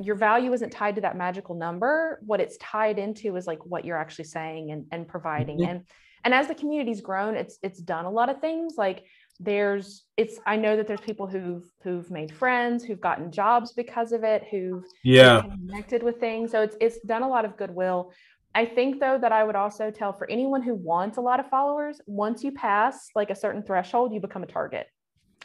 your 0.00 0.16
value 0.16 0.52
isn't 0.52 0.70
tied 0.70 0.94
to 0.94 1.00
that 1.02 1.16
magical 1.16 1.54
number. 1.54 2.20
What 2.24 2.40
it's 2.40 2.56
tied 2.56 2.98
into 2.98 3.36
is 3.36 3.46
like 3.46 3.64
what 3.66 3.84
you're 3.84 3.98
actually 3.98 4.24
saying 4.24 4.70
and, 4.70 4.86
and 4.90 5.06
providing. 5.06 5.58
Mm-hmm. 5.58 5.70
And 5.70 5.84
and 6.24 6.34
as 6.34 6.48
the 6.48 6.54
community's 6.54 7.00
grown, 7.00 7.34
it's 7.34 7.58
it's 7.62 7.80
done 7.80 8.04
a 8.04 8.10
lot 8.10 8.28
of 8.28 8.40
things. 8.40 8.74
Like 8.76 9.04
there's 9.38 10.04
it's 10.16 10.38
I 10.46 10.56
know 10.56 10.76
that 10.76 10.86
there's 10.86 11.00
people 11.00 11.26
who've 11.26 11.64
who've 11.82 12.10
made 12.10 12.34
friends, 12.34 12.84
who've 12.84 13.00
gotten 13.00 13.30
jobs 13.30 13.72
because 13.72 14.12
of 14.12 14.24
it, 14.24 14.44
who've 14.50 14.84
yeah 15.04 15.42
connected 15.42 16.02
with 16.02 16.18
things. 16.18 16.50
So 16.50 16.62
it's 16.62 16.76
it's 16.80 17.00
done 17.00 17.22
a 17.22 17.28
lot 17.28 17.44
of 17.44 17.56
goodwill. 17.56 18.12
I 18.54 18.64
think 18.64 19.00
though 19.00 19.18
that 19.18 19.32
I 19.32 19.44
would 19.44 19.54
also 19.54 19.90
tell 19.90 20.12
for 20.12 20.28
anyone 20.28 20.62
who 20.62 20.74
wants 20.74 21.18
a 21.18 21.20
lot 21.20 21.40
of 21.40 21.48
followers, 21.48 22.00
once 22.06 22.42
you 22.42 22.52
pass 22.52 23.08
like 23.14 23.30
a 23.30 23.34
certain 23.34 23.62
threshold, 23.62 24.12
you 24.12 24.20
become 24.20 24.42
a 24.42 24.46
target. 24.46 24.86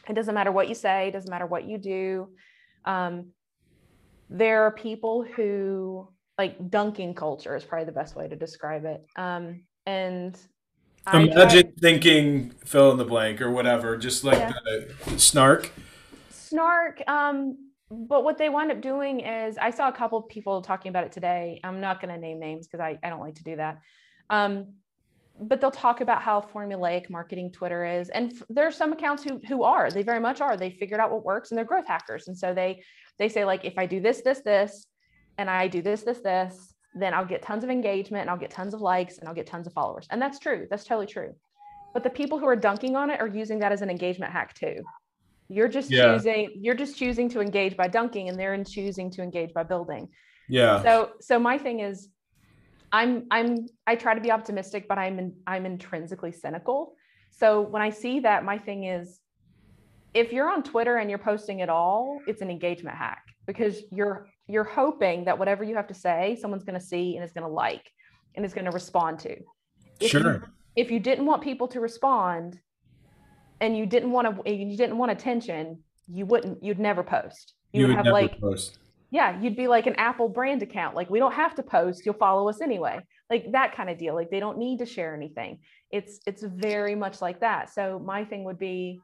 It 0.10 0.14
doesn't 0.14 0.34
matter 0.34 0.52
what 0.52 0.70
you 0.70 0.76
say, 0.76 1.10
it 1.10 1.12
doesn't 1.12 1.30
matter 1.30 1.46
what 1.46 1.66
you 1.66 1.78
do. 1.78 2.30
Um, 2.84 3.32
there 4.30 4.64
are 4.64 4.72
people 4.72 5.24
who 5.24 6.08
like 6.38 6.70
dunking 6.70 7.14
culture 7.14 7.56
is 7.56 7.64
probably 7.64 7.86
the 7.86 7.92
best 7.92 8.16
way 8.16 8.28
to 8.28 8.36
describe 8.36 8.86
it. 8.86 9.06
Um, 9.16 9.62
and 9.86 10.38
imagine 11.14 11.74
thinking 11.80 12.50
fill 12.64 12.92
in 12.92 12.98
the 12.98 13.06
blank 13.06 13.42
or 13.42 13.52
whatever, 13.52 13.96
just 13.96 14.24
like 14.24 14.40
yeah. 14.40 14.52
the 14.66 15.20
snark. 15.20 15.72
Snark. 16.30 17.02
Um, 17.08 17.58
but 17.92 18.24
what 18.24 18.38
they 18.38 18.50
wind 18.50 18.72
up 18.72 18.82
doing 18.82 19.20
is 19.20 19.58
I 19.58 19.70
saw 19.70 19.88
a 19.88 19.92
couple 19.92 20.18
of 20.18 20.28
people 20.28 20.62
talking 20.62 20.90
about 20.90 21.04
it 21.04 21.12
today. 21.12 21.60
I'm 21.64 21.80
not 21.80 22.02
going 22.02 22.14
to 22.14 22.20
name 22.20 22.40
names 22.40 22.68
because 22.68 22.80
I, 22.80 22.98
I 23.04 23.10
don't 23.10 23.20
like 23.20 23.36
to 23.36 23.44
do 23.44 23.56
that. 23.58 23.80
Um, 24.30 24.74
but 25.40 25.60
they'll 25.60 25.70
talk 25.70 26.02
about 26.02 26.22
how 26.22 26.42
formulaic 26.42 27.10
marketing 27.10 27.52
Twitter 27.52 27.86
is. 27.86 28.10
And 28.10 28.32
f- 28.32 28.44
there 28.50 28.66
are 28.66 28.72
some 28.72 28.94
accounts 28.94 29.24
who, 29.24 29.40
who 29.48 29.64
are, 29.64 29.92
they 29.92 30.02
very 30.02 30.20
much 30.20 30.42
are, 30.42 30.56
they 30.56 30.72
figured 30.72 31.00
out 31.00 31.12
what 31.12 31.26
works 31.26 31.52
and 31.52 31.58
they're 31.58 31.66
growth 31.66 31.88
hackers. 31.88 32.28
And 32.28 32.38
so 32.38 32.54
they, 32.54 32.82
they 33.20 33.30
say 33.30 33.46
like, 33.46 33.66
if 33.66 33.78
I 33.78 33.86
do 33.86 34.00
this, 34.00 34.22
this, 34.22 34.40
this, 34.40 34.88
and 35.38 35.50
I 35.50 35.68
do 35.68 35.82
this, 35.82 36.04
this, 36.04 36.20
this, 36.20 36.74
then 36.96 37.14
I'll 37.14 37.26
get 37.26 37.42
tons 37.42 37.64
of 37.64 37.70
engagement 37.70 38.22
and 38.22 38.30
I'll 38.30 38.38
get 38.38 38.52
tons 38.52 38.74
of 38.74 38.82
likes 38.82 39.18
and 39.18 39.28
I'll 39.28 39.36
get 39.36 39.48
tons 39.48 39.68
of 39.68 39.74
followers. 39.74 40.08
And 40.10 40.22
that's 40.22 40.40
true. 40.40 40.68
That's 40.70 40.86
totally 40.86 41.08
true. 41.08 41.36
But 41.94 42.04
the 42.04 42.10
people 42.10 42.40
who 42.40 42.48
are 42.48 42.56
dunking 42.56 42.96
on 42.96 43.10
it 43.10 43.20
are 43.20 43.28
using 43.28 43.60
that 43.60 43.72
as 43.72 43.82
an 43.82 43.90
engagement 43.90 44.32
hack 44.32 44.54
too. 44.54 44.84
You're 45.48 45.68
just 45.68 45.92
yeah. 45.92 46.14
choosing 46.14 46.52
you're 46.56 46.76
just 46.76 46.98
choosing 46.98 47.30
to 47.30 47.40
engage 47.40 47.78
by 47.78 47.88
dunking 47.88 48.30
and 48.30 48.40
they're 48.40 48.54
in 48.54 48.66
choosing 48.66 49.12
to 49.12 49.22
engage 49.22 49.54
by 49.54 49.64
building. 49.64 50.10
Yeah. 50.50 50.82
So 50.82 51.12
so 51.22 51.38
my 51.40 51.58
thing 51.58 51.82
is 51.82 52.10
I'm 52.92 53.28
I'm 53.30 53.68
I 53.86 53.96
try 53.96 54.16
to 54.16 54.22
be 54.22 54.32
optimistic, 54.32 54.88
but 54.88 54.98
I'm 54.98 55.20
in, 55.20 55.36
I'm 55.46 55.66
intrinsically 55.66 56.32
cynical. 56.32 56.96
So 57.32 57.62
when 57.62 57.82
I 57.82 57.90
see 57.90 58.22
that, 58.22 58.44
my 58.44 58.58
thing 58.58 58.86
is 58.86 59.20
if 60.16 60.32
you're 60.32 60.50
on 60.50 60.64
Twitter 60.64 60.98
and 60.98 61.10
you're 61.10 61.20
posting 61.20 61.62
at 61.62 61.70
all, 61.70 62.20
it's 62.26 62.42
an 62.42 62.50
engagement 62.50 62.98
hack 62.98 63.24
because 63.46 63.84
you're 63.92 64.28
you're 64.48 64.64
hoping 64.64 65.26
that 65.26 65.38
whatever 65.38 65.64
you 65.64 65.76
have 65.76 65.88
to 65.88 65.94
say, 65.94 66.38
someone's 66.42 66.64
going 66.64 66.80
to 66.80 66.86
see 66.86 67.16
and 67.16 67.24
is 67.24 67.34
going 67.34 67.44
to 67.44 67.50
like 67.50 67.92
and 68.36 68.46
is 68.46 68.54
going 68.54 68.66
to 68.66 68.72
respond 68.72 69.20
to. 69.20 69.36
If 70.00 70.12
sure. 70.12 70.34
You, 70.34 70.44
if 70.76 70.90
you 70.90 71.00
didn't 71.00 71.26
want 71.26 71.44
people 71.44 71.68
to 71.68 71.80
respond, 71.80 72.60
and 73.62 73.78
you 73.78 73.86
didn't 73.86 74.12
want 74.12 74.46
to 74.46 74.52
you 74.52 74.78
didn't 74.78 74.98
want 74.98 75.12
attention 75.12 75.80
you 76.08 76.26
wouldn't 76.26 76.64
you'd 76.64 76.80
never 76.80 77.04
post. 77.04 77.54
You, 77.74 77.82
you 77.82 77.88
would 77.88 77.96
have 77.98 78.08
like 78.08 78.40
post. 78.40 78.78
yeah 79.12 79.40
you'd 79.42 79.56
be 79.56 79.68
like 79.68 79.86
an 79.86 79.96
apple 79.96 80.30
brand 80.30 80.64
account. 80.64 80.96
Like 80.96 81.10
we 81.10 81.20
don't 81.20 81.34
have 81.34 81.56
to 81.56 81.64
post. 81.64 82.06
You'll 82.06 82.16
follow 82.16 82.48
us 82.48 82.62
anyway. 82.62 83.00
Like 83.30 83.52
that 83.52 83.76
kind 83.76 83.90
of 83.90 83.98
deal. 83.98 84.16
Like 84.16 84.30
they 84.30 84.40
don't 84.40 84.58
need 84.58 84.80
to 84.80 84.86
share 84.86 85.14
anything. 85.14 85.60
It's 85.92 86.20
it's 86.26 86.44
very 86.44 86.96
much 86.96 87.22
like 87.22 87.42
that. 87.42 87.74
So 87.74 88.00
my 88.00 88.24
thing 88.24 88.44
would 88.46 88.60
be 88.60 89.02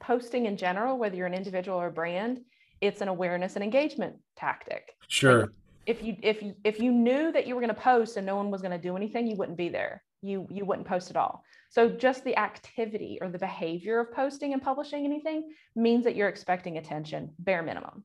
posting 0.00 0.46
in 0.46 0.56
general 0.56 0.98
whether 0.98 1.16
you're 1.16 1.26
an 1.26 1.34
individual 1.34 1.78
or 1.78 1.86
a 1.86 1.92
brand 1.92 2.40
it's 2.80 3.00
an 3.00 3.08
awareness 3.08 3.54
and 3.54 3.64
engagement 3.64 4.14
tactic 4.36 4.94
sure 5.08 5.42
like 5.42 5.50
if 5.86 6.02
you 6.02 6.16
if 6.22 6.42
you 6.42 6.54
if 6.64 6.80
you 6.80 6.90
knew 6.90 7.30
that 7.30 7.46
you 7.46 7.54
were 7.54 7.60
going 7.60 7.74
to 7.74 7.80
post 7.80 8.16
and 8.16 8.26
no 8.26 8.36
one 8.36 8.50
was 8.50 8.60
going 8.60 8.72
to 8.72 8.78
do 8.78 8.96
anything 8.96 9.26
you 9.26 9.36
wouldn't 9.36 9.56
be 9.56 9.68
there 9.68 10.02
you 10.20 10.46
you 10.50 10.64
wouldn't 10.64 10.86
post 10.86 11.10
at 11.10 11.16
all 11.16 11.44
so 11.70 11.88
just 11.88 12.24
the 12.24 12.36
activity 12.38 13.18
or 13.20 13.28
the 13.28 13.38
behavior 13.38 14.00
of 14.00 14.12
posting 14.12 14.52
and 14.52 14.62
publishing 14.62 15.04
anything 15.04 15.50
means 15.74 16.04
that 16.04 16.16
you're 16.16 16.28
expecting 16.28 16.78
attention, 16.78 17.30
bare 17.38 17.62
minimum. 17.62 18.04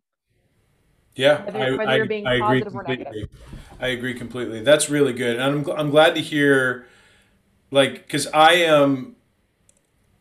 Yeah, 1.16 1.46
whether, 1.46 1.78
whether 1.78 1.92
I, 1.92 1.96
you're 1.96 2.06
being 2.06 2.26
I, 2.26 2.40
positive 2.40 2.76
or 2.76 2.84
negative. 2.84 3.30
I 3.80 3.88
agree 3.88 4.14
completely. 4.14 4.62
That's 4.62 4.90
really 4.90 5.14
good, 5.14 5.40
and 5.40 5.68
I'm 5.68 5.78
I'm 5.78 5.90
glad 5.90 6.16
to 6.16 6.22
hear, 6.22 6.88
like, 7.70 7.94
because 7.94 8.28
I 8.28 8.54
am, 8.54 9.16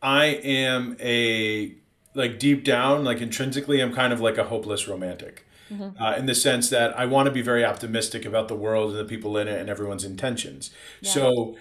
I 0.02 0.26
am 0.26 0.96
a 1.00 1.74
like 2.14 2.38
deep 2.38 2.64
down, 2.64 3.04
like 3.04 3.20
intrinsically, 3.20 3.80
I'm 3.80 3.92
kind 3.92 4.12
of 4.12 4.20
like 4.20 4.38
a 4.38 4.44
hopeless 4.44 4.88
romantic. 4.88 5.46
Mm-hmm. 5.70 6.02
Uh, 6.02 6.16
in 6.16 6.26
the 6.26 6.34
sense 6.34 6.68
that 6.70 6.98
I 6.98 7.06
want 7.06 7.26
to 7.26 7.30
be 7.30 7.42
very 7.42 7.64
optimistic 7.64 8.24
about 8.24 8.48
the 8.48 8.56
world 8.56 8.90
and 8.90 8.98
the 8.98 9.04
people 9.04 9.38
in 9.38 9.46
it 9.46 9.60
and 9.60 9.70
everyone's 9.70 10.02
intentions. 10.02 10.72
Yeah. 11.00 11.12
So 11.12 11.56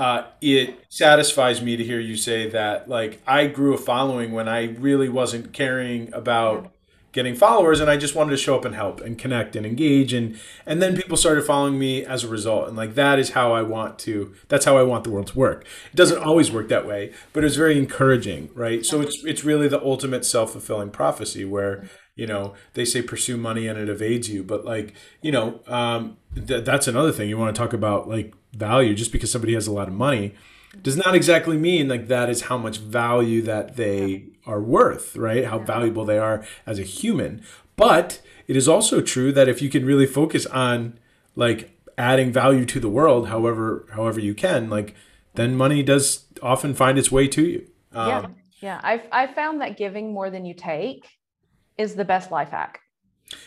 uh, 0.00 0.24
it 0.40 0.82
satisfies 0.88 1.60
me 1.60 1.76
to 1.76 1.84
hear 1.84 2.00
you 2.00 2.16
say 2.16 2.48
that 2.48 2.88
like 2.88 3.20
i 3.26 3.46
grew 3.46 3.74
a 3.74 3.78
following 3.78 4.32
when 4.32 4.48
i 4.48 4.64
really 4.64 5.10
wasn't 5.10 5.52
caring 5.52 6.12
about 6.14 6.72
getting 7.12 7.34
followers 7.34 7.80
and 7.80 7.90
i 7.90 7.96
just 7.96 8.14
wanted 8.14 8.30
to 8.30 8.36
show 8.36 8.56
up 8.56 8.64
and 8.64 8.74
help 8.74 9.00
and 9.00 9.18
connect 9.18 9.56
and 9.56 9.66
engage 9.66 10.12
and 10.12 10.38
and 10.66 10.80
then 10.80 10.96
people 10.96 11.16
started 11.16 11.44
following 11.44 11.78
me 11.78 12.04
as 12.04 12.24
a 12.24 12.28
result 12.28 12.68
and 12.68 12.76
like 12.76 12.94
that 12.94 13.18
is 13.18 13.30
how 13.30 13.52
i 13.52 13.62
want 13.62 13.98
to 13.98 14.32
that's 14.48 14.64
how 14.64 14.76
i 14.76 14.82
want 14.82 15.04
the 15.04 15.10
world 15.10 15.26
to 15.26 15.38
work. 15.38 15.64
It 15.92 15.96
doesn't 15.96 16.22
always 16.22 16.50
work 16.50 16.68
that 16.68 16.86
way 16.86 17.12
but 17.32 17.44
it's 17.44 17.56
very 17.56 17.78
encouraging 17.78 18.50
right? 18.54 18.84
So 18.84 19.00
it's 19.00 19.24
it's 19.24 19.44
really 19.44 19.68
the 19.68 19.82
ultimate 19.82 20.24
self-fulfilling 20.24 20.90
prophecy 20.90 21.44
where 21.44 21.88
you 22.14 22.26
know 22.26 22.54
they 22.74 22.84
say 22.84 23.02
pursue 23.02 23.36
money 23.36 23.66
and 23.66 23.78
it 23.78 23.88
evades 23.88 24.28
you 24.28 24.42
but 24.42 24.64
like 24.64 24.94
you 25.22 25.32
know 25.32 25.60
um, 25.66 26.16
th- 26.34 26.64
that's 26.64 26.88
another 26.88 27.12
thing. 27.12 27.28
You 27.28 27.38
want 27.38 27.54
to 27.54 27.58
talk 27.58 27.72
about 27.72 28.08
like 28.08 28.34
value. 28.52 28.94
Just 28.94 29.12
because 29.12 29.30
somebody 29.30 29.54
has 29.54 29.66
a 29.66 29.72
lot 29.72 29.88
of 29.88 29.94
money 29.94 30.34
does 30.82 30.96
not 30.96 31.14
exactly 31.14 31.56
mean 31.56 31.88
like 31.88 32.08
that 32.08 32.30
is 32.30 32.42
how 32.42 32.56
much 32.56 32.78
value 32.78 33.42
that 33.42 33.76
they 33.76 34.24
are 34.46 34.60
worth, 34.60 35.16
right? 35.16 35.44
How 35.44 35.58
valuable 35.58 36.04
they 36.04 36.18
are 36.18 36.44
as 36.66 36.78
a 36.78 36.84
human. 36.84 37.42
But 37.76 38.20
it 38.46 38.56
is 38.56 38.68
also 38.68 39.00
true 39.00 39.32
that 39.32 39.48
if 39.48 39.62
you 39.62 39.68
can 39.68 39.84
really 39.84 40.06
focus 40.06 40.46
on 40.46 40.98
like 41.34 41.78
adding 41.98 42.32
value 42.32 42.64
to 42.66 42.80
the 42.80 42.88
world, 42.88 43.28
however 43.28 43.86
however 43.92 44.20
you 44.20 44.34
can, 44.34 44.70
like 44.70 44.94
then 45.34 45.56
money 45.56 45.82
does 45.82 46.24
often 46.42 46.74
find 46.74 46.98
its 46.98 47.10
way 47.10 47.28
to 47.28 47.42
you. 47.42 47.66
Um, 47.92 48.08
yeah, 48.08 48.26
yeah. 48.60 48.80
I've 48.82 49.02
I've 49.12 49.34
found 49.34 49.60
that 49.60 49.76
giving 49.76 50.12
more 50.12 50.30
than 50.30 50.44
you 50.44 50.54
take 50.54 51.06
is 51.78 51.94
the 51.94 52.04
best 52.04 52.30
life 52.30 52.50
hack. 52.50 52.80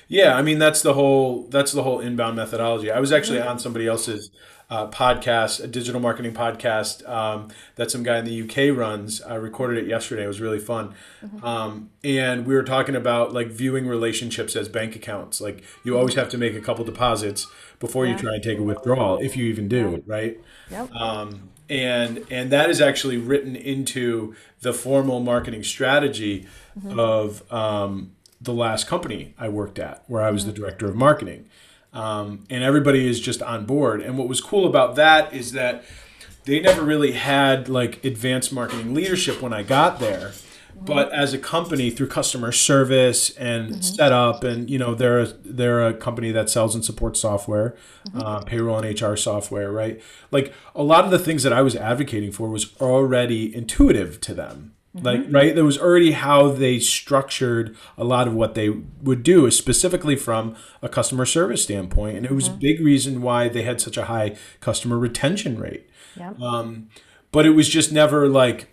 Yeah, 0.08 0.36
I 0.36 0.42
mean 0.42 0.60
that's 0.60 0.82
the 0.82 0.94
whole 0.94 1.48
that's 1.48 1.72
the 1.72 1.84
whole 1.84 2.00
inbound 2.00 2.36
methodology. 2.36 2.92
I 2.92 3.00
was 3.00 3.12
actually 3.12 3.40
mm-hmm. 3.40 3.50
on 3.50 3.60
somebody 3.60 3.88
else's 3.88 4.32
uh, 4.74 4.88
podcast, 4.88 5.64
a 5.64 5.68
digital 5.68 6.02
marketing 6.02 6.34
podcast 6.34 7.08
um, 7.08 7.50
that 7.76 7.92
some 7.92 8.02
guy 8.02 8.18
in 8.18 8.26
the 8.26 8.42
UK 8.42 8.76
runs. 8.76 9.22
I 9.22 9.36
recorded 9.36 9.78
it 9.78 9.88
yesterday. 9.88 10.24
It 10.24 10.28
was 10.28 10.42
really 10.42 10.58
fun, 10.58 10.96
mm-hmm. 11.24 11.46
um, 11.46 11.92
and 12.04 12.48
we 12.48 12.56
were 12.56 12.64
talking 12.64 12.96
about 12.96 13.34
like 13.34 13.50
viewing 13.50 13.86
relationships 13.86 14.56
as 14.56 14.68
bank 14.68 14.96
accounts. 14.96 15.40
Like 15.40 15.64
you 15.84 15.96
always 15.96 16.16
have 16.16 16.28
to 16.30 16.40
make 16.40 16.56
a 16.56 16.60
couple 16.60 16.84
deposits 16.86 17.46
before 17.80 18.08
yeah. 18.08 18.14
you 18.14 18.18
try 18.18 18.34
and 18.34 18.42
take 18.42 18.58
a 18.58 18.64
withdrawal, 18.64 19.20
if 19.20 19.38
you 19.38 19.46
even 19.46 19.68
do, 19.68 19.92
yeah. 19.92 19.98
right? 20.08 20.42
Yep. 20.72 20.92
Um, 20.96 21.50
and 21.70 22.26
and 22.32 22.52
that 22.52 22.72
is 22.72 22.82
actually 22.82 23.18
written 23.18 23.56
into 23.56 24.34
the 24.62 24.74
formal 24.74 25.20
marketing 25.20 25.64
strategy 25.64 26.48
mm-hmm. 26.80 27.00
of 27.00 27.54
um, 27.54 28.16
the 28.42 28.54
last 28.54 28.88
company 28.88 29.36
I 29.38 29.50
worked 29.50 29.78
at, 29.78 30.04
where 30.08 30.24
I 30.24 30.32
was 30.32 30.46
the 30.46 30.52
mm-hmm. 30.52 30.62
director 30.62 30.90
of 30.90 30.96
marketing. 30.96 31.48
Um, 31.94 32.46
and 32.50 32.64
everybody 32.64 33.08
is 33.08 33.20
just 33.20 33.42
on 33.42 33.66
board. 33.66 34.02
And 34.02 34.18
what 34.18 34.28
was 34.28 34.42
cool 34.42 34.66
about 34.68 34.96
that 34.96 35.34
is 35.34 35.52
that 35.52 35.84
they 36.46 36.60
never 36.60 36.84
really 36.84 37.14
had 37.14 37.70
like 37.70 38.04
advanced 38.04 38.52
marketing 38.52 38.94
leadership 38.94 39.42
when 39.42 39.54
I 39.54 39.64
got 39.64 40.00
there. 40.00 40.34
But 40.76 41.14
as 41.14 41.34
a 41.34 41.38
company, 41.38 41.92
through 41.92 42.08
customer 42.08 42.52
service 42.52 43.30
and 43.38 43.72
mm-hmm. 43.72 43.82
setup, 43.82 44.44
and 44.44 44.70
you 44.70 44.80
know, 44.80 44.96
they're 44.96 45.20
a, 45.20 45.28
they're 45.28 45.88
a 45.88 45.94
company 45.94 46.32
that 46.32 46.50
sells 46.50 46.76
and 46.76 46.84
supports 46.84 47.20
software, 47.20 47.76
mm-hmm. 48.08 48.20
uh, 48.20 48.42
payroll 48.42 48.80
and 48.80 49.02
HR 49.02 49.16
software, 49.16 49.72
right? 49.72 50.02
Like 50.32 50.52
a 50.76 50.84
lot 50.84 51.06
of 51.06 51.12
the 51.12 51.20
things 51.20 51.44
that 51.44 51.54
I 51.54 51.62
was 51.62 51.76
advocating 51.76 52.32
for 52.32 52.50
was 52.50 52.76
already 52.82 53.56
intuitive 53.56 54.20
to 54.22 54.34
them. 54.34 54.73
Mm-hmm. 54.96 55.06
Like, 55.06 55.26
right, 55.30 55.56
there 55.56 55.66
was 55.66 55.80
already 55.80 56.12
how 56.12 56.50
they 56.50 56.80
structured 56.80 57.76
a 57.98 58.04
lot 58.04 58.28
of 58.28 58.34
what 58.34 58.54
they 58.54 58.70
would 58.70 59.24
do, 59.24 59.50
specifically 59.50 60.16
from 60.16 60.56
a 60.82 60.90
customer 60.90 61.26
service 61.26 61.64
standpoint. 61.64 62.18
And 62.18 62.26
it 62.26 62.32
was 62.32 62.46
mm-hmm. 62.46 62.58
a 62.58 62.60
big 62.60 62.80
reason 62.80 63.22
why 63.22 63.50
they 63.50 63.64
had 63.64 63.82
such 63.82 63.98
a 63.98 64.06
high 64.06 64.36
customer 64.60 65.00
retention 65.00 65.60
rate. 65.60 65.90
Yep. 66.16 66.40
Um, 66.40 66.90
but 67.32 67.46
it 67.46 67.52
was 67.52 67.68
just 67.68 67.92
never 67.92 68.28
like 68.28 68.70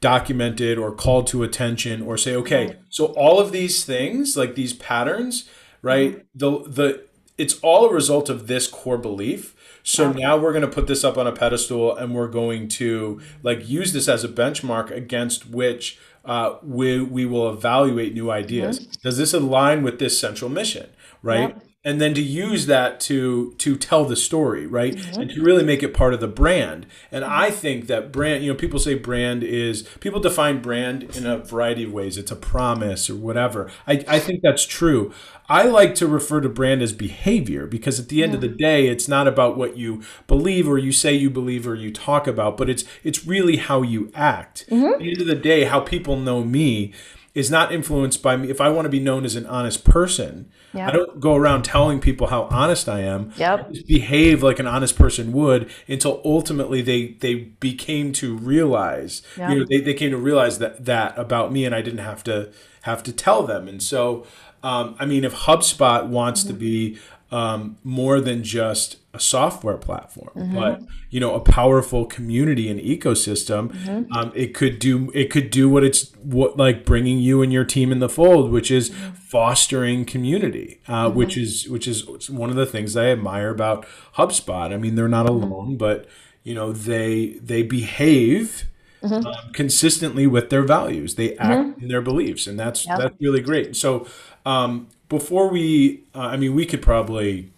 documented 0.00 0.78
or 0.78 0.92
called 0.92 1.26
to 1.28 1.42
attention 1.42 2.00
or 2.00 2.16
say, 2.16 2.34
okay, 2.34 2.76
so 2.88 3.06
all 3.06 3.38
of 3.38 3.52
these 3.52 3.84
things, 3.84 4.36
like 4.36 4.54
these 4.54 4.72
patterns, 4.72 5.48
right? 5.82 6.12
Mm-hmm. 6.12 6.26
The 6.34 6.70
the 6.70 7.08
it's 7.36 7.58
all 7.60 7.86
a 7.86 7.92
result 7.92 8.28
of 8.28 8.46
this 8.46 8.66
core 8.66 8.98
belief 8.98 9.54
so 9.88 10.12
now 10.12 10.36
we're 10.36 10.52
going 10.52 10.62
to 10.62 10.70
put 10.70 10.86
this 10.86 11.02
up 11.02 11.16
on 11.16 11.26
a 11.26 11.32
pedestal 11.32 11.96
and 11.96 12.14
we're 12.14 12.28
going 12.28 12.68
to 12.68 13.20
like 13.42 13.66
use 13.66 13.94
this 13.94 14.06
as 14.06 14.22
a 14.22 14.28
benchmark 14.28 14.90
against 14.90 15.48
which 15.48 15.98
uh, 16.26 16.58
we, 16.62 17.00
we 17.00 17.24
will 17.24 17.48
evaluate 17.48 18.12
new 18.12 18.30
ideas. 18.30 18.80
Mm-hmm. 18.80 18.90
Does 19.02 19.16
this 19.16 19.32
align 19.32 19.82
with 19.82 19.98
this 19.98 20.20
central 20.20 20.50
mission, 20.50 20.90
right? 21.22 21.56
And 21.88 22.02
then 22.02 22.12
to 22.12 22.20
use 22.20 22.66
that 22.66 23.00
to 23.00 23.54
to 23.56 23.74
tell 23.74 24.04
the 24.04 24.14
story, 24.14 24.66
right? 24.66 24.94
Mm-hmm. 24.94 25.22
And 25.22 25.30
to 25.30 25.42
really 25.42 25.64
make 25.64 25.82
it 25.82 25.94
part 25.94 26.12
of 26.12 26.20
the 26.20 26.28
brand. 26.28 26.84
And 27.10 27.24
I 27.24 27.50
think 27.50 27.86
that 27.86 28.12
brand, 28.12 28.44
you 28.44 28.52
know, 28.52 28.58
people 28.58 28.78
say 28.78 28.94
brand 28.94 29.42
is 29.42 29.88
people 30.00 30.20
define 30.20 30.60
brand 30.60 31.16
in 31.16 31.24
a 31.24 31.38
variety 31.38 31.84
of 31.84 31.92
ways. 31.94 32.18
It's 32.18 32.30
a 32.30 32.36
promise 32.36 33.08
or 33.08 33.16
whatever. 33.16 33.70
I, 33.86 34.04
I 34.06 34.18
think 34.18 34.42
that's 34.42 34.66
true. 34.66 35.14
I 35.48 35.62
like 35.62 35.94
to 35.94 36.06
refer 36.06 36.42
to 36.42 36.50
brand 36.50 36.82
as 36.82 36.92
behavior 36.92 37.66
because 37.66 37.98
at 37.98 38.10
the 38.10 38.22
end 38.22 38.32
yeah. 38.32 38.36
of 38.36 38.40
the 38.42 38.48
day, 38.48 38.88
it's 38.88 39.08
not 39.08 39.26
about 39.26 39.56
what 39.56 39.78
you 39.78 40.02
believe 40.26 40.68
or 40.68 40.76
you 40.76 40.92
say 40.92 41.14
you 41.14 41.30
believe 41.30 41.66
or 41.66 41.74
you 41.74 41.90
talk 41.90 42.26
about, 42.26 42.58
but 42.58 42.68
it's 42.68 42.84
it's 43.02 43.26
really 43.26 43.56
how 43.56 43.80
you 43.80 44.12
act. 44.14 44.66
Mm-hmm. 44.68 44.92
At 44.92 44.98
the 44.98 45.10
end 45.10 45.20
of 45.22 45.26
the 45.26 45.34
day, 45.34 45.64
how 45.64 45.80
people 45.80 46.18
know 46.18 46.44
me 46.44 46.92
is 47.38 47.50
not 47.50 47.72
influenced 47.72 48.22
by 48.22 48.36
me. 48.36 48.50
If 48.50 48.60
I 48.60 48.68
want 48.68 48.86
to 48.86 48.90
be 48.90 48.98
known 48.98 49.24
as 49.24 49.36
an 49.36 49.46
honest 49.46 49.84
person, 49.84 50.50
yep. 50.74 50.88
I 50.88 50.92
don't 50.92 51.20
go 51.20 51.36
around 51.36 51.62
telling 51.62 52.00
people 52.00 52.26
how 52.26 52.42
honest 52.44 52.88
I 52.88 53.00
am. 53.00 53.32
Yep. 53.36 53.68
I 53.70 53.82
behave 53.86 54.42
like 54.42 54.58
an 54.58 54.66
honest 54.66 54.98
person 54.98 55.32
would 55.32 55.70
until 55.86 56.20
ultimately 56.24 56.82
they 56.82 57.12
they 57.20 57.34
became 57.34 58.12
to 58.14 58.36
realize, 58.36 59.22
yep. 59.36 59.50
you 59.50 59.58
know, 59.60 59.66
they, 59.68 59.80
they 59.80 59.94
came 59.94 60.10
to 60.10 60.16
realize 60.16 60.58
that 60.58 60.84
that 60.84 61.16
about 61.16 61.52
me 61.52 61.64
and 61.64 61.74
I 61.74 61.80
didn't 61.80 62.00
have 62.00 62.24
to 62.24 62.50
have 62.82 63.04
to 63.04 63.12
tell 63.12 63.44
them. 63.44 63.68
And 63.68 63.80
so 63.80 64.26
um, 64.62 64.96
I 64.98 65.06
mean, 65.06 65.24
if 65.24 65.34
HubSpot 65.34 66.06
wants 66.06 66.40
mm-hmm. 66.40 66.48
to 66.48 66.54
be 66.54 66.98
um, 67.30 67.76
more 67.84 68.20
than 68.20 68.42
just 68.42 68.96
a 69.18 69.20
software 69.20 69.76
platform, 69.76 70.30
mm-hmm. 70.34 70.54
but 70.54 70.82
you 71.10 71.18
know, 71.18 71.34
a 71.34 71.40
powerful 71.40 72.06
community 72.06 72.70
and 72.70 72.80
ecosystem, 72.80 73.70
mm-hmm. 73.72 74.12
um, 74.12 74.32
it 74.34 74.54
could 74.54 74.78
do 74.78 75.10
it 75.12 75.30
could 75.30 75.50
do 75.50 75.68
what 75.68 75.82
it's 75.82 76.12
what 76.22 76.56
like 76.56 76.84
bringing 76.84 77.18
you 77.18 77.42
and 77.42 77.52
your 77.52 77.64
team 77.64 77.90
in 77.90 77.98
the 77.98 78.08
fold, 78.08 78.52
which 78.52 78.70
is 78.70 78.90
mm-hmm. 78.90 79.14
fostering 79.14 80.04
community, 80.04 80.80
uh, 80.86 81.06
mm-hmm. 81.06 81.18
which 81.18 81.36
is 81.36 81.68
which 81.68 81.88
is 81.88 82.30
one 82.30 82.50
of 82.50 82.56
the 82.56 82.66
things 82.66 82.96
I 82.96 83.06
admire 83.06 83.50
about 83.50 83.86
HubSpot. 84.16 84.72
I 84.72 84.76
mean, 84.76 84.94
they're 84.94 85.08
not 85.08 85.26
mm-hmm. 85.26 85.50
alone, 85.50 85.76
but 85.76 86.06
you 86.44 86.54
know, 86.54 86.72
they 86.72 87.38
they 87.42 87.62
behave 87.62 88.64
mm-hmm. 89.02 89.26
um, 89.26 89.52
consistently 89.52 90.28
with 90.28 90.50
their 90.50 90.62
values. 90.62 91.16
They 91.16 91.36
act 91.38 91.70
mm-hmm. 91.70 91.82
in 91.82 91.88
their 91.88 92.02
beliefs, 92.02 92.46
and 92.46 92.58
that's 92.58 92.86
yep. 92.86 92.98
that's 93.00 93.16
really 93.20 93.40
great. 93.40 93.74
So 93.74 94.06
um, 94.46 94.88
before 95.08 95.48
we, 95.48 96.04
uh, 96.14 96.20
I 96.20 96.36
mean, 96.36 96.54
we 96.54 96.66
could 96.66 96.82
probably 96.82 97.50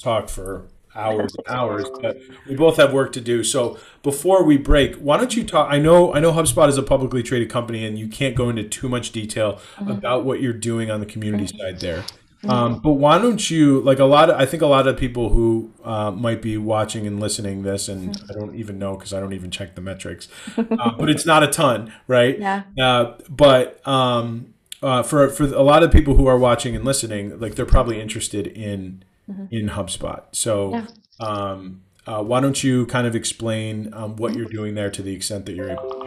talk 0.00 0.28
for 0.28 0.66
hours 0.94 1.34
and 1.36 1.46
hours, 1.48 1.86
but 2.00 2.18
we 2.48 2.56
both 2.56 2.76
have 2.76 2.92
work 2.92 3.12
to 3.12 3.20
do. 3.20 3.44
So 3.44 3.78
before 4.02 4.44
we 4.44 4.56
break, 4.56 4.96
why 4.96 5.16
don't 5.16 5.36
you 5.36 5.44
talk? 5.44 5.70
I 5.70 5.78
know 5.78 6.14
I 6.14 6.20
know 6.20 6.32
HubSpot 6.32 6.68
is 6.68 6.78
a 6.78 6.82
publicly 6.82 7.22
traded 7.22 7.50
company, 7.50 7.84
and 7.86 7.98
you 7.98 8.08
can't 8.08 8.34
go 8.34 8.48
into 8.48 8.64
too 8.64 8.88
much 8.88 9.12
detail 9.12 9.54
mm-hmm. 9.76 9.90
about 9.90 10.24
what 10.24 10.40
you're 10.40 10.52
doing 10.52 10.90
on 10.90 11.00
the 11.00 11.06
community 11.06 11.46
side 11.46 11.80
there. 11.80 12.04
Mm-hmm. 12.42 12.50
Um, 12.50 12.78
but 12.80 12.92
why 12.92 13.18
don't 13.18 13.50
you 13.50 13.80
like 13.82 13.98
a 13.98 14.04
lot 14.06 14.30
of 14.30 14.36
I 14.36 14.46
think 14.46 14.62
a 14.62 14.66
lot 14.66 14.86
of 14.88 14.96
people 14.96 15.28
who 15.28 15.72
uh, 15.84 16.10
might 16.10 16.40
be 16.40 16.56
watching 16.56 17.06
and 17.06 17.20
listening 17.20 17.62
this 17.62 17.88
and 17.88 18.14
mm-hmm. 18.14 18.30
I 18.30 18.34
don't 18.34 18.54
even 18.54 18.78
know 18.78 18.96
because 18.96 19.12
I 19.12 19.20
don't 19.20 19.34
even 19.34 19.50
check 19.50 19.74
the 19.74 19.82
metrics, 19.82 20.28
uh, 20.56 20.92
but 20.98 21.10
it's 21.10 21.26
not 21.26 21.42
a 21.42 21.48
ton, 21.48 21.92
right? 22.06 22.38
Yeah. 22.38 22.62
Uh, 22.80 23.16
but 23.28 23.86
um, 23.86 24.54
uh, 24.82 25.02
for 25.02 25.28
for 25.28 25.44
a 25.44 25.62
lot 25.62 25.82
of 25.82 25.92
people 25.92 26.16
who 26.16 26.26
are 26.26 26.38
watching 26.38 26.74
and 26.74 26.82
listening, 26.82 27.38
like 27.38 27.56
they're 27.56 27.66
probably 27.66 28.00
interested 28.00 28.46
in 28.46 29.04
mm-hmm. 29.30 29.54
in 29.54 29.68
HubSpot. 29.68 30.22
So. 30.32 30.74
Yeah. 30.74 30.86
Um, 31.20 31.82
uh, 32.06 32.22
why 32.22 32.40
don't 32.40 32.64
you 32.64 32.86
kind 32.86 33.06
of 33.06 33.14
explain 33.14 33.92
um, 33.92 34.16
what 34.16 34.34
you're 34.34 34.46
doing 34.46 34.74
there 34.74 34.90
to 34.90 35.02
the 35.02 35.14
extent 35.14 35.44
that 35.44 35.54
you're 35.54 35.70
able 35.70 35.90
to 35.90 36.00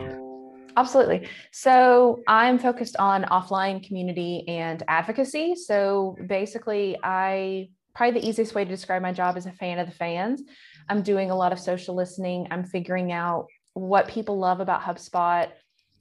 Absolutely. 0.75 1.27
So 1.51 2.23
I'm 2.27 2.57
focused 2.57 2.97
on 2.97 3.23
offline 3.25 3.85
community 3.85 4.43
and 4.47 4.81
advocacy. 4.87 5.55
So 5.55 6.17
basically, 6.27 6.97
I 7.03 7.69
probably 7.93 8.19
the 8.19 8.27
easiest 8.27 8.55
way 8.55 8.63
to 8.63 8.69
describe 8.69 9.01
my 9.01 9.13
job 9.13 9.37
is 9.37 9.45
a 9.45 9.51
fan 9.51 9.77
of 9.79 9.87
the 9.87 9.93
fans. 9.93 10.41
I'm 10.89 11.03
doing 11.03 11.29
a 11.29 11.35
lot 11.35 11.51
of 11.51 11.59
social 11.59 11.95
listening. 11.95 12.47
I'm 12.49 12.63
figuring 12.63 13.11
out 13.11 13.47
what 13.73 14.07
people 14.07 14.37
love 14.39 14.59
about 14.59 14.81
HubSpot, 14.81 15.49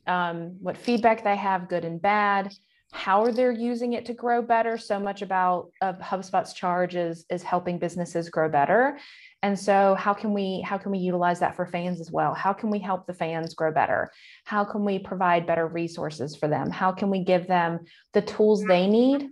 um, 0.06 0.56
what 0.60 0.76
feedback 0.76 1.22
they 1.22 1.36
have, 1.36 1.68
good 1.68 1.84
and 1.84 2.00
bad, 2.00 2.52
how 2.92 3.30
they're 3.30 3.50
they 3.52 3.62
using 3.62 3.94
it 3.94 4.04
to 4.06 4.14
grow 4.14 4.42
better. 4.42 4.76
So 4.76 5.00
much 5.00 5.22
about 5.22 5.70
of 5.80 5.98
HubSpot's 5.98 6.52
charge 6.52 6.94
is, 6.94 7.24
is 7.30 7.42
helping 7.42 7.78
businesses 7.78 8.28
grow 8.28 8.48
better. 8.50 8.98
And 9.42 9.58
so 9.58 9.96
how 9.96 10.14
can 10.14 10.32
we 10.32 10.60
how 10.60 10.78
can 10.78 10.92
we 10.92 10.98
utilize 10.98 11.40
that 11.40 11.56
for 11.56 11.66
fans 11.66 12.00
as 12.00 12.12
well? 12.12 12.32
How 12.34 12.52
can 12.52 12.70
we 12.70 12.78
help 12.78 13.06
the 13.06 13.14
fans 13.14 13.54
grow 13.54 13.72
better? 13.72 14.12
How 14.44 14.64
can 14.64 14.84
we 14.84 14.98
provide 14.98 15.46
better 15.46 15.66
resources 15.66 16.36
for 16.36 16.48
them? 16.48 16.70
How 16.70 16.92
can 16.92 17.10
we 17.10 17.24
give 17.24 17.48
them 17.48 17.80
the 18.12 18.22
tools 18.22 18.62
they 18.62 18.82
mm-hmm. 18.82 18.92
need 18.92 19.28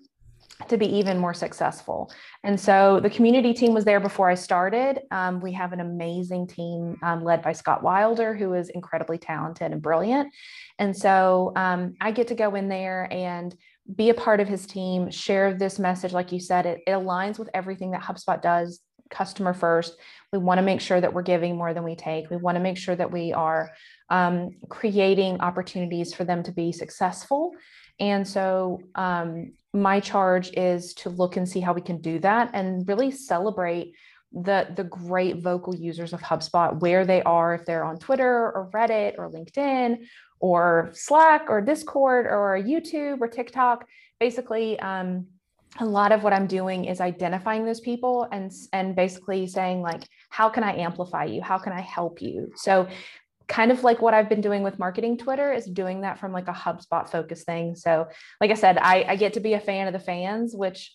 to 0.69 0.77
be 0.77 0.87
even 0.87 1.19
more 1.19 1.35
successful. 1.35 2.11
And 2.45 2.59
so 2.59 3.01
the 3.01 3.11
community 3.11 3.53
team 3.55 3.75
was 3.75 3.85
there 3.85 4.01
before 4.01 4.29
I 4.29 4.35
started. 4.35 5.01
Um, 5.11 5.41
we 5.41 5.53
have 5.53 5.73
an 5.73 5.81
amazing 5.81 6.47
team 6.47 6.97
um, 7.03 7.25
led 7.25 7.43
by 7.43 7.53
Scott 7.53 7.83
Wilder, 7.83 8.35
who 8.35 8.55
is 8.55 8.69
incredibly 8.71 9.19
talented 9.19 9.73
and 9.73 9.83
brilliant. 9.83 10.33
And 10.79 10.97
so 10.97 11.53
um, 11.57 11.95
I 12.01 12.11
get 12.13 12.29
to 12.29 12.35
go 12.35 12.55
in 12.55 12.69
there 12.69 13.09
and 13.11 13.55
be 13.95 14.11
a 14.11 14.15
part 14.15 14.41
of 14.41 14.49
his 14.49 14.67
team, 14.67 15.11
share 15.11 15.55
this 15.55 15.79
message. 15.79 16.13
Like 16.13 16.33
you 16.33 16.41
said, 16.41 16.67
it, 16.67 16.81
it 16.87 16.93
aligns 16.93 17.39
with 17.39 17.49
everything 17.55 17.91
that 17.93 18.03
HubSpot 18.03 18.41
does 18.41 18.81
customer 19.11 19.53
first. 19.53 19.97
We 20.33 20.39
want 20.39 20.59
to 20.59 20.63
make 20.63 20.81
sure 20.81 21.01
that 21.01 21.13
we're 21.13 21.23
giving 21.23 21.57
more 21.57 21.75
than 21.75 21.83
we 21.83 21.97
take. 21.97 22.31
We 22.31 22.37
want 22.37 22.57
to 22.57 22.63
make 22.63 22.79
sure 22.79 22.95
that 22.95 23.11
we 23.11 23.33
are 23.33 23.71
um, 24.09 24.51
creating 24.69 25.41
opportunities 25.41 26.15
for 26.15 26.25
them 26.25 26.43
to 26.45 26.53
be 26.53 26.73
successful. 26.73 27.53
And 27.99 28.27
so, 28.27 28.81
um, 28.95 29.53
my 29.73 30.01
charge 30.01 30.51
is 30.55 30.95
to 30.95 31.11
look 31.11 31.37
and 31.37 31.49
see 31.49 31.61
how 31.61 31.73
we 31.73 31.81
can 31.81 32.01
do 32.01 32.19
that 32.21 32.51
and 32.55 32.87
really 32.89 33.11
celebrate 33.11 33.95
the 34.33 34.69
the 34.77 34.85
great 34.85 35.39
vocal 35.39 35.75
users 35.75 36.13
of 36.13 36.21
HubSpot 36.21 36.79
where 36.81 37.05
they 37.05 37.23
are 37.23 37.55
if 37.55 37.65
they're 37.65 37.85
on 37.85 37.99
Twitter 37.99 38.53
or 38.53 38.71
Reddit 38.73 39.15
or 39.19 39.31
LinkedIn 39.31 39.99
or 40.39 40.91
Slack 40.93 41.47
or 41.49 41.61
Discord 41.61 42.27
or 42.27 42.59
YouTube 42.61 43.21
or 43.21 43.29
TikTok. 43.29 43.87
Basically, 44.21 44.79
um, 44.81 45.27
a 45.79 45.85
lot 45.85 46.13
of 46.13 46.23
what 46.23 46.33
I'm 46.33 46.47
doing 46.47 46.87
is 46.87 47.01
identifying 47.01 47.65
those 47.65 47.81
people 47.81 48.29
and 48.33 48.53
and 48.73 48.97
basically 48.97 49.47
saying 49.47 49.83
like, 49.83 50.03
how 50.29 50.49
can 50.49 50.65
I 50.65 50.77
amplify 50.77 51.25
you? 51.25 51.43
How 51.43 51.59
can 51.59 51.73
I 51.73 51.81
help 51.81 52.21
you? 52.21 52.53
So 52.57 52.89
kind 53.51 53.73
of 53.73 53.83
like 53.83 54.01
what 54.01 54.15
I've 54.15 54.29
been 54.29 54.41
doing 54.41 54.63
with 54.63 54.79
marketing 54.79 55.19
Twitter 55.19 55.53
is 55.53 55.67
doing 55.67 56.03
that 56.03 56.21
from 56.21 56.33
like 56.33 56.47
a 56.47 56.53
HubSpot 56.53 57.11
focus 57.11 57.43
thing. 57.43 57.75
So, 57.75 58.07
like 58.41 58.53
I 58.53 58.55
said, 58.55 58.79
I, 58.79 59.05
I 59.09 59.17
get 59.17 59.33
to 59.35 59.41
be 59.41 59.55
a 59.55 59.61
fan 59.61 59.89
of 59.89 59.93
the 59.93 59.99
fans, 59.99 60.55
which 60.55 60.95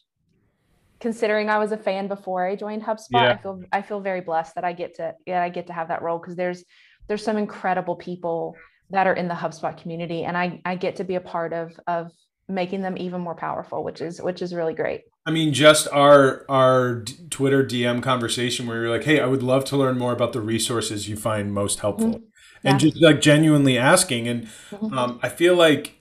considering 1.02 1.50
I 1.50 1.58
was 1.58 1.74
a 1.74 1.78
fan 1.78 2.08
before 2.08 2.48
I 2.48 2.56
joined 2.56 2.82
HubSpot, 2.82 3.12
yeah. 3.12 3.34
I 3.34 3.38
feel 3.38 3.64
I 3.74 3.82
feel 3.82 4.00
very 4.00 4.22
blessed 4.22 4.56
that 4.56 4.64
I 4.64 4.72
get 4.72 4.96
to 4.96 5.14
yeah, 5.28 5.44
I 5.44 5.50
get 5.50 5.68
to 5.68 5.74
have 5.74 5.90
that 5.90 6.02
role 6.02 6.18
because 6.18 6.38
there's 6.38 6.64
there's 7.08 7.24
some 7.24 7.38
incredible 7.38 7.98
people 7.98 8.56
that 8.90 9.06
are 9.06 9.14
in 9.14 9.28
the 9.28 9.34
HubSpot 9.34 9.78
community 9.78 10.24
and 10.24 10.38
I 10.38 10.62
I 10.64 10.76
get 10.76 10.96
to 10.96 11.04
be 11.04 11.16
a 11.16 11.22
part 11.22 11.52
of 11.52 11.78
of 11.88 12.12
making 12.48 12.82
them 12.82 12.98
even 12.98 13.20
more 13.20 13.36
powerful, 13.36 13.84
which 13.84 14.00
is 14.00 14.22
which 14.22 14.42
is 14.42 14.54
really 14.54 14.74
great. 14.74 15.02
I 15.26 15.32
mean, 15.32 15.54
just 15.54 15.88
our 15.92 16.46
our 16.48 17.04
Twitter 17.30 17.66
DM 17.66 18.02
conversation 18.02 18.66
where 18.66 18.84
you're 18.84 18.92
like, 18.92 19.04
"Hey, 19.04 19.20
I 19.20 19.26
would 19.26 19.44
love 19.44 19.66
to 19.66 19.78
learn 19.78 19.98
more 19.98 20.14
about 20.14 20.32
the 20.34 20.42
resources 20.42 21.10
you 21.10 21.18
find 21.18 21.54
most 21.54 21.80
helpful," 21.80 22.10
mm-hmm. 22.10 22.26
Yeah. 22.66 22.72
and 22.72 22.80
just 22.80 23.02
like 23.02 23.22
genuinely 23.22 23.78
asking. 23.78 24.28
And 24.28 24.46
mm-hmm. 24.72 24.98
um, 24.98 25.20
I 25.22 25.30
feel 25.30 25.56
like, 25.56 26.00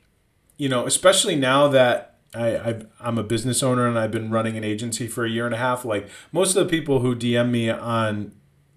you 0.57 0.69
know, 0.69 0.87
especially 0.87 1.37
now 1.37 1.69
that 1.69 2.17
I 2.35 2.57
i 2.57 3.09
am 3.09 3.19
a 3.19 3.23
business 3.23 3.62
owner 3.62 3.87
and 3.87 3.99
I've 3.99 4.11
been 4.11 4.31
running 4.31 4.57
an 4.57 4.65
agency 4.65 5.07
for 5.07 5.25
a 5.25 5.31
year 5.31 5.47
and 5.47 5.55
a 5.55 5.59
half. 5.59 5.85
Like 5.85 6.09
most 6.33 6.57
of 6.57 6.65
the 6.65 6.71
people 6.71 7.01
who 7.01 7.15
DM 7.15 7.51
me 7.51 7.71
on 7.71 8.33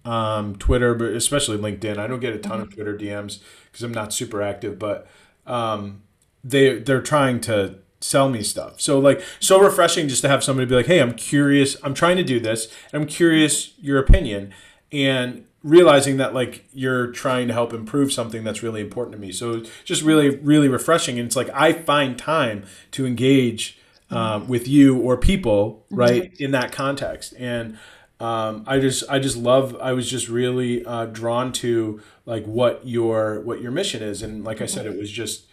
um, 0.05 0.55
Twitter, 0.57 0.93
but 0.93 1.13
especially 1.13 1.57
LinkedIn, 1.57 1.97
I 1.97 2.07
don't 2.07 2.19
get 2.19 2.35
a 2.35 2.39
ton 2.39 2.59
mm-hmm. 2.59 2.61
of 2.63 2.75
Twitter 2.75 2.97
DMs 2.97 3.39
because 3.65 3.83
I'm 3.83 3.93
not 3.93 4.13
super 4.13 4.41
active, 4.41 4.77
but 4.77 5.07
um, 5.45 6.03
they 6.43 6.79
they're 6.79 7.01
trying 7.01 7.39
to 7.41 7.79
sell 7.99 8.29
me 8.29 8.43
stuff. 8.43 8.79
So 8.79 8.99
like 8.99 9.23
so 9.39 9.59
refreshing 9.59 10.07
just 10.07 10.21
to 10.21 10.29
have 10.29 10.43
somebody 10.43 10.67
be 10.67 10.75
like, 10.75 10.85
"Hey, 10.85 10.99
I'm 10.99 11.13
curious. 11.13 11.77
I'm 11.83 11.93
trying 11.93 12.17
to 12.17 12.23
do 12.23 12.39
this. 12.39 12.67
I'm 12.93 13.05
curious 13.05 13.73
your 13.79 13.97
opinion." 13.97 14.53
And 14.91 15.46
realizing 15.67 16.17
that 16.17 16.33
like 16.33 16.65
you're 16.73 17.07
trying 17.07 17.47
to 17.47 17.53
help 17.53 17.73
improve 17.73 18.13
something 18.13 18.43
that's 18.43 18.63
really 18.63 18.81
important 18.81 19.13
to 19.13 19.19
me. 19.19 19.31
So 19.31 19.63
just 19.83 20.01
really 20.01 20.37
really 20.37 20.67
refreshing 20.67 21.19
and 21.19 21.27
it's 21.27 21.35
like 21.35 21.49
I 21.53 21.73
find 21.73 22.17
time 22.17 22.65
to 22.91 23.05
engage 23.05 23.77
um, 24.09 24.47
with 24.47 24.67
you 24.67 24.97
or 24.99 25.17
people, 25.17 25.85
right, 25.89 26.31
mm-hmm. 26.31 26.43
in 26.43 26.51
that 26.51 26.71
context. 26.71 27.33
And 27.37 27.77
um, 28.19 28.63
I 28.65 28.79
just 28.79 29.03
I 29.09 29.19
just 29.19 29.37
love 29.37 29.75
I 29.81 29.93
was 29.93 30.09
just 30.09 30.27
really 30.27 30.85
uh, 30.85 31.05
drawn 31.07 31.51
to 31.53 32.01
like 32.25 32.45
what 32.45 32.87
your 32.87 33.41
what 33.41 33.61
your 33.61 33.71
mission 33.71 34.01
is 34.01 34.21
and 34.23 34.43
like 34.43 34.61
I 34.61 34.65
said 34.65 34.85
it 34.85 34.97
was 34.97 35.11
just 35.11 35.45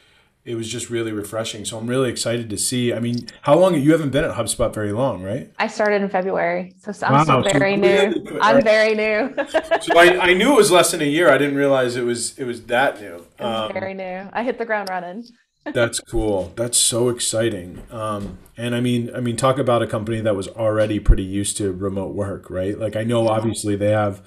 it 0.44 0.56
was 0.56 0.68
just 0.68 0.90
really 0.90 1.12
refreshing. 1.12 1.64
So 1.64 1.78
I'm 1.78 1.86
really 1.86 2.10
excited 2.10 2.50
to 2.50 2.58
see. 2.58 2.92
I 2.92 3.00
mean, 3.00 3.26
how 3.42 3.58
long 3.58 3.74
you 3.74 3.92
haven't 3.92 4.10
been 4.10 4.24
at 4.24 4.32
HubSpot 4.32 4.72
very 4.74 4.92
long, 4.92 5.22
right? 5.22 5.50
I 5.58 5.68
started 5.68 6.02
in 6.02 6.08
February, 6.10 6.74
so 6.78 6.92
I'm 7.06 7.12
wow, 7.12 7.22
still 7.22 7.42
very 7.42 7.76
so 7.76 7.80
new. 7.80 8.38
I'm 8.40 8.62
very 8.62 8.94
new. 8.94 9.34
so 9.80 9.98
I, 9.98 10.18
I 10.20 10.34
knew 10.34 10.52
it 10.52 10.56
was 10.56 10.70
less 10.70 10.90
than 10.90 11.00
a 11.00 11.06
year. 11.06 11.30
I 11.30 11.38
didn't 11.38 11.56
realize 11.56 11.96
it 11.96 12.04
was 12.04 12.38
it 12.38 12.44
was 12.44 12.64
that 12.64 13.00
new. 13.00 13.26
Um, 13.38 13.72
very 13.72 13.94
new. 13.94 14.28
I 14.32 14.42
hit 14.42 14.58
the 14.58 14.66
ground 14.66 14.90
running. 14.90 15.24
that's 15.72 15.98
cool. 15.98 16.52
That's 16.56 16.76
so 16.76 17.08
exciting. 17.08 17.82
Um, 17.90 18.36
and 18.58 18.74
I 18.74 18.80
mean, 18.80 19.10
I 19.14 19.20
mean, 19.20 19.36
talk 19.36 19.56
about 19.56 19.82
a 19.82 19.86
company 19.86 20.20
that 20.20 20.36
was 20.36 20.48
already 20.48 21.00
pretty 21.00 21.22
used 21.22 21.56
to 21.56 21.72
remote 21.72 22.14
work, 22.14 22.50
right? 22.50 22.78
Like 22.78 22.96
I 22.96 23.04
know, 23.04 23.28
obviously, 23.28 23.76
they 23.76 23.92
have 23.92 24.22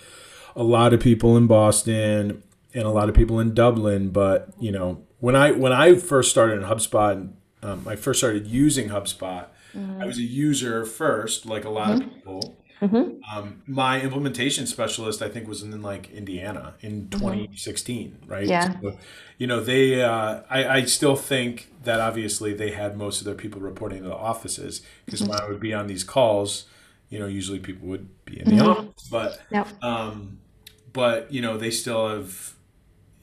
a 0.56 0.64
lot 0.64 0.94
of 0.94 1.00
people 1.00 1.38
in 1.38 1.46
Boston 1.46 2.42
and 2.74 2.84
a 2.84 2.90
lot 2.90 3.08
of 3.08 3.14
people 3.14 3.40
in 3.40 3.54
Dublin, 3.54 4.10
but 4.10 4.50
you 4.60 4.72
know 4.72 5.07
when 5.20 5.36
I 5.36 5.52
when 5.52 5.74
I 5.74 5.96
first 5.96 6.32
started 6.32 6.62
in 6.62 6.68
HubSpot, 6.68 7.32
um, 7.64 7.88
I 7.88 7.96
first 7.96 8.20
started 8.20 8.48
using 8.48 8.90
HubSpot. 8.90 9.48
Mm-hmm. 9.76 10.02
I 10.02 10.06
was 10.06 10.18
a 10.18 10.24
user 10.24 10.86
first, 10.86 11.46
like 11.46 11.66
a 11.66 11.70
lot 11.70 11.90
mm-hmm. 11.90 12.08
of 12.08 12.14
people. 12.14 12.58
Mm-hmm. 12.82 13.36
Um, 13.36 13.64
my 13.66 14.00
implementation 14.00 14.68
specialist, 14.68 15.24
I 15.24 15.30
think, 15.30 15.48
was 15.48 15.64
in 15.64 15.82
like 15.82 16.12
Indiana 16.12 16.76
in 16.82 17.10
2016, 17.10 18.10
mm-hmm. 18.10 18.32
right? 18.32 18.46
Yeah. 18.46 18.80
So, 18.80 18.98
you 19.40 19.48
know, 19.48 19.60
they. 19.60 20.04
Uh, 20.04 20.42
I, 20.50 20.68
I 20.68 20.86
still 20.86 21.16
think 21.16 21.72
that 21.84 22.00
obviously 22.00 22.54
they 22.54 22.72
had 22.72 22.96
most 22.96 23.20
of 23.20 23.26
their 23.26 23.36
people 23.36 23.62
reporting 23.62 24.04
to 24.04 24.10
the 24.10 24.16
offices 24.16 24.82
because 25.06 25.24
when 25.24 25.40
I 25.40 25.48
would 25.48 25.60
be 25.60 25.74
on 25.74 25.88
these 25.88 26.04
calls, 26.04 26.66
you 27.10 27.18
know, 27.18 27.28
usually 27.28 27.60
people 27.60 27.88
would 27.88 28.10
be 28.26 28.40
in 28.40 28.50
the 28.50 28.64
mm-hmm. 28.64 28.70
office, 28.70 29.08
but, 29.10 29.42
yep. 29.50 29.68
um, 29.84 30.40
but 30.94 31.32
you 31.32 31.42
know, 31.42 31.58
they 31.58 31.72
still 31.72 32.08
have 32.10 32.57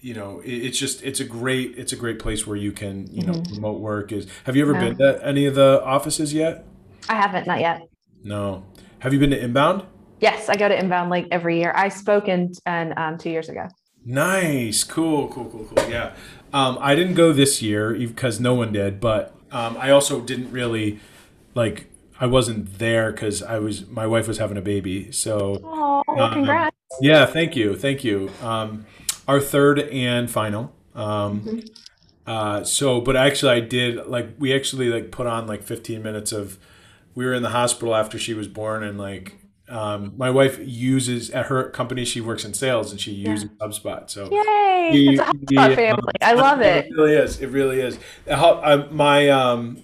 you 0.04 0.12
know 0.12 0.42
it's 0.44 0.78
just 0.78 1.02
it's 1.02 1.18
a 1.18 1.24
great 1.24 1.78
it's 1.78 1.94
a 1.94 1.96
great 1.96 2.18
place 2.18 2.46
where 2.46 2.58
you 2.58 2.70
can 2.72 3.06
you 3.10 3.24
know 3.24 3.32
mm-hmm. 3.32 3.54
remote 3.54 3.80
work 3.80 4.12
is 4.12 4.26
have 4.44 4.54
you 4.54 4.62
ever 4.62 4.74
been 4.74 4.98
to 4.98 5.18
any 5.24 5.46
of 5.46 5.54
the 5.54 5.82
offices 5.82 6.34
yet? 6.34 6.66
I 7.08 7.14
haven't 7.14 7.46
not 7.46 7.58
yet. 7.58 7.88
No. 8.22 8.66
Have 8.98 9.14
you 9.14 9.18
been 9.18 9.30
to 9.30 9.42
inbound? 9.42 9.84
Yes 10.20 10.50
i 10.50 10.56
go 10.56 10.68
to 10.68 10.78
inbound 10.78 11.08
like 11.08 11.26
every 11.30 11.58
year. 11.58 11.72
I 11.74 11.88
spoke 11.88 12.28
in 12.28 12.52
and 12.66 12.92
um, 12.98 13.16
two 13.16 13.30
years 13.30 13.48
ago. 13.48 13.66
Nice. 14.04 14.84
Cool 14.84 15.28
cool 15.28 15.46
cool 15.46 15.64
cool. 15.64 15.90
Yeah. 15.90 16.14
Um, 16.52 16.76
i 16.82 16.94
didn't 16.94 17.14
go 17.14 17.32
this 17.32 17.62
year 17.62 17.94
because 17.94 18.38
no 18.38 18.54
one 18.54 18.72
did 18.72 19.00
but 19.00 19.34
um, 19.52 19.74
i 19.78 19.88
also 19.88 20.20
didn't 20.20 20.52
really 20.52 21.00
like 21.54 21.90
i 22.20 22.26
wasn't 22.26 22.78
there 22.78 23.10
because 23.10 23.42
i 23.42 23.58
was 23.58 23.88
my 23.88 24.06
wife 24.06 24.28
was 24.28 24.36
having 24.36 24.58
a 24.58 24.62
baby 24.62 25.10
so 25.12 25.62
oh 25.64 26.02
congrats. 26.30 26.76
yeah 27.00 27.24
thank 27.24 27.56
you 27.56 27.74
thank 27.74 28.04
you. 28.04 28.30
Um, 28.42 28.84
our 29.26 29.40
third 29.40 29.78
and 29.78 30.30
final. 30.30 30.74
Um, 30.94 31.40
mm-hmm. 31.40 31.58
uh, 32.26 32.64
so, 32.64 33.00
but 33.00 33.16
actually, 33.16 33.52
I 33.52 33.60
did 33.60 34.06
like 34.06 34.34
we 34.38 34.54
actually 34.54 34.88
like 34.88 35.10
put 35.10 35.26
on 35.26 35.46
like 35.46 35.62
15 35.62 36.02
minutes 36.02 36.32
of. 36.32 36.58
We 37.16 37.24
were 37.24 37.32
in 37.32 37.44
the 37.44 37.50
hospital 37.50 37.94
after 37.94 38.18
she 38.18 38.34
was 38.34 38.48
born, 38.48 38.82
and 38.82 38.98
like 38.98 39.36
um, 39.68 40.14
my 40.16 40.30
wife 40.30 40.58
uses 40.60 41.30
at 41.30 41.46
her 41.46 41.70
company. 41.70 42.04
She 42.04 42.20
works 42.20 42.44
in 42.44 42.54
sales, 42.54 42.90
and 42.90 43.00
she 43.00 43.12
uses 43.12 43.48
yeah. 43.60 43.66
HubSpot. 43.66 44.10
So 44.10 44.24
yay! 44.30 44.88
He, 44.90 45.08
it's 45.10 45.20
a 45.20 45.24
HubSpot 45.24 45.70
he, 45.70 45.76
family. 45.76 46.12
I 46.20 46.32
love 46.32 46.60
it. 46.60 46.86
It 46.86 46.92
really 46.92 47.14
is. 47.14 47.40
It 47.40 47.46
really 47.48 47.80
is. 47.80 47.98
Uh, 48.28 48.88
my 48.90 49.28
um, 49.28 49.78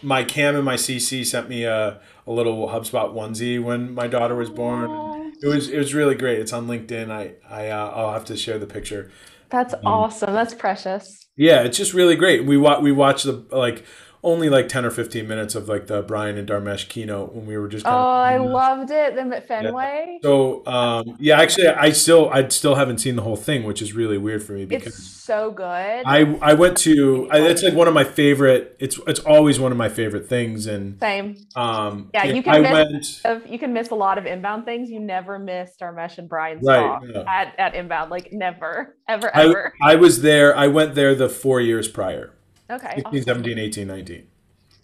my 0.00 0.22
Cam 0.22 0.54
and 0.54 0.64
my 0.64 0.76
CC 0.76 1.26
sent 1.26 1.48
me 1.48 1.64
a, 1.64 2.00
a 2.24 2.30
little 2.30 2.68
HubSpot 2.68 3.12
onesie 3.12 3.60
when 3.60 3.94
my 3.94 4.06
daughter 4.06 4.36
was 4.36 4.48
born. 4.48 4.90
Aww 4.90 5.19
it 5.42 5.46
was 5.46 5.68
it 5.68 5.78
was 5.78 5.94
really 5.94 6.14
great. 6.14 6.38
It's 6.38 6.52
on 6.52 6.66
LinkedIn. 6.66 7.10
I 7.10 7.34
I 7.48 7.68
uh, 7.68 7.92
I'll 7.94 8.12
have 8.12 8.24
to 8.26 8.36
share 8.36 8.58
the 8.58 8.66
picture. 8.66 9.10
That's 9.50 9.74
um, 9.74 9.80
awesome. 9.84 10.32
That's 10.32 10.54
precious. 10.54 11.26
Yeah, 11.36 11.62
it's 11.62 11.76
just 11.76 11.94
really 11.94 12.16
great. 12.16 12.44
We 12.44 12.56
watch 12.56 12.82
we 12.82 12.92
watch 12.92 13.22
the 13.24 13.44
like 13.50 13.84
only 14.22 14.50
like 14.50 14.68
10 14.68 14.84
or 14.84 14.90
15 14.90 15.26
minutes 15.26 15.54
of 15.54 15.68
like 15.68 15.86
the 15.86 16.02
Brian 16.02 16.36
and 16.36 16.46
Dharmesh 16.46 16.88
keynote 16.88 17.34
when 17.34 17.46
we 17.46 17.56
were 17.56 17.68
just 17.68 17.86
Oh, 17.86 17.90
I 17.90 18.36
loved 18.36 18.90
it. 18.90 19.14
Them 19.14 19.32
at 19.32 19.48
Fenway. 19.48 20.18
Yeah. 20.22 20.28
So, 20.28 20.66
um, 20.66 21.16
yeah, 21.18 21.40
actually 21.40 21.68
I 21.68 21.90
still 21.90 22.28
I 22.30 22.46
still 22.48 22.74
haven't 22.74 22.98
seen 22.98 23.16
the 23.16 23.22
whole 23.22 23.36
thing, 23.36 23.64
which 23.64 23.80
is 23.80 23.94
really 23.94 24.18
weird 24.18 24.42
for 24.42 24.52
me 24.52 24.66
because 24.66 24.94
it's 24.98 25.06
so 25.06 25.50
good. 25.50 25.64
I 25.64 26.38
I 26.42 26.54
went 26.54 26.76
to 26.78 27.28
I, 27.30 27.40
it's 27.40 27.62
like 27.62 27.74
one 27.74 27.88
of 27.88 27.94
my 27.94 28.04
favorite 28.04 28.76
it's 28.78 28.98
it's 29.06 29.20
always 29.20 29.58
one 29.58 29.72
of 29.72 29.78
my 29.78 29.88
favorite 29.88 30.28
things 30.28 30.66
and 30.66 31.00
Same. 31.00 31.36
Um 31.56 32.10
yeah, 32.12 32.24
you 32.24 32.42
can 32.42 32.66
I 32.66 32.84
miss 32.84 33.24
went, 33.24 33.50
you 33.50 33.58
can 33.58 33.72
miss 33.72 33.90
a 33.90 33.94
lot 33.94 34.18
of 34.18 34.26
inbound 34.26 34.66
things. 34.66 34.90
You 34.90 35.00
never 35.00 35.38
miss 35.38 35.76
Dharmesh 35.80 36.18
and 36.18 36.28
Brian's 36.28 36.62
right, 36.62 36.80
talk 36.80 37.02
yeah. 37.08 37.24
at, 37.26 37.58
at 37.58 37.74
inbound 37.74 38.10
like 38.10 38.32
never 38.32 38.96
ever 39.08 39.34
ever. 39.34 39.72
I, 39.80 39.92
I 39.92 39.94
was 39.96 40.20
there 40.20 40.54
I 40.54 40.66
went 40.66 40.94
there 40.94 41.14
the 41.14 41.30
4 41.30 41.62
years 41.62 41.88
prior. 41.88 42.32
Okay. 42.70 42.94
16, 42.96 43.04
awesome. 43.06 43.22
17, 43.22 43.58
18, 43.58 43.88
19. 43.88 44.26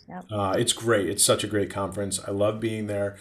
Yep. 0.09 0.25
Uh, 0.31 0.55
it's 0.59 0.73
great. 0.73 1.09
It's 1.09 1.25
such 1.25 1.45
a 1.45 1.47
great 1.47 1.71
conference. 1.71 2.21
I 2.27 2.31
love 2.31 2.61
being 2.61 2.87
there. 2.87 3.17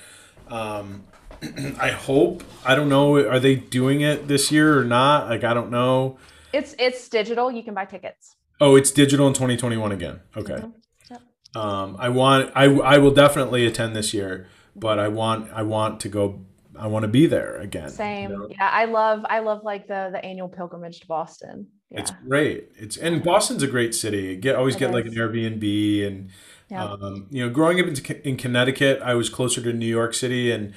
Um, 0.49 1.03
I 1.80 1.89
hope. 1.89 2.43
I 2.63 2.76
don't 2.76 2.89
know. 2.89 3.16
Are 3.18 3.39
they 3.39 3.55
doing 3.55 4.01
it 4.01 4.28
this 4.28 4.51
year 4.51 4.80
or 4.80 4.84
not? 4.84 5.30
Like 5.30 5.43
I 5.43 5.53
don't 5.53 5.72
know. 5.72 6.18
It's 6.53 6.76
it's 6.80 7.07
digital. 7.09 7.51
You 7.51 7.63
can 7.63 7.74
buy 7.74 7.86
tickets. 7.86 8.36
Oh, 8.61 8.76
it's 8.76 8.91
digital 8.91 9.28
in 9.28 9.34
2021 9.34 9.91
again. 9.91 10.22
Okay. 10.38 10.53
Mm-hmm. 10.53 10.70
Yep. 11.11 11.22
Um, 11.55 11.97
I 11.99 12.09
want. 12.09 12.51
I 12.55 12.66
I 12.66 12.97
will 12.97 13.11
definitely 13.11 13.66
attend 13.66 13.95
this 13.95 14.13
year, 14.13 14.47
but 14.76 14.99
I 14.99 15.07
want 15.07 15.51
I 15.51 15.63
want 15.63 15.99
to 16.01 16.09
go. 16.09 16.45
I 16.78 16.88
want 16.88 17.03
to 17.03 17.07
be 17.07 17.26
there 17.28 17.57
again. 17.57 17.89
Same. 17.89 18.32
You 18.32 18.38
know? 18.38 18.47
Yeah, 18.49 18.69
I 18.69 18.86
love 18.86 19.26
I 19.30 19.39
love 19.39 19.63
like 19.63 19.88
the 19.88 20.09
the 20.11 20.23
annual 20.23 20.47
pilgrimage 20.47 20.99
to 21.01 21.07
Boston. 21.07 21.67
Yeah. 21.89 22.01
It's 22.01 22.11
great. 22.28 22.69
It's 22.76 22.97
and 22.97 23.23
Boston's 23.23 23.63
a 23.63 23.67
great 23.67 23.93
city. 23.95 24.36
Get 24.36 24.55
always 24.55 24.76
it 24.76 24.80
get 24.80 24.89
is. 24.89 24.95
like 24.95 25.05
an 25.05 25.13
Airbnb 25.13 26.07
and 26.07 26.30
yeah. 26.69 26.86
um, 26.86 27.28
you 27.30 27.43
know 27.43 27.49
growing 27.49 27.80
up 27.80 27.88
in, 27.88 27.95
in 28.23 28.38
Connecticut, 28.38 29.01
I 29.03 29.13
was 29.13 29.30
closer 29.30 29.61
to 29.61 29.73
New 29.73 29.86
York 29.86 30.13
City 30.13 30.51
and 30.51 30.73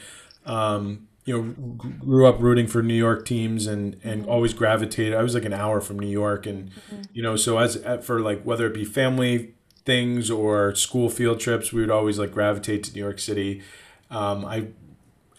um, 0.47 1.09
you 1.25 1.37
know 1.37 1.43
grew 1.53 2.27
up 2.27 2.41
rooting 2.41 2.67
for 2.67 2.83
New 2.83 2.95
York 2.95 3.25
teams 3.27 3.67
and 3.67 3.97
and 4.05 4.23
mm-hmm. 4.23 4.31
always 4.31 4.53
gravitated. 4.53 5.15
I 5.15 5.23
was 5.23 5.35
like 5.35 5.45
an 5.45 5.55
hour 5.55 5.81
from 5.81 5.99
New 5.99 6.11
York 6.11 6.47
and 6.47 6.71
mm-hmm. 6.71 7.03
you 7.13 7.23
know 7.23 7.37
so 7.37 7.59
as 7.59 7.83
for 8.03 8.21
like 8.21 8.43
whether 8.43 8.67
it 8.67 8.75
be 8.75 8.85
family 8.85 9.55
things 9.89 10.31
or 10.31 10.75
school 10.75 11.09
field 11.09 11.41
trips, 11.41 11.73
we 11.73 11.81
would 11.81 11.91
always 11.91 12.19
like 12.19 12.31
gravitate 12.31 12.85
to 12.85 12.93
New 12.93 13.01
York 13.01 13.19
City. 13.19 13.63
Um, 14.11 14.45
I 14.45 14.69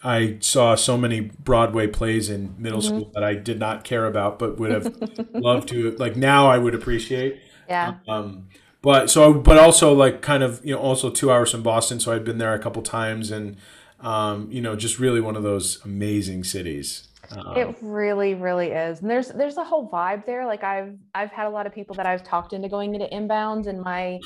I 0.02 0.38
saw 0.40 0.74
so 0.76 0.96
many 0.96 1.20
Broadway 1.20 1.86
plays 1.86 2.30
in 2.30 2.54
middle 2.58 2.80
mm-hmm. 2.80 3.00
school 3.00 3.10
that 3.14 3.22
I 3.22 3.34
did 3.34 3.58
not 3.58 3.84
care 3.84 4.06
about, 4.06 4.38
but 4.38 4.58
would 4.58 4.70
have 4.70 5.28
loved 5.34 5.68
to. 5.68 5.92
Like 5.92 6.16
now, 6.16 6.48
I 6.48 6.58
would 6.58 6.74
appreciate. 6.74 7.40
Yeah. 7.68 7.96
Um, 8.08 8.48
but 8.82 9.10
so, 9.10 9.34
but 9.34 9.58
also 9.58 9.92
like 9.92 10.22
kind 10.22 10.42
of 10.42 10.64
you 10.64 10.74
know 10.74 10.80
also 10.80 11.10
two 11.10 11.30
hours 11.30 11.50
from 11.50 11.62
Boston, 11.62 12.00
so 12.00 12.12
I'd 12.12 12.24
been 12.24 12.38
there 12.38 12.54
a 12.54 12.58
couple 12.58 12.82
times, 12.82 13.30
and 13.30 13.56
um, 14.00 14.50
you 14.50 14.62
know 14.62 14.74
just 14.74 14.98
really 14.98 15.20
one 15.20 15.36
of 15.36 15.42
those 15.42 15.84
amazing 15.84 16.44
cities. 16.44 17.06
Um, 17.30 17.56
it 17.56 17.76
really, 17.82 18.34
really 18.34 18.70
is, 18.70 19.02
and 19.02 19.10
there's 19.10 19.28
there's 19.28 19.58
a 19.58 19.64
whole 19.64 19.88
vibe 19.90 20.24
there. 20.24 20.46
Like 20.46 20.64
I've 20.64 20.96
I've 21.14 21.30
had 21.30 21.46
a 21.46 21.50
lot 21.50 21.66
of 21.66 21.74
people 21.74 21.94
that 21.96 22.06
I've 22.06 22.24
talked 22.24 22.54
into 22.54 22.70
going 22.70 22.94
into 22.94 23.06
inbounds, 23.06 23.66
and 23.66 23.82
my 23.82 24.18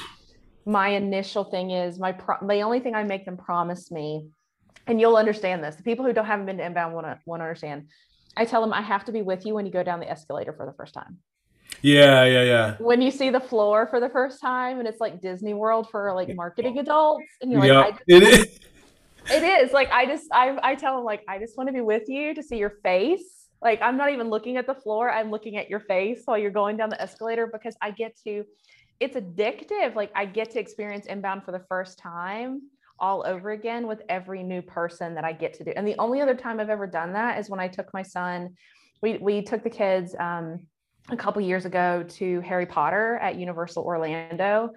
my 0.65 0.91
initial 0.91 1.43
thing 1.43 1.73
is 1.73 1.99
my 1.99 2.13
pro- 2.13 2.47
the 2.47 2.61
only 2.61 2.79
thing 2.79 2.95
I 2.95 3.03
make 3.03 3.25
them 3.25 3.37
promise 3.37 3.91
me 3.91 4.29
and 4.87 5.01
you'll 5.01 5.17
understand 5.17 5.63
this. 5.63 5.77
The 5.77 5.83
people 5.83 6.05
who 6.05 6.13
don't 6.13 6.27
haven't 6.27 6.47
been 6.47 6.59
to 6.59 6.65
inbound 6.65 6.95
want 6.95 7.07
to 7.07 7.13
uh, 7.13 7.17
want 7.27 7.41
to 7.41 7.45
understand. 7.45 7.89
I 8.37 8.45
tell 8.45 8.61
them 8.61 8.73
I 8.73 8.83
have 8.83 9.05
to 9.07 9.13
be 9.13 9.23
with 9.23 9.47
you 9.47 9.55
when 9.55 9.65
you 9.67 9.73
go 9.73 9.83
down 9.83 10.01
the 10.01 10.11
escalator 10.11 10.53
for 10.53 10.67
the 10.67 10.73
first 10.73 10.95
time. 10.95 11.19
Yeah, 11.83 12.25
yeah, 12.25 12.43
yeah. 12.43 12.77
When 12.79 13.01
you 13.01 13.11
see 13.11 13.31
the 13.31 13.41
floor 13.41 13.87
for 13.87 14.01
the 14.01 14.09
first 14.09 14.41
time, 14.41 14.79
and 14.79 14.89
it's 14.89 15.01
like 15.01 15.21
Disney 15.21 15.55
World 15.55 15.89
for 15.91 16.13
like 16.15 16.35
marketing 16.35 16.79
adults, 16.79 17.25
and 17.41 17.53
you're 17.53 17.67
like, 17.67 18.03
it 18.07 18.23
is. 18.23 18.59
It 19.31 19.43
is 19.43 19.73
like 19.73 19.91
I 19.91 20.05
just 20.05 20.27
I 20.33 20.59
I 20.63 20.75
tell 20.75 20.97
them 20.97 21.05
like 21.05 21.23
I 21.29 21.39
just 21.39 21.57
want 21.57 21.69
to 21.69 21.73
be 21.73 21.81
with 21.81 22.09
you 22.09 22.35
to 22.35 22.43
see 22.43 22.59
your 22.59 22.75
face. 22.83 23.49
Like 23.63 23.81
I'm 23.81 23.97
not 23.97 24.11
even 24.11 24.29
looking 24.29 24.59
at 24.59 24.67
the 24.67 24.75
floor. 24.75 25.11
I'm 25.11 25.31
looking 25.31 25.57
at 25.57 25.71
your 25.71 25.81
face 25.81 26.23
while 26.27 26.37
you're 26.37 26.51
going 26.51 26.77
down 26.77 26.91
the 26.91 27.01
escalator 27.01 27.47
because 27.47 27.77
I 27.81 27.91
get 27.91 28.19
to. 28.25 28.45
It's 29.01 29.17
addictive. 29.17 29.95
Like 29.95 30.11
I 30.15 30.27
get 30.27 30.51
to 30.51 30.61
experience 30.61 31.07
inbound 31.07 31.45
for 31.45 31.53
the 31.53 31.65
first 31.69 31.99
time 31.99 32.63
all 32.99 33.25
over 33.27 33.51
again 33.51 33.87
with 33.87 34.03
every 34.09 34.43
new 34.43 34.63
person 34.63 35.15
that 35.15 35.25
I 35.25 35.33
get 35.33 35.55
to 35.55 35.65
do. 35.65 35.73
And 35.77 35.87
the 35.87 35.97
only 35.99 36.21
other 36.21 36.35
time 36.35 36.61
I've 36.61 36.71
ever 36.71 36.87
done 36.87 37.13
that 37.13 37.39
is 37.39 37.51
when 37.51 37.61
I 37.61 37.69
took 37.69 37.93
my 37.93 38.03
son. 38.03 38.55
We 39.03 39.19
we 39.19 39.43
took 39.43 39.63
the 39.63 39.71
kids 39.71 40.15
um, 40.19 40.61
a 41.11 41.17
couple 41.17 41.43
years 41.43 41.65
ago 41.65 42.05
to 42.09 42.41
Harry 42.41 42.67
Potter 42.67 43.19
at 43.21 43.37
Universal 43.37 43.85
Orlando. 43.85 44.71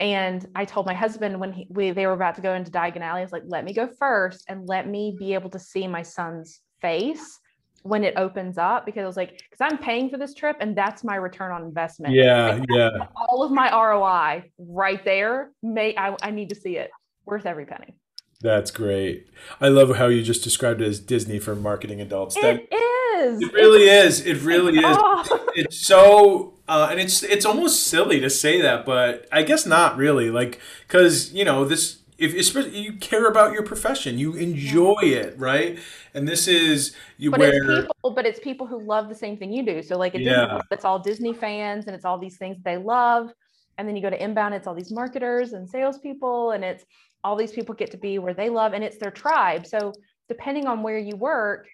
And 0.00 0.46
I 0.54 0.64
told 0.64 0.86
my 0.86 0.94
husband 0.94 1.38
when 1.38 1.52
he, 1.52 1.66
we, 1.68 1.90
they 1.90 2.06
were 2.06 2.14
about 2.14 2.34
to 2.36 2.40
go 2.40 2.54
into 2.54 2.70
Diagon 2.70 3.02
Alley, 3.02 3.20
I 3.20 3.24
was 3.24 3.32
like, 3.32 3.42
let 3.46 3.64
me 3.64 3.74
go 3.74 3.86
first 3.98 4.44
and 4.48 4.66
let 4.66 4.88
me 4.88 5.14
be 5.18 5.34
able 5.34 5.50
to 5.50 5.58
see 5.58 5.86
my 5.86 6.02
son's 6.02 6.60
face 6.80 7.38
when 7.82 8.02
it 8.02 8.14
opens 8.16 8.56
up 8.56 8.86
because 8.86 9.02
I 9.02 9.06
was 9.06 9.16
like, 9.16 9.42
because 9.50 9.60
I'm 9.60 9.78
paying 9.78 10.08
for 10.08 10.16
this 10.16 10.32
trip 10.34 10.56
and 10.60 10.76
that's 10.76 11.04
my 11.04 11.16
return 11.16 11.52
on 11.52 11.64
investment. 11.64 12.14
Yeah, 12.14 12.54
like, 12.54 12.64
yeah. 12.70 12.90
All 13.14 13.42
of 13.42 13.52
my 13.52 13.70
ROI 13.70 14.50
right 14.58 15.04
there. 15.04 15.52
May 15.62 15.94
I, 15.96 16.16
I 16.22 16.30
need 16.30 16.48
to 16.48 16.54
see 16.54 16.78
it 16.78 16.90
worth 17.30 17.46
every 17.46 17.66
penny. 17.66 17.94
That's 18.42 18.70
great. 18.70 19.26
I 19.60 19.68
love 19.68 19.96
how 19.96 20.06
you 20.06 20.22
just 20.22 20.42
described 20.42 20.80
it 20.80 20.88
as 20.88 20.98
Disney 20.98 21.38
for 21.38 21.54
marketing 21.54 22.00
adults. 22.00 22.36
It 22.36 22.42
that, 22.42 22.78
is. 23.20 23.42
It 23.42 23.52
really 23.52 23.82
is. 23.82 24.26
It 24.26 24.42
really 24.42 24.78
is. 24.78 24.84
Oh. 24.86 25.46
It's 25.54 25.86
so, 25.86 26.54
uh, 26.66 26.88
and 26.90 26.98
it's 26.98 27.22
it's 27.22 27.44
almost 27.44 27.82
silly 27.82 28.18
to 28.20 28.30
say 28.30 28.60
that, 28.62 28.86
but 28.86 29.28
I 29.30 29.42
guess 29.42 29.66
not 29.66 29.98
really. 29.98 30.30
Like, 30.30 30.58
because 30.86 31.32
you 31.34 31.44
know 31.44 31.66
this, 31.66 31.98
if 32.16 32.34
especially 32.34 32.78
you 32.78 32.94
care 32.94 33.26
about 33.26 33.52
your 33.52 33.62
profession, 33.62 34.18
you 34.18 34.34
enjoy 34.34 35.00
it, 35.02 35.38
right? 35.38 35.78
And 36.14 36.26
this 36.26 36.48
is 36.48 36.96
you 37.18 37.30
but 37.30 37.40
where, 37.40 37.50
it's 37.50 37.86
people, 37.86 38.10
but 38.12 38.24
it's 38.24 38.40
people 38.40 38.66
who 38.66 38.80
love 38.80 39.10
the 39.10 39.14
same 39.14 39.36
thing 39.36 39.52
you 39.52 39.64
do. 39.64 39.82
So 39.82 39.98
like, 39.98 40.14
it 40.14 40.22
yeah. 40.22 40.62
it's 40.70 40.86
all 40.86 40.98
Disney 40.98 41.34
fans, 41.34 41.86
and 41.86 41.94
it's 41.94 42.06
all 42.06 42.16
these 42.16 42.38
things 42.38 42.56
they 42.64 42.78
love. 42.78 43.30
And 43.76 43.88
then 43.88 43.96
you 43.96 44.02
go 44.02 44.10
to 44.10 44.22
inbound, 44.22 44.54
it's 44.54 44.66
all 44.66 44.74
these 44.74 44.92
marketers 44.92 45.54
and 45.54 45.68
salespeople, 45.68 46.50
and 46.50 46.62
it's 46.62 46.84
all 47.22 47.36
these 47.36 47.52
people 47.52 47.74
get 47.74 47.90
to 47.90 47.96
be 47.96 48.18
where 48.18 48.34
they 48.34 48.48
love 48.48 48.72
and 48.72 48.82
it's 48.82 48.98
their 48.98 49.10
tribe. 49.10 49.66
So 49.66 49.92
depending 50.28 50.66
on 50.66 50.82
where 50.82 50.98
you 50.98 51.16
work, 51.16 51.68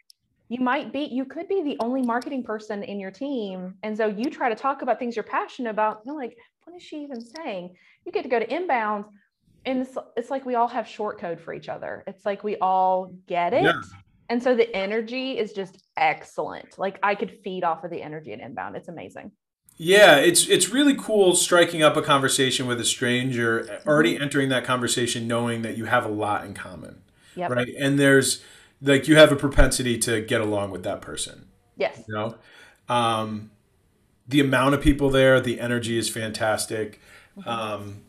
you 0.48 0.60
might 0.60 0.92
be, 0.92 1.00
you 1.00 1.24
could 1.24 1.48
be 1.48 1.62
the 1.62 1.76
only 1.80 2.02
marketing 2.02 2.44
person 2.44 2.82
in 2.82 3.00
your 3.00 3.10
team. 3.10 3.74
And 3.82 3.96
so 3.96 4.06
you 4.06 4.30
try 4.30 4.48
to 4.48 4.54
talk 4.54 4.82
about 4.82 4.98
things 4.98 5.16
you're 5.16 5.24
passionate 5.24 5.70
about. 5.70 6.02
You're 6.04 6.16
like, 6.16 6.36
what 6.64 6.76
is 6.76 6.82
she 6.82 7.02
even 7.02 7.20
saying? 7.20 7.74
You 8.04 8.12
get 8.12 8.22
to 8.22 8.28
go 8.28 8.38
to 8.38 8.54
inbound 8.54 9.06
and 9.64 9.80
it's, 9.80 9.98
it's 10.16 10.30
like 10.30 10.46
we 10.46 10.54
all 10.54 10.68
have 10.68 10.86
short 10.86 11.18
code 11.20 11.40
for 11.40 11.52
each 11.52 11.68
other. 11.68 12.04
It's 12.06 12.24
like 12.24 12.44
we 12.44 12.56
all 12.58 13.12
get 13.26 13.52
it. 13.52 13.64
Yeah. 13.64 13.80
And 14.28 14.42
so 14.42 14.54
the 14.54 14.74
energy 14.74 15.38
is 15.38 15.52
just 15.52 15.84
excellent. 15.96 16.78
Like 16.78 16.98
I 17.02 17.14
could 17.14 17.38
feed 17.42 17.64
off 17.64 17.84
of 17.84 17.90
the 17.90 18.02
energy 18.02 18.32
in 18.32 18.40
inbound. 18.40 18.76
It's 18.76 18.88
amazing. 18.88 19.32
Yeah, 19.78 20.16
it's 20.16 20.48
it's 20.48 20.70
really 20.70 20.94
cool 20.94 21.36
striking 21.36 21.82
up 21.82 21.96
a 21.96 22.02
conversation 22.02 22.66
with 22.66 22.80
a 22.80 22.84
stranger, 22.84 23.80
already 23.86 24.14
mm-hmm. 24.14 24.22
entering 24.22 24.48
that 24.48 24.64
conversation 24.64 25.28
knowing 25.28 25.62
that 25.62 25.76
you 25.76 25.84
have 25.84 26.04
a 26.06 26.08
lot 26.08 26.46
in 26.46 26.54
common. 26.54 27.02
Yep. 27.34 27.50
Right? 27.50 27.74
And 27.78 27.98
there's 27.98 28.42
like 28.80 29.06
you 29.06 29.16
have 29.16 29.32
a 29.32 29.36
propensity 29.36 29.98
to 29.98 30.20
get 30.22 30.40
along 30.40 30.70
with 30.70 30.82
that 30.84 31.02
person. 31.02 31.48
Yes. 31.76 32.02
You 32.08 32.14
know? 32.14 32.34
Um, 32.88 33.50
the 34.26 34.40
amount 34.40 34.74
of 34.74 34.80
people 34.80 35.10
there, 35.10 35.40
the 35.40 35.60
energy 35.60 35.98
is 35.98 36.08
fantastic. 36.08 37.00
Mm-hmm. 37.38 37.48
Um, 37.48 38.00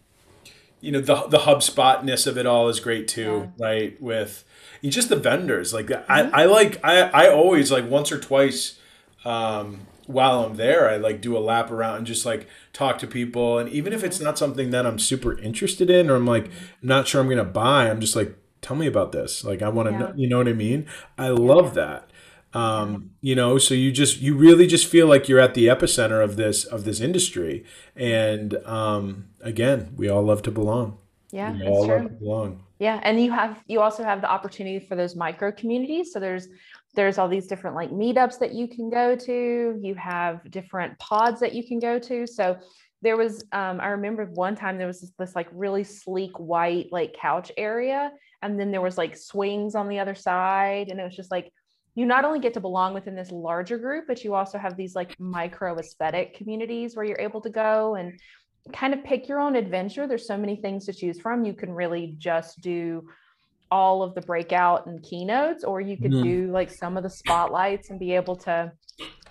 you 0.80 0.92
know, 0.92 1.02
the 1.02 1.28
the 1.28 1.40
HubSpotness 1.40 2.28
of 2.28 2.38
it 2.38 2.46
all 2.46 2.70
is 2.70 2.80
great 2.80 3.08
too, 3.08 3.52
yeah. 3.58 3.66
right? 3.66 4.02
With 4.02 4.46
just 4.84 5.10
the 5.10 5.16
vendors. 5.16 5.74
Like 5.74 5.88
mm-hmm. 5.88 6.12
I, 6.12 6.44
I 6.44 6.46
like 6.46 6.80
I, 6.84 7.02
I 7.02 7.30
always 7.30 7.72
like 7.72 7.90
once 7.90 8.12
or 8.12 8.20
twice 8.20 8.80
um, 9.26 9.87
while 10.08 10.44
I'm 10.44 10.56
there, 10.56 10.90
I 10.90 10.98
like 10.98 11.22
do 11.22 11.38
a 11.38 11.40
lap 11.40 11.70
around 11.70 11.98
and 11.98 12.08
just 12.08 12.26
like 12.26 12.48
talk 12.74 12.98
to 13.00 13.08
people. 13.08 13.60
And 13.60 13.70
even 13.70 13.94
if 13.94 14.04
it's 14.04 14.20
not 14.20 14.38
something 14.38 14.72
that 14.72 14.86
I'm 14.86 15.00
super 15.00 15.38
interested 15.40 15.90
in 15.90 16.10
or 16.10 16.16
I'm 16.16 16.26
like 16.26 16.50
not 16.82 17.08
sure 17.08 17.22
I'm 17.22 17.30
gonna 17.30 17.44
buy, 17.44 17.90
I'm 17.90 18.00
just 18.00 18.16
like, 18.16 18.36
tell 18.62 18.76
me 18.76 18.88
about 18.88 19.12
this. 19.12 19.44
Like 19.44 19.62
I 19.62 19.70
want 19.70 19.88
to 19.88 19.94
yeah. 19.94 20.00
know, 20.00 20.14
you 20.16 20.28
know 20.30 20.38
what 20.38 20.48
I 20.48 20.54
mean? 20.54 20.88
I 21.18 21.30
love 21.30 21.74
that. 21.76 22.10
Um, 22.54 23.12
you 23.22 23.36
know, 23.36 23.58
so 23.58 23.74
you 23.74 23.92
just 23.92 24.20
you 24.20 24.36
really 24.36 24.68
just 24.68 24.88
feel 24.88 25.08
like 25.08 25.28
you're 25.28 25.40
at 25.40 25.54
the 25.54 25.68
epicenter 25.68 26.24
of 26.24 26.38
this 26.38 26.64
of 26.64 26.86
this 26.86 27.00
industry. 27.00 27.66
And 27.96 28.56
um, 28.66 29.28
again, 29.42 29.94
we 29.96 30.10
all 30.10 30.24
love 30.24 30.42
to 30.44 30.52
belong. 30.52 30.98
Yeah, 31.32 31.52
we 31.52 31.68
all 31.68 31.86
true. 31.86 31.96
love 31.96 32.04
to 32.04 32.10
belong. 32.10 32.64
Yeah, 32.80 33.00
and 33.04 33.24
you 33.24 33.32
have 33.32 33.62
you 33.68 33.82
also 33.82 34.04
have 34.04 34.22
the 34.22 34.30
opportunity 34.30 34.80
for 34.80 34.96
those 34.96 35.16
micro 35.16 35.52
communities. 35.52 36.14
So 36.14 36.20
there's 36.20 36.48
there's 36.98 37.20
all 37.20 37.30
these 37.30 37.46
different 37.46 37.76
like 37.76 37.92
meetups 37.92 38.40
that 38.40 38.56
you 38.56 38.68
can 38.68 38.90
go 38.90 39.16
to. 39.16 39.80
You 39.80 39.94
have 39.96 40.50
different 40.50 40.98
pods 40.98 41.40
that 41.40 41.54
you 41.54 41.66
can 41.66 41.78
go 41.80 42.00
to. 42.00 42.26
So 42.26 42.58
there 43.04 43.16
was, 43.16 43.46
um, 43.52 43.80
I 43.80 43.90
remember 43.90 44.26
one 44.26 44.56
time 44.56 44.80
there 44.80 44.88
was 44.88 45.02
this, 45.02 45.12
this 45.20 45.36
like 45.36 45.48
really 45.52 45.84
sleek 45.84 46.32
white 46.40 46.88
like 46.92 47.14
couch 47.14 47.52
area, 47.56 48.12
and 48.42 48.60
then 48.60 48.72
there 48.72 48.82
was 48.82 48.98
like 48.98 49.16
swings 49.16 49.76
on 49.76 49.88
the 49.88 50.00
other 50.00 50.16
side, 50.16 50.90
and 50.90 51.00
it 51.00 51.04
was 51.04 51.16
just 51.16 51.30
like 51.30 51.54
you 51.94 52.08
not 52.08 52.26
only 52.26 52.40
get 52.40 52.56
to 52.56 52.60
belong 52.60 52.96
within 52.96 53.16
this 53.16 53.32
larger 53.32 53.78
group, 53.78 54.06
but 54.08 54.24
you 54.24 54.34
also 54.34 54.58
have 54.58 54.76
these 54.76 54.96
like 54.96 55.20
micro 55.20 55.78
aesthetic 55.78 56.36
communities 56.36 56.96
where 56.96 57.06
you're 57.06 57.22
able 57.22 57.42
to 57.42 57.50
go 57.52 57.94
and 57.94 58.20
kind 58.74 58.96
of 58.96 59.04
pick 59.04 59.28
your 59.28 59.40
own 59.40 59.56
adventure. 59.56 60.08
There's 60.08 60.28
so 60.28 60.38
many 60.38 60.56
things 60.56 60.86
to 60.86 60.94
choose 60.94 61.20
from. 61.20 61.46
You 61.46 61.54
can 61.54 61.72
really 61.72 62.16
just 62.18 62.60
do 62.62 63.08
all 63.72 64.02
of 64.02 64.16
the 64.16 64.22
breakout 64.22 64.86
and 64.86 65.04
keynotes 65.04 65.64
or 65.64 65.82
you 65.82 65.98
could 65.98 66.12
mm. 66.12 66.24
do 66.24 66.52
like 66.52 66.72
some 66.72 66.98
of 66.98 67.04
the 67.04 67.10
spotlights 67.10 67.90
and 67.90 68.00
be 68.00 68.14
able 68.14 68.36
to 68.36 68.72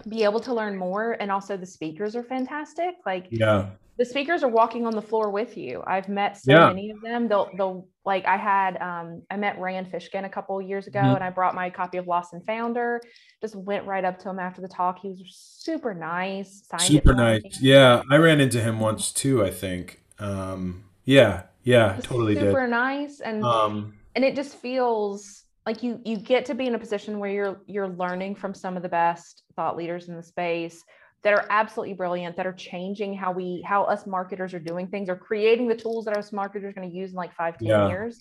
be 0.08 0.22
able 0.22 0.40
to 0.40 0.52
learn 0.52 0.76
more 0.76 1.16
and 1.20 1.30
also 1.30 1.56
the 1.56 1.66
speakers 1.66 2.14
are 2.14 2.22
fantastic 2.22 2.94
like 3.04 3.26
yeah. 3.30 3.70
the 3.98 4.04
speakers 4.04 4.42
are 4.42 4.48
walking 4.48 4.86
on 4.86 4.94
the 4.94 5.02
floor 5.02 5.30
with 5.30 5.56
you. 5.56 5.82
I've 5.86 6.08
met 6.08 6.36
so 6.36 6.52
yeah. 6.52 6.68
many 6.68 6.90
of 6.90 7.00
them. 7.02 7.28
They'll 7.28 7.50
they'll 7.56 7.88
like 8.04 8.24
i 8.24 8.36
had 8.36 8.80
um 8.80 9.22
i 9.30 9.36
met 9.36 9.58
rand 9.58 9.90
fishkin 9.90 10.24
a 10.24 10.28
couple 10.28 10.62
years 10.62 10.86
ago 10.86 11.00
mm. 11.00 11.14
and 11.16 11.24
i 11.24 11.28
brought 11.28 11.56
my 11.56 11.68
copy 11.68 11.98
of 11.98 12.06
lost 12.06 12.32
and 12.32 12.46
founder 12.46 13.00
just 13.40 13.56
went 13.56 13.84
right 13.84 14.04
up 14.04 14.18
to 14.20 14.30
him 14.30 14.38
after 14.38 14.62
the 14.62 14.68
talk. 14.68 15.00
He 15.00 15.08
was 15.08 15.36
super 15.36 15.92
nice 15.92 16.62
super 16.78 17.14
nice. 17.14 17.60
Yeah 17.60 18.02
i 18.10 18.16
ran 18.16 18.40
into 18.40 18.60
him 18.60 18.78
once 18.78 19.12
too 19.12 19.44
i 19.44 19.50
think. 19.50 20.02
Um 20.18 20.84
yeah 21.04 21.42
yeah 21.64 21.98
totally 22.02 22.34
super 22.34 22.46
did. 22.46 22.50
super 22.52 22.68
nice 22.68 23.20
and 23.20 23.44
um 23.44 23.95
and 24.16 24.24
it 24.24 24.34
just 24.34 24.56
feels 24.56 25.44
like 25.66 25.82
you 25.82 26.00
you 26.04 26.16
get 26.16 26.46
to 26.46 26.54
be 26.54 26.66
in 26.66 26.74
a 26.74 26.78
position 26.78 27.18
where 27.18 27.30
you're 27.30 27.60
you're 27.66 27.88
learning 27.88 28.34
from 28.34 28.54
some 28.54 28.76
of 28.76 28.82
the 28.82 28.88
best 28.88 29.44
thought 29.54 29.76
leaders 29.76 30.08
in 30.08 30.16
the 30.16 30.22
space 30.22 30.82
that 31.22 31.32
are 31.32 31.46
absolutely 31.50 31.94
brilliant 31.94 32.36
that 32.36 32.46
are 32.46 32.52
changing 32.52 33.14
how 33.14 33.30
we 33.30 33.62
how 33.66 33.84
us 33.84 34.06
marketers 34.06 34.54
are 34.54 34.58
doing 34.58 34.88
things 34.88 35.08
or 35.08 35.16
creating 35.16 35.68
the 35.68 35.74
tools 35.74 36.06
that 36.06 36.16
us 36.16 36.32
marketers 36.32 36.64
are 36.64 36.72
going 36.72 36.88
to 36.88 36.96
use 36.96 37.10
in 37.10 37.16
like 37.16 37.34
five 37.34 37.58
ten 37.58 37.68
yeah. 37.68 37.88
years. 37.88 38.18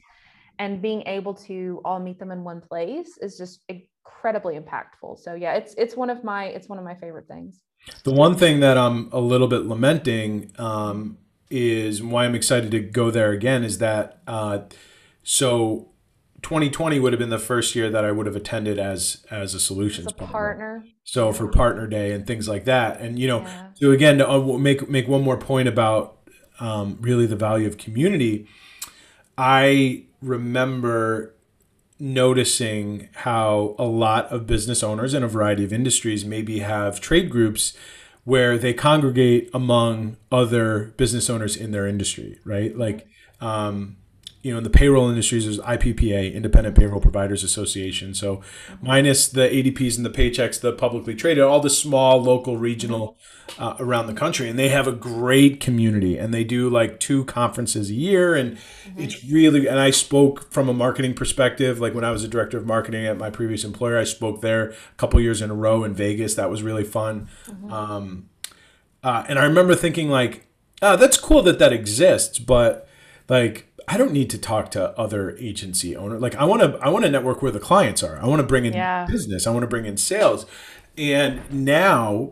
And 0.58 0.82
being 0.82 1.04
able 1.06 1.34
to 1.34 1.82
all 1.84 2.00
meet 2.00 2.18
them 2.18 2.32
in 2.32 2.42
one 2.44 2.62
place 2.62 3.18
is 3.18 3.38
just 3.38 3.60
incredibly 3.68 4.58
impactful. 4.58 5.20
So 5.20 5.36
yeah 5.36 5.54
it's 5.54 5.74
it's 5.76 5.96
one 5.96 6.10
of 6.10 6.24
my 6.24 6.46
it's 6.46 6.68
one 6.68 6.80
of 6.80 6.86
my 6.86 6.96
favorite 6.96 7.28
things. 7.28 7.62
The 8.04 8.14
one 8.14 8.36
thing 8.36 8.62
that 8.62 8.78
i'm 8.78 9.10
a 9.12 9.20
little 9.20 9.48
bit 9.48 9.66
lamenting 9.66 10.52
um, 10.58 11.20
is 11.52 12.02
why 12.02 12.26
i'm 12.26 12.34
excited 12.34 12.72
to 12.72 12.80
go 12.80 13.12
there 13.12 13.32
again 13.32 13.64
is 13.64 13.78
that 13.78 14.24
uh, 14.26 14.60
so 15.26 15.90
2020 16.44 17.00
would 17.00 17.12
have 17.12 17.20
been 17.20 17.32
the 17.32 17.40
first 17.40 17.76
year 17.76 17.90
that 17.90 18.06
I 18.06 18.12
would 18.12 18.28
have 18.28 18.36
attended 18.36 18.78
as 18.78 19.26
as 19.32 19.56
a 19.56 19.60
solutions 19.60 20.06
as 20.06 20.14
a 20.14 20.28
partner. 20.28 20.86
So 21.04 21.28
yeah. 21.28 21.34
for 21.34 21.48
partner 21.48 21.88
day 21.88 22.12
and 22.12 22.28
things 22.28 22.48
like 22.48 22.66
that, 22.66 23.02
and 23.02 23.18
you 23.18 23.28
know, 23.28 23.42
yeah. 23.42 23.70
so 23.74 23.92
again, 23.92 24.20
to 24.20 24.30
uh, 24.30 24.58
make 24.60 24.88
make 24.88 25.08
one 25.08 25.24
more 25.24 25.38
point 25.38 25.68
about 25.68 26.20
um, 26.60 27.00
really 27.02 27.26
the 27.26 27.36
value 27.36 27.68
of 27.68 27.80
community. 27.80 28.48
I 29.38 30.06
remember 30.22 31.34
noticing 32.00 33.10
how 33.14 33.76
a 33.80 33.86
lot 33.86 34.28
of 34.28 34.46
business 34.46 34.84
owners 34.84 35.16
in 35.16 35.24
a 35.24 35.28
variety 35.28 35.64
of 35.64 35.74
industries 35.74 36.26
maybe 36.26 36.60
have 36.60 37.02
trade 37.02 37.32
groups 37.32 37.76
where 38.24 38.58
they 38.58 38.74
congregate 38.74 39.50
among 39.52 40.18
other 40.32 40.94
business 40.98 41.28
owners 41.28 41.56
in 41.56 41.72
their 41.72 41.88
industry, 41.88 42.40
right? 42.46 42.78
Like, 42.78 43.08
um, 43.42 43.98
you 44.46 44.52
know, 44.52 44.60
in 44.60 44.64
the 44.64 44.70
payroll 44.70 45.10
industries, 45.10 45.46
there's 45.46 45.58
IPPA, 45.58 46.32
Independent 46.32 46.78
Payroll 46.78 47.02
Providers 47.02 47.44
Association. 47.44 48.14
So, 48.14 48.44
minus 48.80 49.28
the 49.28 49.50
ADPs 49.50 49.98
and 49.98 50.06
the 50.06 50.12
Paychex, 50.12 50.62
the 50.62 50.72
publicly 50.72 51.16
traded, 51.16 51.44
all 51.44 51.60
the 51.60 51.70
small, 51.72 52.22
local, 52.22 52.56
regional 52.56 53.18
uh, 53.58 53.76
around 53.80 54.06
the 54.06 54.14
country, 54.14 54.48
and 54.48 54.60
they 54.60 54.70
have 54.70 54.88
a 54.88 54.92
great 54.92 55.60
community. 55.60 56.20
And 56.20 56.32
they 56.32 56.44
do 56.44 56.70
like 56.70 57.00
two 57.00 57.26
conferences 57.26 57.90
a 57.90 57.96
year, 57.96 58.36
and 58.36 58.60
it's 58.96 59.26
really. 59.26 59.68
And 59.68 59.80
I 59.80 59.90
spoke 59.90 60.52
from 60.52 60.70
a 60.70 60.74
marketing 60.76 61.16
perspective, 61.16 61.80
like 61.80 61.96
when 61.96 62.04
I 62.04 62.12
was 62.12 62.24
a 62.24 62.28
director 62.28 62.60
of 62.60 62.68
marketing 62.68 63.08
at 63.08 63.18
my 63.18 63.32
previous 63.32 63.64
employer, 63.64 63.98
I 63.98 64.04
spoke 64.04 64.42
there 64.42 64.70
a 64.70 64.96
couple 64.98 65.20
years 65.20 65.42
in 65.42 65.50
a 65.50 65.56
row 65.56 65.84
in 65.84 65.96
Vegas. 65.96 66.36
That 66.36 66.52
was 66.52 66.62
really 66.62 66.84
fun. 66.84 67.30
Um, 67.72 68.30
uh, 69.04 69.24
and 69.28 69.40
I 69.40 69.46
remember 69.46 69.74
thinking 69.74 70.10
like, 70.10 70.46
oh, 70.84 70.98
that's 70.98 71.18
cool 71.18 71.42
that 71.42 71.58
that 71.58 71.74
exists, 71.74 72.38
but 72.38 72.88
like 73.28 73.72
I 73.88 73.98
don't 73.98 74.12
need 74.12 74.30
to 74.32 74.38
talk 74.38 74.72
to 74.72 74.98
other 74.98 75.36
agency 75.38 75.96
owner. 75.96 76.18
Like 76.20 76.36
I 76.36 76.44
want 76.46 76.62
to 76.62 76.78
I 76.80 76.90
want 76.90 77.06
to 77.06 77.12
network 77.12 77.42
where 77.42 77.52
the 77.52 77.60
clients 77.60 78.02
are. 78.04 78.18
I 78.22 78.26
want 78.26 78.40
to 78.40 78.48
bring 78.48 78.66
in 78.66 78.74
Yeah. 78.74 79.06
business. 79.10 79.46
I 79.46 79.52
want 79.52 79.64
to 79.64 79.68
bring 79.68 79.86
in 79.86 79.98
sales. 79.98 80.46
And 80.98 81.42
now 81.52 82.32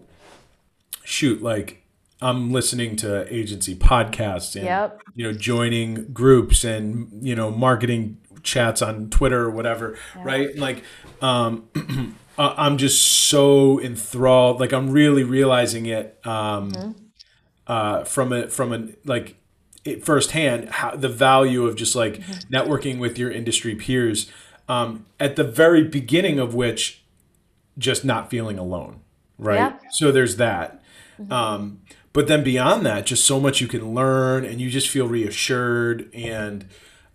shoot 1.03 1.41
like 1.43 1.83
I'm 2.21 2.51
listening 2.51 2.95
to 2.97 3.31
agency 3.33 3.75
podcasts 3.75 4.55
and 4.55 4.65
Yep. 4.65 5.01
you 5.15 5.25
know 5.27 5.33
joining 5.37 6.11
groups 6.13 6.63
and 6.63 7.09
you 7.21 7.35
know 7.35 7.51
marketing 7.51 8.17
chats 8.41 8.81
on 8.81 9.09
Twitter 9.09 9.41
or 9.43 9.49
whatever, 9.51 9.97
right? 10.17 10.57
Like 10.57 10.83
um 11.21 11.67
I'm 12.37 12.77
just 12.77 13.01
so 13.29 13.79
enthralled. 13.79 14.59
Like 14.59 14.73
I'm 14.73 14.89
really 14.89 15.23
realizing 15.23 15.85
it 15.85 16.19
um 16.25 16.95
uh 17.67 18.03
from 18.05 18.33
a 18.33 18.49
from 18.49 18.73
a 18.73 18.87
like 19.05 19.35
it 19.85 20.03
firsthand 20.05 20.69
how 20.69 20.95
the 20.95 21.09
value 21.09 21.65
of 21.65 21.75
just 21.75 21.95
like 21.95 22.19
networking 22.51 22.99
with 22.99 23.17
your 23.17 23.31
industry 23.31 23.75
peers 23.75 24.31
um, 24.69 25.05
at 25.19 25.35
the 25.35 25.43
very 25.43 25.83
beginning 25.83 26.39
of 26.39 26.53
which 26.53 27.03
just 27.77 28.05
not 28.05 28.29
feeling 28.29 28.57
alone 28.57 29.01
right 29.37 29.55
Yeah. 29.57 29.73
so 29.91 30.11
there's 30.11 30.37
that 30.37 30.81
um, 31.29 31.81
but 32.11 32.27
then 32.27 32.43
beyond 32.43 32.85
that 32.85 33.05
just 33.05 33.23
so 33.25 33.39
much 33.39 33.61
you 33.61 33.67
can 33.67 33.93
learn 33.93 34.45
and 34.45 34.59
you 34.61 34.69
just 34.69 34.87
feel 34.89 35.07
reassured 35.07 36.09
and 36.13 36.65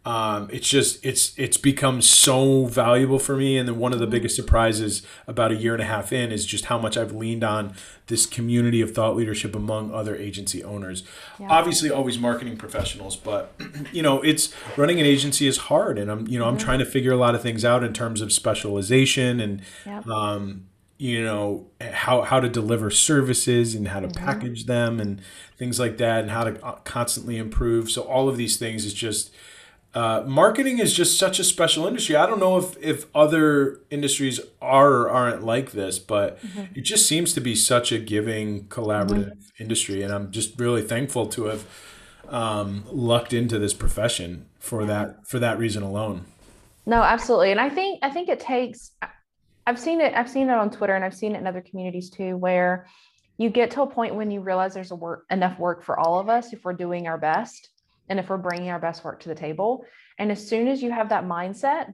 um, 0.09 0.48
it's 0.50 0.66
just 0.68 1.04
it's 1.04 1.32
it's 1.36 1.59
become 1.59 2.00
so 2.00 2.64
valuable 2.64 3.18
for 3.18 3.36
me. 3.36 3.59
And 3.59 3.68
then 3.68 3.78
one 3.78 3.92
of 3.92 3.98
the 3.98 4.06
biggest 4.06 4.34
surprises 4.36 5.02
about 5.26 5.52
a 5.52 5.54
year 5.54 5.74
and 5.74 5.82
a 5.82 5.86
half 5.86 6.12
in 6.12 6.32
is 6.32 6.46
just 6.46 6.64
how 6.66 6.78
much 6.78 6.96
i've 6.96 7.12
leaned 7.12 7.44
on 7.44 7.74
this 8.06 8.24
community 8.24 8.80
of 8.80 8.92
thought 8.94 9.14
leadership 9.16 9.54
among 9.54 9.92
other 9.92 10.16
agency 10.16 10.64
owners. 10.64 11.02
Obviously 11.50 11.90
always 11.90 12.18
marketing 12.18 12.56
professionals 12.56 13.16
but 13.16 13.52
you 13.92 14.02
know 14.02 14.22
it's 14.22 14.54
running 14.78 14.98
an 14.98 15.04
agency 15.06 15.46
is 15.46 15.59
hard. 15.68 15.98
And 15.98 16.11
i'm 16.11 16.26
you 16.26 16.38
know 16.38 16.46
i'm 16.48 16.56
trying 16.59 16.78
to 16.78 16.86
figure 16.86 17.12
a 17.12 17.16
lot 17.16 17.34
of 17.34 17.42
things 17.42 17.62
out 17.64 17.84
in 17.84 17.92
terms 17.92 18.20
of 18.22 18.32
specialization 18.32 19.40
and 19.40 19.61
Yep. 19.84 20.06
um, 20.06 20.64
you 20.96 21.22
know 21.22 21.66
how 21.80 22.22
how 22.22 22.40
to 22.40 22.48
deliver 22.48 22.90
services 22.90 23.74
and 23.74 23.88
how 23.88 24.00
to 24.00 24.09
package 24.09 24.64
them 24.64 24.98
and 25.00 25.20
things 25.56 25.78
like 25.78 25.96
that 25.98 26.22
and 26.22 26.30
how 26.30 26.44
to 26.44 26.64
uh, 26.64 26.72
constantly 26.84 27.36
improve. 27.36 27.90
So 27.90 28.02
all 28.02 28.28
of 28.28 28.36
these 28.36 28.56
things 28.56 28.84
is 28.84 28.94
just 28.94 29.30
uh, 29.95 30.22
marketing 30.26 30.78
is 30.78 30.93
just 30.93 31.18
such 31.18 31.39
a 31.39 31.45
special 31.45 31.86
industry. 31.86 32.14
I 32.14 32.26
don't 32.26 32.39
know 32.39 32.59
if, 32.59 32.76
if 32.78 33.07
other 33.14 33.80
industries 33.91 34.39
are 34.61 34.93
or 34.93 35.11
aren't 35.11 35.43
like 35.43 35.72
this, 35.72 35.99
but 35.99 36.39
it 36.74 36.82
just 36.82 37.07
seems 37.07 37.32
to 37.34 37.41
be 37.41 37.55
such 37.55 37.91
a 37.91 37.99
giving, 37.99 38.66
collaborative 38.66 39.32
industry. 39.59 40.03
And 40.03 40.12
I'm 40.12 40.30
just 40.30 40.59
really 40.61 40.82
thankful 40.82 41.26
to 41.28 41.47
have 41.47 41.66
um, 42.28 42.84
lucked 42.91 43.32
into 43.32 43.59
this 43.59 43.72
profession 43.72 44.47
for 44.59 44.84
that 44.84 45.26
for 45.26 45.39
that 45.39 45.59
reason 45.59 45.82
alone. 45.82 46.26
No, 46.84 47.03
absolutely. 47.03 47.51
And 47.51 47.61
I 47.61 47.70
think 47.70 48.01
I 48.03 48.11
think 48.11 48.28
it 48.28 48.41
takes 48.41 48.93
I've 49.66 49.78
seen 49.78 50.01
it 50.01 50.14
I've 50.14 50.28
seen 50.28 50.49
it 50.49 50.55
on 50.55 50.70
Twitter 50.70 50.95
and 50.95 51.05
I've 51.05 51.14
seen 51.14 51.34
it 51.34 51.39
in 51.39 51.47
other 51.47 51.62
communities 51.62 52.11
too 52.11 52.36
where 52.36 52.86
you 53.39 53.51
get 53.51 53.70
to 53.72 53.82
a 53.82 53.86
point 53.86 54.14
when 54.14 54.30
you 54.30 54.41
realize 54.41 54.74
there's 54.74 54.91
a 54.91 54.97
work 54.97 55.24
enough 55.30 55.59
work 55.59 55.82
for 55.82 55.99
all 55.99 56.18
of 56.18 56.28
us 56.28 56.53
if 56.53 56.64
we're 56.64 56.72
doing 56.72 57.07
our 57.07 57.18
best 57.18 57.70
and 58.09 58.18
if 58.18 58.28
we're 58.28 58.38
bringing 58.38 58.70
our 58.70 58.78
best 58.78 59.04
work 59.04 59.20
to 59.20 59.28
the 59.28 59.34
table. 59.34 59.84
And 60.18 60.32
as 60.32 60.46
soon 60.46 60.68
as 60.68 60.82
you 60.82 60.90
have 60.90 61.11
that 61.11 61.24
mindset, 61.24 61.92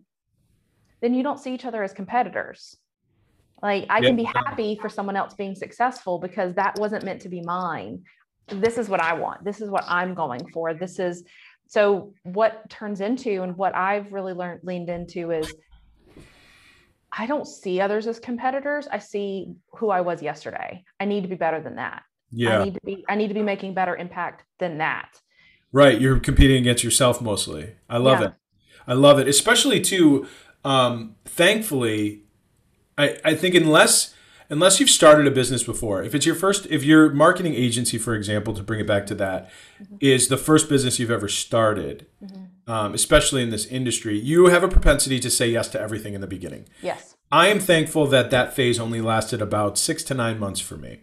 then 1.00 1.14
you 1.14 1.22
don't 1.22 1.38
see 1.38 1.52
each 1.52 1.64
other 1.64 1.82
as 1.82 1.92
competitors. 1.92 2.76
Like 3.62 3.86
I 3.88 4.00
can 4.00 4.16
be 4.16 4.24
happy 4.24 4.78
for 4.80 4.88
someone 4.88 5.16
else 5.16 5.34
being 5.34 5.54
successful 5.54 6.18
because 6.18 6.54
that 6.54 6.78
wasn't 6.78 7.04
meant 7.04 7.22
to 7.22 7.28
be 7.28 7.40
mine. 7.40 8.02
This 8.48 8.76
is 8.76 8.88
what 8.88 9.00
I 9.00 9.14
want. 9.14 9.44
This 9.44 9.60
is 9.60 9.70
what 9.70 9.84
I'm 9.88 10.14
going 10.14 10.46
for. 10.50 10.74
This 10.74 10.98
is 10.98 11.24
so 11.66 12.12
what 12.24 12.68
turns 12.68 13.00
into 13.00 13.42
and 13.42 13.56
what 13.56 13.74
I've 13.74 14.12
really 14.12 14.34
learned 14.34 14.60
leaned 14.64 14.90
into 14.90 15.30
is 15.30 15.54
I 17.10 17.26
don't 17.26 17.46
see 17.46 17.80
others 17.80 18.06
as 18.06 18.18
competitors. 18.18 18.86
I 18.90 18.98
see 18.98 19.54
who 19.76 19.90
I 19.90 20.02
was 20.02 20.20
yesterday. 20.20 20.84
I 21.00 21.04
need 21.04 21.22
to 21.22 21.28
be 21.28 21.36
better 21.36 21.60
than 21.62 21.76
that. 21.76 22.02
Yeah. 22.30 22.58
I 22.58 22.64
need 22.64 22.74
to 22.74 22.80
be 22.84 23.04
I 23.08 23.14
need 23.14 23.28
to 23.28 23.34
be 23.34 23.42
making 23.42 23.74
better 23.74 23.96
impact 23.96 24.44
than 24.58 24.78
that. 24.78 25.08
Right. 25.74 26.00
You're 26.00 26.18
competing 26.20 26.56
against 26.62 26.82
yourself 26.84 27.20
mostly. 27.20 27.74
I 27.90 27.98
love 27.98 28.20
Yeah. 28.20 28.26
it. 28.28 28.32
I 28.86 28.94
love 28.94 29.18
it, 29.18 29.28
especially 29.28 29.80
too. 29.80 30.26
Um, 30.64 31.16
thankfully, 31.24 32.22
I, 32.96 33.18
I 33.24 33.34
think 33.34 33.54
unless 33.54 34.14
unless 34.50 34.78
you've 34.78 34.90
started 34.90 35.26
a 35.26 35.30
business 35.30 35.62
before, 35.62 36.02
if 36.04 36.14
it's 36.14 36.26
your 36.26 36.34
first, 36.34 36.66
if 36.70 36.84
your 36.84 37.10
marketing 37.10 37.54
agency, 37.54 37.98
for 37.98 38.14
example, 38.14 38.52
to 38.54 38.62
bring 38.62 38.78
it 38.80 38.86
back 38.86 39.06
to 39.06 39.14
that, 39.14 39.50
is 40.00 40.28
the 40.28 40.36
first 40.36 40.68
business 40.68 40.98
you've 40.98 41.10
ever 41.10 41.28
started, 41.28 42.06
um, 42.66 42.92
especially 42.94 43.42
in 43.42 43.50
this 43.50 43.66
industry, 43.66 44.18
you 44.18 44.46
have 44.46 44.62
a 44.62 44.68
propensity 44.68 45.18
to 45.20 45.30
say 45.30 45.48
yes 45.48 45.68
to 45.68 45.80
everything 45.80 46.12
in 46.14 46.20
the 46.20 46.26
beginning. 46.26 46.66
Yes. 46.82 47.16
I 47.32 47.48
am 47.48 47.58
thankful 47.58 48.06
that 48.08 48.30
that 48.30 48.54
phase 48.54 48.78
only 48.78 49.00
lasted 49.00 49.40
about 49.42 49.78
six 49.78 50.04
to 50.04 50.14
nine 50.14 50.38
months 50.38 50.60
for 50.60 50.76
me. 50.76 51.00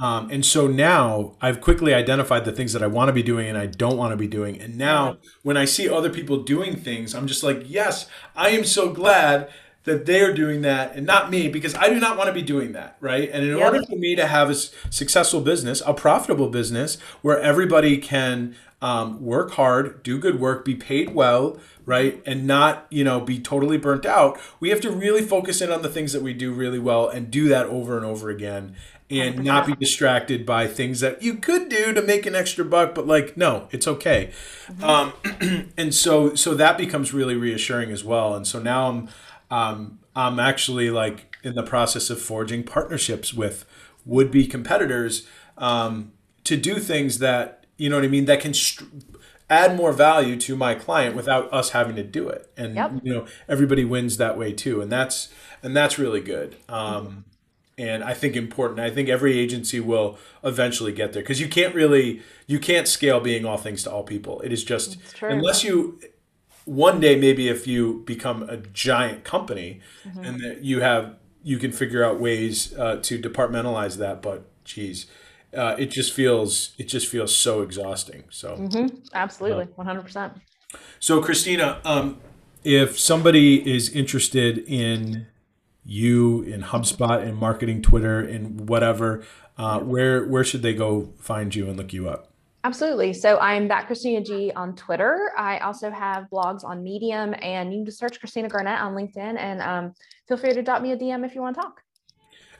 Um, 0.00 0.30
and 0.30 0.44
so 0.44 0.66
now 0.66 1.34
I've 1.40 1.60
quickly 1.60 1.94
identified 1.94 2.44
the 2.44 2.52
things 2.52 2.72
that 2.72 2.82
I 2.82 2.86
want 2.86 3.08
to 3.08 3.12
be 3.12 3.22
doing 3.22 3.48
and 3.48 3.58
I 3.58 3.66
don't 3.66 3.96
want 3.96 4.12
to 4.12 4.16
be 4.16 4.26
doing. 4.26 4.60
And 4.60 4.76
now 4.76 5.18
when 5.42 5.56
I 5.56 5.64
see 5.64 5.88
other 5.88 6.10
people 6.10 6.42
doing 6.42 6.76
things, 6.76 7.14
I'm 7.14 7.26
just 7.26 7.42
like, 7.42 7.62
yes, 7.66 8.08
I 8.34 8.50
am 8.50 8.64
so 8.64 8.92
glad 8.92 9.48
that 9.84 10.04
they're 10.04 10.34
doing 10.34 10.62
that 10.62 10.96
and 10.96 11.06
not 11.06 11.30
me 11.30 11.48
because 11.48 11.74
I 11.76 11.88
do 11.88 12.00
not 12.00 12.16
want 12.16 12.26
to 12.26 12.32
be 12.32 12.42
doing 12.42 12.72
that. 12.72 12.96
Right. 13.00 13.30
And 13.32 13.44
in 13.44 13.54
order 13.54 13.82
for 13.84 13.96
me 13.96 14.16
to 14.16 14.26
have 14.26 14.50
a 14.50 14.54
successful 14.54 15.40
business, 15.40 15.82
a 15.86 15.94
profitable 15.94 16.48
business 16.48 16.98
where 17.22 17.40
everybody 17.40 17.98
can 17.98 18.56
um, 18.82 19.24
work 19.24 19.52
hard, 19.52 20.02
do 20.02 20.18
good 20.18 20.38
work, 20.38 20.64
be 20.64 20.74
paid 20.74 21.14
well, 21.14 21.58
right, 21.86 22.22
and 22.26 22.46
not 22.46 22.86
you 22.90 23.04
know 23.04 23.20
be 23.20 23.38
totally 23.38 23.78
burnt 23.78 24.04
out. 24.04 24.38
We 24.60 24.68
have 24.70 24.80
to 24.82 24.90
really 24.90 25.22
focus 25.22 25.60
in 25.60 25.70
on 25.70 25.82
the 25.82 25.88
things 25.88 26.12
that 26.12 26.22
we 26.22 26.34
do 26.34 26.52
really 26.52 26.78
well 26.78 27.08
and 27.08 27.30
do 27.30 27.48
that 27.48 27.66
over 27.66 27.96
and 27.96 28.04
over 28.04 28.28
again, 28.28 28.76
and 29.10 29.44
not 29.44 29.66
be 29.66 29.74
distracted 29.74 30.44
by 30.44 30.66
things 30.66 31.00
that 31.00 31.22
you 31.22 31.34
could 31.34 31.68
do 31.68 31.92
to 31.92 32.02
make 32.02 32.26
an 32.26 32.34
extra 32.34 32.64
buck. 32.64 32.94
But 32.94 33.06
like, 33.06 33.36
no, 33.36 33.68
it's 33.70 33.86
okay. 33.86 34.32
Um, 34.82 35.12
and 35.76 35.94
so 35.94 36.34
so 36.34 36.54
that 36.54 36.76
becomes 36.76 37.12
really 37.14 37.36
reassuring 37.36 37.90
as 37.90 38.02
well. 38.04 38.34
And 38.34 38.46
so 38.46 38.60
now 38.60 38.88
I'm 38.88 39.08
um, 39.50 39.98
I'm 40.14 40.40
actually 40.40 40.90
like 40.90 41.36
in 41.42 41.54
the 41.54 41.62
process 41.62 42.10
of 42.10 42.20
forging 42.20 42.64
partnerships 42.64 43.32
with 43.32 43.64
would 44.04 44.30
be 44.30 44.46
competitors 44.46 45.26
um, 45.58 46.12
to 46.44 46.56
do 46.56 46.78
things 46.78 47.18
that 47.18 47.66
you 47.76 47.88
know 47.90 47.96
what 47.96 48.04
I 48.04 48.08
mean 48.08 48.24
that 48.24 48.40
can 48.40 48.54
str- 48.54 48.84
add 49.48 49.76
more 49.76 49.92
value 49.92 50.36
to 50.40 50.56
my 50.56 50.74
client 50.74 51.14
without 51.14 51.52
us 51.52 51.70
having 51.70 51.94
to 51.96 52.02
do 52.02 52.28
it 52.28 52.50
and 52.56 52.74
Yep. 52.74 52.92
you 53.04 53.14
know 53.14 53.26
everybody 53.48 53.84
wins 53.84 54.16
that 54.16 54.36
way 54.36 54.52
too 54.52 54.80
and 54.80 54.90
that's 54.90 55.28
and 55.62 55.76
that's 55.76 55.98
really 55.98 56.20
good 56.20 56.56
um, 56.68 57.24
and 57.78 58.02
I 58.02 58.14
think 58.14 58.36
important 58.36 58.80
I 58.80 58.90
think 58.90 59.08
every 59.08 59.38
agency 59.38 59.80
will 59.80 60.18
eventually 60.42 60.92
get 60.92 61.12
there 61.12 61.22
because 61.22 61.40
you 61.40 61.48
can't 61.48 61.74
really 61.74 62.22
you 62.46 62.58
can't 62.58 62.88
scale 62.88 63.20
being 63.20 63.44
all 63.44 63.58
things 63.58 63.82
to 63.84 63.90
all 63.90 64.02
people 64.02 64.40
it 64.40 64.52
is 64.52 64.64
just 64.64 64.96
unless 65.22 65.62
you 65.64 65.98
one 66.64 67.00
day 67.00 67.16
maybe 67.18 67.48
if 67.48 67.66
you 67.66 68.02
become 68.06 68.42
a 68.44 68.56
giant 68.58 69.24
company 69.24 69.80
Mm-hmm. 70.06 70.24
and 70.24 70.40
that 70.40 70.62
you 70.64 70.80
have 70.80 71.16
you 71.42 71.58
can 71.58 71.70
figure 71.72 72.02
out 72.04 72.18
ways 72.20 72.72
uh, 72.78 72.96
to 73.02 73.18
departmentalize 73.20 73.96
that 73.98 74.22
but 74.22 74.44
geez 74.64 75.06
uh, 75.56 75.74
it 75.78 75.86
just 75.86 76.12
feels 76.12 76.74
it 76.78 76.84
just 76.88 77.06
feels 77.08 77.34
so 77.36 77.60
exhausting 77.62 78.24
so 78.30 78.56
Mm-hmm. 78.56 78.96
Absolutely. 79.14 79.66
100%. 79.78 80.40
so 80.98 81.20
christina 81.22 81.80
um, 81.84 82.20
if 82.64 82.98
somebody 82.98 83.68
is 83.76 83.90
interested 83.90 84.58
in 84.66 85.26
you 85.86 86.42
in 86.42 86.62
hubspot 86.62 87.26
in 87.26 87.34
marketing 87.34 87.80
twitter 87.80 88.20
in 88.20 88.66
whatever 88.66 89.24
uh, 89.58 89.78
where 89.80 90.26
where 90.26 90.44
should 90.44 90.62
they 90.62 90.74
go 90.74 91.12
find 91.18 91.54
you 91.54 91.68
and 91.68 91.76
look 91.76 91.92
you 91.92 92.08
up 92.08 92.32
Absolutely. 92.66 93.12
So 93.12 93.38
I'm 93.38 93.68
that 93.68 93.86
Christina 93.86 94.20
G 94.20 94.50
on 94.56 94.74
Twitter. 94.74 95.30
I 95.38 95.58
also 95.58 95.88
have 95.88 96.26
blogs 96.32 96.64
on 96.64 96.82
Medium, 96.82 97.32
and 97.40 97.72
you 97.72 97.78
can 97.78 97.86
just 97.86 97.96
search 97.96 98.18
Christina 98.18 98.48
Garnett 98.48 98.80
on 98.80 98.92
LinkedIn, 98.92 99.38
and 99.38 99.62
um, 99.62 99.94
feel 100.26 100.36
free 100.36 100.52
to 100.52 100.62
drop 100.62 100.82
me 100.82 100.90
a 100.90 100.96
DM 100.96 101.24
if 101.24 101.36
you 101.36 101.42
want 101.42 101.54
to 101.54 101.62
talk. 101.62 101.82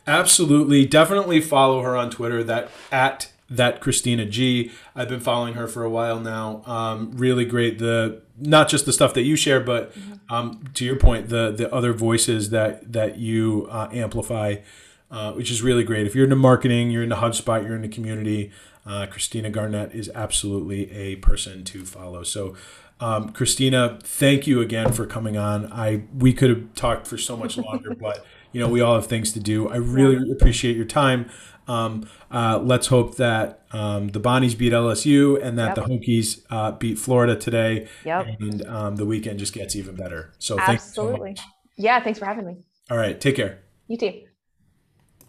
Absolutely, 0.06 0.86
definitely 0.86 1.40
follow 1.40 1.82
her 1.82 1.96
on 1.96 2.10
Twitter. 2.10 2.44
That 2.44 2.70
at 2.92 3.32
that 3.50 3.80
Christina 3.80 4.26
G. 4.26 4.70
I've 4.94 5.08
been 5.08 5.18
following 5.18 5.54
her 5.54 5.66
for 5.66 5.82
a 5.82 5.90
while 5.90 6.20
now. 6.20 6.62
Um, 6.66 7.10
really 7.16 7.44
great. 7.44 7.80
The 7.80 8.22
not 8.38 8.68
just 8.68 8.86
the 8.86 8.92
stuff 8.92 9.14
that 9.14 9.22
you 9.22 9.36
share, 9.36 9.60
but 9.60 9.92
mm-hmm. 9.92 10.34
um, 10.34 10.64
to 10.74 10.84
your 10.84 10.96
point, 10.96 11.28
the 11.28 11.50
the 11.50 11.72
other 11.72 11.92
voices 11.92 12.50
that 12.50 12.92
that 12.92 13.18
you 13.18 13.66
uh, 13.70 13.88
amplify, 13.92 14.56
uh, 15.10 15.32
which 15.32 15.50
is 15.50 15.62
really 15.62 15.84
great. 15.84 16.06
If 16.06 16.14
you're 16.14 16.24
into 16.24 16.36
marketing, 16.36 16.90
you're 16.90 17.02
into 17.02 17.16
HubSpot, 17.16 17.62
you're 17.64 17.76
into 17.76 17.88
community. 17.88 18.50
Uh, 18.84 19.06
Christina 19.06 19.50
Garnett 19.50 19.94
is 19.94 20.10
absolutely 20.14 20.90
a 20.92 21.16
person 21.16 21.64
to 21.64 21.84
follow. 21.84 22.22
So. 22.22 22.54
Um, 22.98 23.28
Christina, 23.28 23.98
thank 24.02 24.46
you 24.46 24.62
again 24.62 24.90
for 24.90 25.04
coming 25.04 25.36
on. 25.36 25.70
I 25.70 26.04
we 26.16 26.32
could 26.32 26.48
have 26.48 26.74
talked 26.74 27.06
for 27.06 27.18
so 27.18 27.36
much 27.36 27.58
longer, 27.58 27.94
but 28.00 28.24
you 28.52 28.60
know 28.60 28.70
we 28.70 28.80
all 28.80 28.94
have 28.94 29.06
things 29.06 29.34
to 29.34 29.40
do. 29.40 29.68
I 29.68 29.76
really 29.76 30.32
appreciate 30.32 30.76
your 30.76 30.86
time. 30.86 31.28
Um, 31.68 32.08
uh, 32.30 32.60
let's 32.62 32.86
hope 32.86 33.16
that 33.16 33.62
um, 33.72 34.08
the 34.08 34.20
Bonnies 34.20 34.56
beat 34.56 34.72
LSU 34.72 35.42
and 35.42 35.58
that 35.58 35.76
yep. 35.76 35.86
the 35.86 35.94
Hokies 35.94 36.42
uh, 36.50 36.72
beat 36.72 36.98
Florida 36.98 37.36
today. 37.36 37.88
Yep. 38.04 38.26
And 38.40 38.66
um, 38.66 38.96
the 38.96 39.06
weekend 39.06 39.38
just 39.38 39.52
gets 39.52 39.76
even 39.76 39.96
better. 39.96 40.32
So 40.38 40.58
absolutely. 40.58 41.36
So 41.36 41.42
yeah. 41.76 42.02
Thanks 42.02 42.18
for 42.18 42.24
having 42.24 42.46
me. 42.46 42.56
All 42.90 42.96
right. 42.96 43.20
Take 43.20 43.36
care. 43.36 43.60
You 43.88 43.96
too. 43.96 44.22